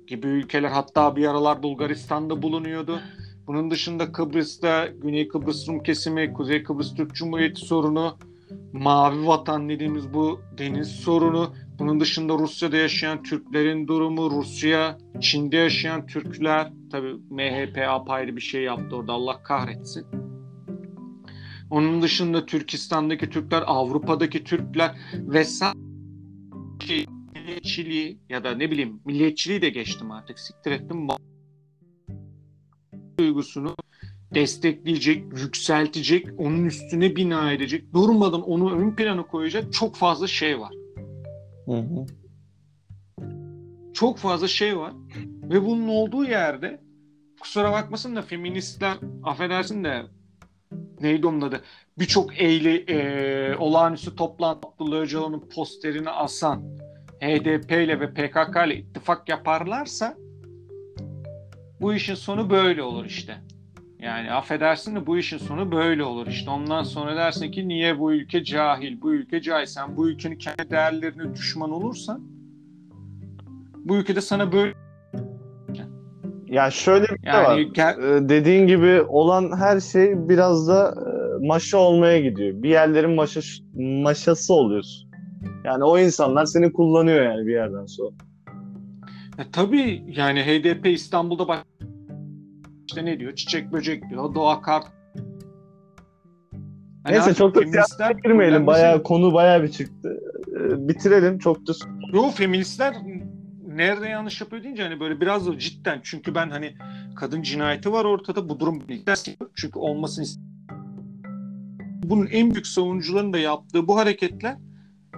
gibi 0.06 0.26
ülkeler 0.26 0.68
hatta 0.68 1.16
bir 1.16 1.26
aralar 1.26 1.62
Bulgaristan'da 1.62 2.42
bulunuyordu. 2.42 3.00
Bunun 3.46 3.70
dışında 3.70 4.12
Kıbrıs'ta 4.12 4.86
Güney 4.86 5.28
Kıbrıs 5.28 5.68
Rum 5.68 5.82
kesimi, 5.82 6.32
Kuzey 6.32 6.62
Kıbrıs 6.62 6.94
Türk 6.94 7.14
Cumhuriyeti 7.14 7.60
sorunu, 7.60 8.18
Mavi 8.72 9.26
Vatan 9.26 9.68
dediğimiz 9.68 10.14
bu 10.14 10.40
deniz 10.58 10.88
sorunu, 10.88 11.54
bunun 11.78 12.00
dışında 12.00 12.34
Rusya'da 12.34 12.76
yaşayan 12.76 13.22
Türklerin 13.22 13.88
durumu, 13.88 14.30
Rusya, 14.30 14.98
Çin'de 15.20 15.56
yaşayan 15.56 16.06
Türkler, 16.06 16.72
tabi 16.90 17.14
MHP 17.30 17.78
apayrı 17.88 18.36
bir 18.36 18.40
şey 18.40 18.62
yaptı 18.62 18.96
orada 18.96 19.12
Allah 19.12 19.42
kahretsin. 19.42 20.23
Onun 21.74 22.02
dışında 22.02 22.46
Türkistan'daki 22.46 23.30
Türkler, 23.30 23.64
Avrupa'daki 23.66 24.44
Türkler 24.44 24.96
vesaire 25.14 25.78
şey, 26.86 27.06
milliyetçiliği 27.34 28.18
ya 28.28 28.44
da 28.44 28.54
ne 28.54 28.70
bileyim 28.70 29.00
milliyetçiliği 29.04 29.62
de 29.62 29.70
geçtim 29.70 30.10
artık 30.10 30.38
siktir 30.38 30.70
ettim 30.70 31.08
duygusunu 33.18 33.76
destekleyecek, 34.34 35.24
yükseltecek, 35.38 36.26
onun 36.38 36.64
üstüne 36.64 37.16
bina 37.16 37.52
edecek, 37.52 37.94
durmadan 37.94 38.42
onu 38.42 38.72
ön 38.72 38.96
plana 38.96 39.26
koyacak 39.26 39.72
çok 39.72 39.96
fazla 39.96 40.26
şey 40.26 40.60
var. 40.60 40.72
Hı 41.66 41.72
hı. 41.72 42.06
Çok 43.94 44.18
fazla 44.18 44.48
şey 44.48 44.78
var. 44.78 44.92
Ve 45.42 45.64
bunun 45.64 45.88
olduğu 45.88 46.24
yerde 46.24 46.80
kusura 47.40 47.72
bakmasın 47.72 48.16
da 48.16 48.22
feministler 48.22 48.96
affedersin 49.24 49.84
de 49.84 50.02
neydi 51.00 51.26
onun 51.26 51.40
adı? 51.40 51.60
Birçok 51.98 52.40
eğli 52.40 52.84
e, 52.88 53.56
olağanüstü 53.56 54.16
toplantı 54.16 54.68
Öcalan'ın 54.92 55.48
posterini 55.54 56.10
asan 56.10 56.62
HDP 57.20 57.72
ile 57.72 58.00
ve 58.00 58.14
PKK 58.14 58.56
ile 58.66 58.76
ittifak 58.76 59.28
yaparlarsa 59.28 60.16
bu 61.80 61.94
işin 61.94 62.14
sonu 62.14 62.50
böyle 62.50 62.82
olur 62.82 63.04
işte. 63.04 63.36
Yani 63.98 64.32
affedersin 64.32 64.96
de 64.96 65.06
bu 65.06 65.18
işin 65.18 65.38
sonu 65.38 65.72
böyle 65.72 66.04
olur 66.04 66.26
işte. 66.26 66.50
Ondan 66.50 66.82
sonra 66.82 67.16
dersin 67.16 67.50
ki 67.50 67.68
niye 67.68 67.98
bu 67.98 68.12
ülke 68.12 68.44
cahil, 68.44 69.00
bu 69.00 69.14
ülke 69.14 69.42
cahil. 69.42 69.66
Sen 69.66 69.96
bu 69.96 70.08
ülkenin 70.08 70.38
kendi 70.38 70.70
değerlerine 70.70 71.34
düşman 71.34 71.70
olursan 71.70 72.20
bu 73.84 73.96
ülkede 73.96 74.20
sana 74.20 74.52
böyle 74.52 74.84
Ya 76.55 76.70
şöyle 76.70 77.02
bir 77.02 77.09
şey 77.09 77.18
yani 77.24 77.44
var. 77.46 77.59
gel- 77.59 77.98
Ee, 78.02 78.28
dediğin 78.28 78.66
gibi 78.66 79.02
olan 79.09 79.57
her 79.59 79.80
şey 79.80 80.28
biraz 80.28 80.68
da 80.68 80.94
e, 81.42 81.46
maşa 81.46 81.78
olmaya 81.78 82.20
gidiyor. 82.20 82.62
Bir 82.62 82.68
yerlerin 82.68 83.11
maşa, 83.11 83.40
maşası 83.74 84.55
oluyorsun. 84.55 85.11
Yani 85.64 85.84
o 85.84 85.98
insanlar 85.98 86.44
seni 86.44 86.72
kullanıyor 86.72 87.22
yani 87.24 87.46
bir 87.46 87.52
yerden 87.52 87.86
sonra. 87.86 88.11
E, 89.38 89.42
tabii 89.52 90.02
yani 90.16 90.40
HDP 90.42 90.86
İstanbul'da 90.86 91.48
bak 91.48 91.66
işte 92.88 93.05
ne 93.05 93.20
diyor? 93.20 93.34
Çiçek 93.34 93.72
böcek 93.72 94.11
diyor. 94.11 94.34
Doğa 94.34 94.61
kart. 94.62 94.86
Hani 97.05 97.14
Neyse 97.14 97.34
çok 97.34 97.55
da 97.55 97.61
siyasete 97.66 98.12
girmeyelim. 98.24 98.66
Bayağı 98.66 99.02
konu 99.02 99.34
bayağı 99.34 99.62
bir 99.62 99.68
çıktı. 99.68 100.20
Ee, 100.57 100.88
bitirelim. 100.88 101.38
Çok 101.38 101.57
da 101.66 101.72
Yo 102.12 102.30
feministler 102.30 102.94
nerede 103.76 104.08
yanlış 104.08 104.40
yapıyor 104.40 104.62
deyince 104.62 104.82
hani 104.82 105.00
böyle 105.00 105.20
biraz 105.20 105.46
da 105.46 105.58
cidden 105.58 106.00
çünkü 106.02 106.34
ben 106.34 106.50
hani 106.50 106.74
kadın 107.16 107.42
cinayeti 107.42 107.92
var 107.92 108.04
ortada 108.04 108.48
bu 108.48 108.60
durum 108.60 108.82
çünkü 109.54 109.78
olmasını 109.78 110.24
ist- 110.24 110.40
bunun 112.04 112.26
en 112.26 112.50
büyük 112.50 112.66
savunucuların 112.66 113.32
da 113.32 113.38
yaptığı 113.38 113.88
bu 113.88 113.96
hareketler 113.96 114.56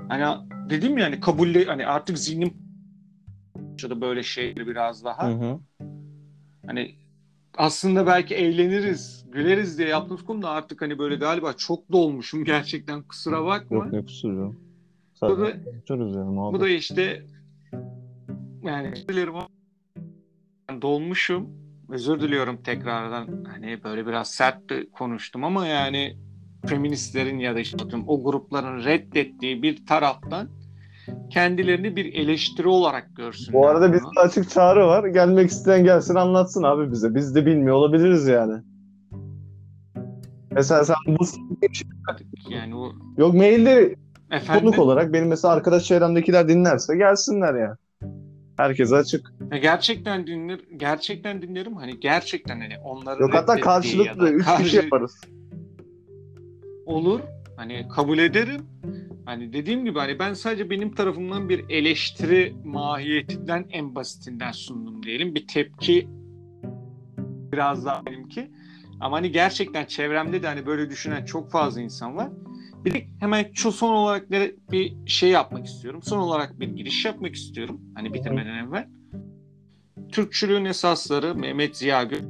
hani 0.08 0.50
dedim 0.70 0.98
ya 0.98 1.04
hani 1.06 1.20
kabulle 1.20 1.64
hani 1.64 1.86
artık 1.86 2.18
zihnim 2.18 2.54
başladı 3.56 4.00
böyle 4.00 4.22
şeyleri 4.22 4.66
biraz 4.66 5.04
daha. 5.04 5.28
Hı 5.30 5.34
hı. 5.34 5.58
Hani 6.66 6.94
aslında 7.56 8.06
belki 8.06 8.34
eğleniriz, 8.34 9.24
güleriz 9.32 9.78
diye 9.78 9.88
yaptığımız 9.88 10.24
konu 10.24 10.42
da 10.42 10.50
artık 10.50 10.82
hani 10.82 10.98
böyle 10.98 11.16
galiba 11.16 11.52
çok 11.52 11.92
dolmuşum 11.92 12.44
gerçekten 12.44 13.02
kusura 13.02 13.44
bakma. 13.44 13.76
Yok 13.76 13.92
ne 13.92 14.02
kusuru. 14.04 14.54
Bu 15.22 15.38
da- 15.40 15.52
Bu 16.52 16.60
da 16.60 16.68
işte 16.68 17.22
yani 18.62 18.92
özür 18.92 19.08
dilerim 19.08 19.34
dolmuşum. 20.82 21.48
Özür 21.88 22.20
diliyorum 22.20 22.62
tekrardan. 22.62 23.44
Hani 23.44 23.84
böyle 23.84 24.06
biraz 24.06 24.30
sert 24.30 24.70
de 24.70 24.90
konuştum 24.90 25.44
ama 25.44 25.66
yani 25.66 26.16
feministlerin 26.66 27.38
ya 27.38 27.54
da 27.54 27.60
işte 27.60 27.76
o 28.06 28.24
grupların 28.24 28.84
reddettiği 28.84 29.62
bir 29.62 29.86
taraftan 29.86 30.48
kendilerini 31.30 31.96
bir 31.96 32.14
eleştiri 32.14 32.68
olarak 32.68 33.16
görsünler. 33.16 33.52
Bu 33.52 33.68
arada 33.68 33.88
bunu. 33.88 33.94
bizde 33.94 34.20
açık 34.20 34.50
çağrı 34.50 34.86
var. 34.86 35.06
Gelmek 35.06 35.50
isteyen 35.50 35.84
gelsin 35.84 36.14
anlatsın 36.14 36.62
abi 36.62 36.92
bize. 36.92 37.14
Biz 37.14 37.34
de 37.34 37.46
bilmiyor 37.46 37.76
olabiliriz 37.76 38.26
yani. 38.26 38.62
Mesela 40.50 40.84
sen 40.84 40.96
bu 41.06 41.24
yani 42.48 42.76
o 42.76 42.92
yok 43.16 43.34
mailde 43.34 43.96
efendim 44.30 44.60
konuk 44.60 44.78
olarak 44.78 45.12
benim 45.12 45.28
mesela 45.28 45.54
arkadaş 45.54 45.84
çevremdekiler 45.84 46.48
dinlerse 46.48 46.96
gelsinler 46.96 47.54
ya. 47.54 47.76
Herkese 48.56 48.96
açık. 48.96 49.32
Ya 49.52 49.58
gerçekten 49.58 50.26
dinler 50.26 50.60
gerçekten 50.76 51.42
dinlerim 51.42 51.76
hani 51.76 52.00
gerçekten 52.00 52.60
hani 52.60 52.78
onların 52.84 53.20
Yok 53.20 53.34
hatta 53.34 53.60
karşılıklı 53.60 54.26
ya 54.26 54.32
üç 54.32 54.44
karşı- 54.44 54.64
kişi 54.64 54.76
yaparız. 54.76 55.20
olur 56.86 57.20
hani 57.56 57.86
kabul 57.94 58.18
ederim 58.18 58.60
hani 59.24 59.52
dediğim 59.52 59.84
gibi 59.84 59.98
hani 59.98 60.18
ben 60.18 60.34
sadece 60.34 60.70
benim 60.70 60.94
tarafımdan 60.94 61.48
bir 61.48 61.64
eleştiri 61.68 62.54
mahiyetinden 62.64 63.66
en 63.70 63.94
basitinden 63.94 64.52
sundum 64.52 65.02
diyelim 65.02 65.34
bir 65.34 65.46
tepki 65.46 66.08
biraz 67.52 67.86
daha 67.86 68.06
benimki 68.06 68.50
ama 69.00 69.16
hani 69.16 69.32
gerçekten 69.32 69.84
çevremde 69.84 70.42
de 70.42 70.46
hani 70.46 70.66
böyle 70.66 70.90
düşünen 70.90 71.24
çok 71.24 71.50
fazla 71.50 71.80
insan 71.80 72.16
var. 72.16 72.28
Bir 72.86 72.94
de 72.94 73.06
hemen 73.20 73.50
şu 73.54 73.72
son 73.72 73.92
olarak 73.92 74.30
bir 74.70 74.96
şey 75.06 75.30
yapmak 75.30 75.66
istiyorum. 75.66 76.02
Son 76.02 76.18
olarak 76.18 76.60
bir 76.60 76.68
giriş 76.68 77.04
yapmak 77.04 77.34
istiyorum. 77.34 77.80
Hani 77.94 78.14
bitirmeden 78.14 78.66
evvel. 78.66 78.88
Türkçülüğün 80.12 80.64
esasları 80.64 81.34
Mehmet 81.34 81.76
Ziya 81.76 82.04
Gök 82.04 82.22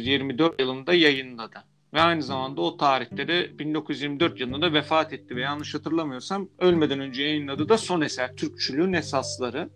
24 0.00 0.60
yılında 0.60 0.94
yayınladı. 0.94 1.64
Ve 1.94 2.00
aynı 2.00 2.22
zamanda 2.22 2.60
o 2.60 2.76
tarihte 2.76 3.28
de 3.28 3.58
1924 3.58 4.40
yılında 4.40 4.72
vefat 4.72 5.12
etti 5.12 5.36
ve 5.36 5.40
yanlış 5.40 5.74
hatırlamıyorsam 5.74 6.48
ölmeden 6.58 7.00
önce 7.00 7.22
yayınladığı 7.22 7.68
da 7.68 7.78
son 7.78 8.00
eser 8.00 8.36
Türkçülüğün 8.36 8.92
esasları. 8.92 9.70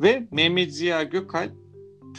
Ve 0.00 0.28
Mehmet 0.30 0.74
Ziya 0.74 1.02
Gökalp 1.02 1.52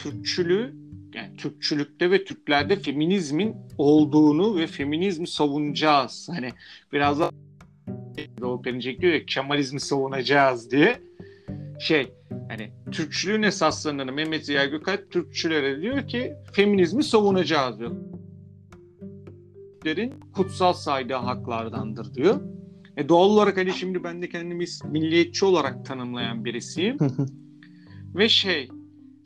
Türkçülüğü 0.04 0.83
yani 1.16 1.38
Türkçülükte 1.38 2.12
ve 2.12 2.24
Türklerde 2.24 2.76
feminizmin 2.76 3.56
olduğunu 3.78 4.58
ve 4.58 4.68
feminizmi 4.68 5.28
savunacağız. 5.28 6.30
Hani 6.32 6.50
biraz 6.94 7.20
da 7.20 7.32
Doğu 8.42 8.62
Perinçek 8.62 9.02
diyor 9.02 9.14
ya 9.14 9.26
Kemalizmi 9.26 9.80
savunacağız 9.80 10.72
diye 10.72 11.00
şey 11.80 12.14
hani 12.50 12.72
Türkçülüğün 12.92 13.44
esaslarını 13.44 14.12
Mehmet 14.12 14.46
Ziya 14.46 14.66
Gökalp 14.66 15.12
Türkçülere 15.12 15.82
diyor 15.82 16.08
ki 16.08 16.34
feminizmi 16.54 17.04
savunacağız 17.04 17.80
diyor. 17.80 17.92
Türklerin 19.84 20.14
kutsal 20.34 20.74
saydığı 20.74 21.14
haklardandır 21.14 22.14
diyor. 22.14 22.42
E 22.98 23.10
doğal 23.10 23.30
olarak 23.30 23.58
hani 23.58 23.74
şimdi 23.74 24.04
ben 24.04 24.22
de 24.22 24.30
kendimi 24.30 24.66
milliyetçi 24.86 25.46
olarak 25.46 25.86
tanımlayan 25.86 26.46
birisiyim. 26.46 26.98
Ve 28.16 28.30
şey 28.30 28.70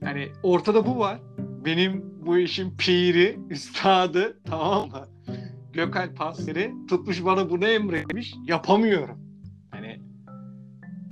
hani 0.04 0.28
ortada 0.44 0.86
bu 0.86 1.00
var. 1.00 1.20
Benim 1.68 2.05
bu 2.26 2.38
işin 2.38 2.78
piri, 2.78 3.39
üstadı 3.49 4.39
tamam 4.45 4.89
mı? 4.89 5.07
Gökalp 5.74 6.18
Panseri 6.18 6.74
tutmuş 6.89 7.26
bana 7.26 7.49
bunu 7.49 7.68
emretmiş. 7.68 8.36
Yapamıyorum. 8.45 9.20
Hani 9.72 10.01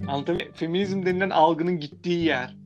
muyum? 0.06 0.54
Feminizm 0.54 1.06
denilen 1.06 1.30
algının 1.30 1.80
gittiği 1.80 2.26
yer. 2.26 2.58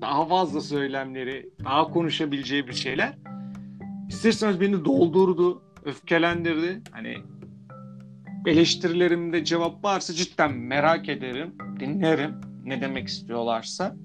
Daha 0.00 0.26
fazla 0.26 0.60
söylemleri, 0.60 1.50
daha 1.64 1.84
konuşabileceği 1.84 2.68
bir 2.68 2.72
şeyler. 2.72 3.18
İsterseniz 4.08 4.60
beni 4.60 4.84
doldurdu, 4.84 5.62
öfkelendirdi. 5.84 6.82
Hani 6.90 7.16
eleştirilerimde 8.46 9.44
cevap 9.44 9.84
varsa 9.84 10.12
cidden 10.14 10.52
merak 10.52 11.08
ederim, 11.08 11.54
dinlerim 11.80 12.34
ne 12.64 12.80
demek 12.80 13.08
istiyorlarsa. 13.08 13.96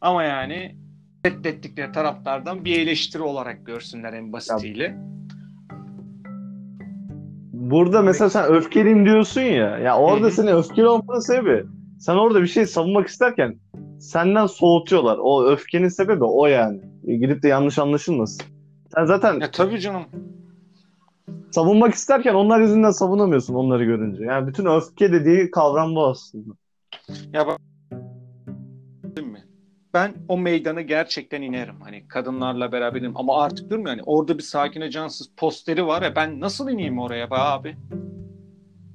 Ama 0.00 0.24
yani 0.24 0.87
reddettikleri 1.30 1.92
taraftardan 1.92 2.64
bir 2.64 2.78
eleştiri 2.80 3.22
olarak 3.22 3.66
görsünler 3.66 4.12
en 4.12 4.32
basitiyle. 4.32 4.98
Burada 7.52 8.02
mesela 8.02 8.30
sen 8.30 8.44
öfkeliyim 8.52 9.04
diyorsun 9.06 9.40
ya. 9.40 9.78
Ya 9.78 9.98
orada 9.98 10.30
senin 10.30 10.52
öfkeli 10.52 10.88
olmanın 10.88 11.20
sebebi 11.20 11.64
sen 11.98 12.14
orada 12.14 12.42
bir 12.42 12.46
şey 12.46 12.66
savunmak 12.66 13.08
isterken 13.08 13.56
senden 14.00 14.46
soğutuyorlar. 14.46 15.18
O 15.22 15.44
öfkenin 15.46 15.88
sebebi 15.88 16.24
o 16.24 16.46
yani. 16.46 16.80
E, 17.06 17.16
Gidip 17.16 17.42
de 17.42 17.48
yanlış 17.48 17.78
anlaşılmasın. 17.78 18.42
Sen 18.94 19.04
zaten 19.04 19.40
Ya 19.40 19.50
tabii 19.50 19.80
canım. 19.80 20.02
savunmak 21.50 21.94
isterken 21.94 22.34
onlar 22.34 22.60
yüzünden 22.60 22.90
savunamıyorsun 22.90 23.54
onları 23.54 23.84
görünce. 23.84 24.24
Yani 24.24 24.46
bütün 24.46 24.66
öfke 24.66 25.12
dediği 25.12 25.50
kavram 25.50 25.94
bu 25.94 26.06
aslında. 26.06 26.54
Ya 27.32 27.46
bak? 27.46 27.60
Ben 29.98 30.14
o 30.28 30.38
meydana 30.38 30.80
gerçekten 30.80 31.42
inerim. 31.42 31.74
Hani 31.80 32.08
kadınlarla 32.08 32.72
beraberim 32.72 33.12
ama 33.14 33.42
artık 33.42 33.68
diyorum 33.68 33.86
yani 33.86 34.00
orada 34.06 34.38
bir 34.38 34.42
sakine 34.42 34.90
cansız 34.90 35.30
posteri 35.36 35.86
var 35.86 36.02
ya 36.02 36.16
ben 36.16 36.40
nasıl 36.40 36.70
ineyim 36.70 36.98
oraya 36.98 37.30
be 37.30 37.34
abi? 37.34 37.76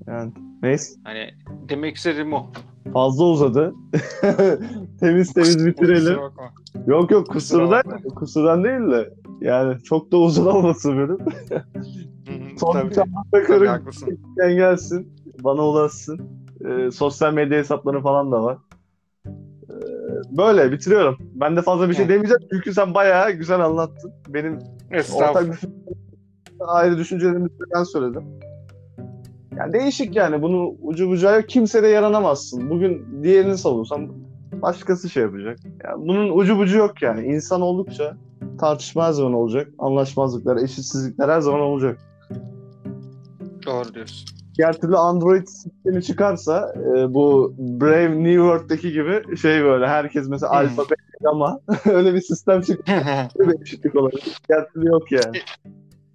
Yani 0.08 0.32
neyse 0.62 1.00
Hani 1.04 1.34
demek 1.70 1.96
istediğim 1.96 2.34
o. 2.34 2.46
fazla 2.94 3.24
uzadı. 3.24 3.74
temiz 5.00 5.34
temiz 5.34 5.66
bitirelim. 5.66 6.20
Yok 6.88 7.12
yok 7.12 7.28
kusurdan, 7.28 7.84
kusurdan 8.16 8.64
değil 8.64 8.92
de 8.92 9.14
yani 9.42 9.84
çok 9.84 10.12
da 10.12 10.18
uzun 10.18 10.46
olmasın 10.46 10.98
benim. 10.98 11.18
Son 12.58 12.74
tabii, 12.74 12.90
bir 12.90 13.46
tabii 13.48 14.56
gelsin. 14.56 15.14
Bana 15.44 15.68
ulaşsın. 15.68 16.22
Ee, 16.66 16.92
sosyal 16.92 17.34
medya 17.34 17.58
hesapları 17.58 18.02
falan 18.02 18.32
da 18.32 18.44
var. 18.44 18.58
Böyle 20.32 20.72
bitiriyorum. 20.72 21.18
Ben 21.36 21.56
de 21.56 21.62
fazla 21.62 21.90
bir 21.90 21.96
şey 21.96 22.10
demeyeceğim 22.10 22.42
çünkü 22.52 22.74
sen 22.74 22.94
bayağı 22.94 23.32
güzel 23.32 23.60
anlattın. 23.60 24.12
Benim 24.28 24.60
ortak 25.14 25.60
ayrı 26.60 26.98
düşüncelerimi 26.98 27.50
ben 27.76 27.84
söyledim. 27.84 28.24
Yani 29.58 29.74
değişik 29.74 30.16
yani. 30.16 30.42
Bunu 30.42 30.76
ucu 30.82 31.10
bucağı. 31.10 31.42
Kimse 31.42 31.84
de 31.84 31.88
yaranamazsın. 31.88 32.70
Bugün 32.70 33.24
diğerini 33.24 33.58
savunsan 33.58 34.10
başkası 34.62 35.10
şey 35.10 35.24
yapacak. 35.24 35.60
Yani 35.84 36.08
bunun 36.08 36.38
ucu 36.38 36.58
bucu 36.58 36.78
yok 36.78 37.02
yani. 37.02 37.26
İnsan 37.26 37.62
oldukça 37.62 38.18
tartışma 38.60 39.06
her 39.06 39.12
zaman 39.12 39.34
olacak. 39.34 39.68
Anlaşmazlıklar, 39.80 40.58
eşitsizlikler 40.58 41.30
her 41.30 41.42
zaman 41.42 41.62
olacak. 41.62 42.00
Doğru 43.66 43.94
diyorsun. 43.94 44.43
Diğer 44.58 44.74
türlü 44.74 44.98
Android 44.98 45.48
sistemi 45.48 46.04
çıkarsa 46.04 46.74
e, 46.78 47.14
bu 47.14 47.54
Brave 47.58 48.12
New 48.12 48.34
World'daki 48.34 48.92
gibi 48.92 49.38
şey 49.38 49.64
böyle 49.64 49.88
herkes 49.88 50.28
mesela 50.30 50.52
Hmm. 50.52 50.58
alfabe 50.58 50.96
ama 51.26 51.60
öyle 51.86 52.14
bir 52.14 52.22
sistem 52.22 52.62
çıktı 52.62 52.92
bir 53.40 53.62
eşitlik 53.62 53.96
olabilir. 53.96 54.38
Diğer 54.50 54.68
türlü 54.70 54.86
yok 54.88 55.12
yani. 55.12 55.38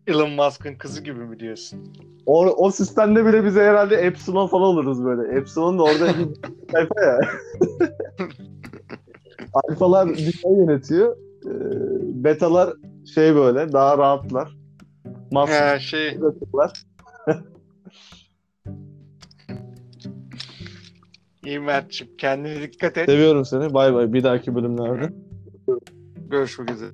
Elon 0.07 0.30
Musk'ın 0.30 0.74
kızı 0.74 1.03
gibi 1.03 1.20
mi 1.20 1.41
diyorsun? 1.41 1.78
O, 2.26 2.47
o 2.47 2.70
sistemde 2.70 3.26
bile 3.26 3.45
bize 3.45 3.64
herhalde 3.64 3.97
Epsilon 3.97 4.47
falan 4.47 4.64
oluruz 4.64 5.05
böyle. 5.05 5.39
Epsilon 5.39 5.78
da 5.78 5.82
orada 5.82 6.07
bir 6.07 6.28
sayfa 6.72 7.01
ya. 7.03 7.18
Alfalar 9.55 10.09
dünyayı 10.09 10.59
yönetiyor. 10.66 11.16
E, 11.47 11.53
betalar 12.24 12.72
şey 13.14 13.34
böyle 13.34 13.72
daha 13.72 13.99
rahatlar. 13.99 14.57
He 15.47 15.80
şey. 15.80 16.18
İyi 21.49 21.61
Mert'ciğim 21.61 22.16
kendine 22.16 22.62
dikkat 22.62 22.99
et. 22.99 23.11
Seviyorum 23.11 23.44
seni. 23.44 23.74
Bay 23.74 23.94
bay. 23.94 24.12
Bir 24.12 24.24
dahaki 24.24 24.55
bölümlerde. 24.55 25.12
Görüşmek 26.30 26.70
üzere. 26.70 26.90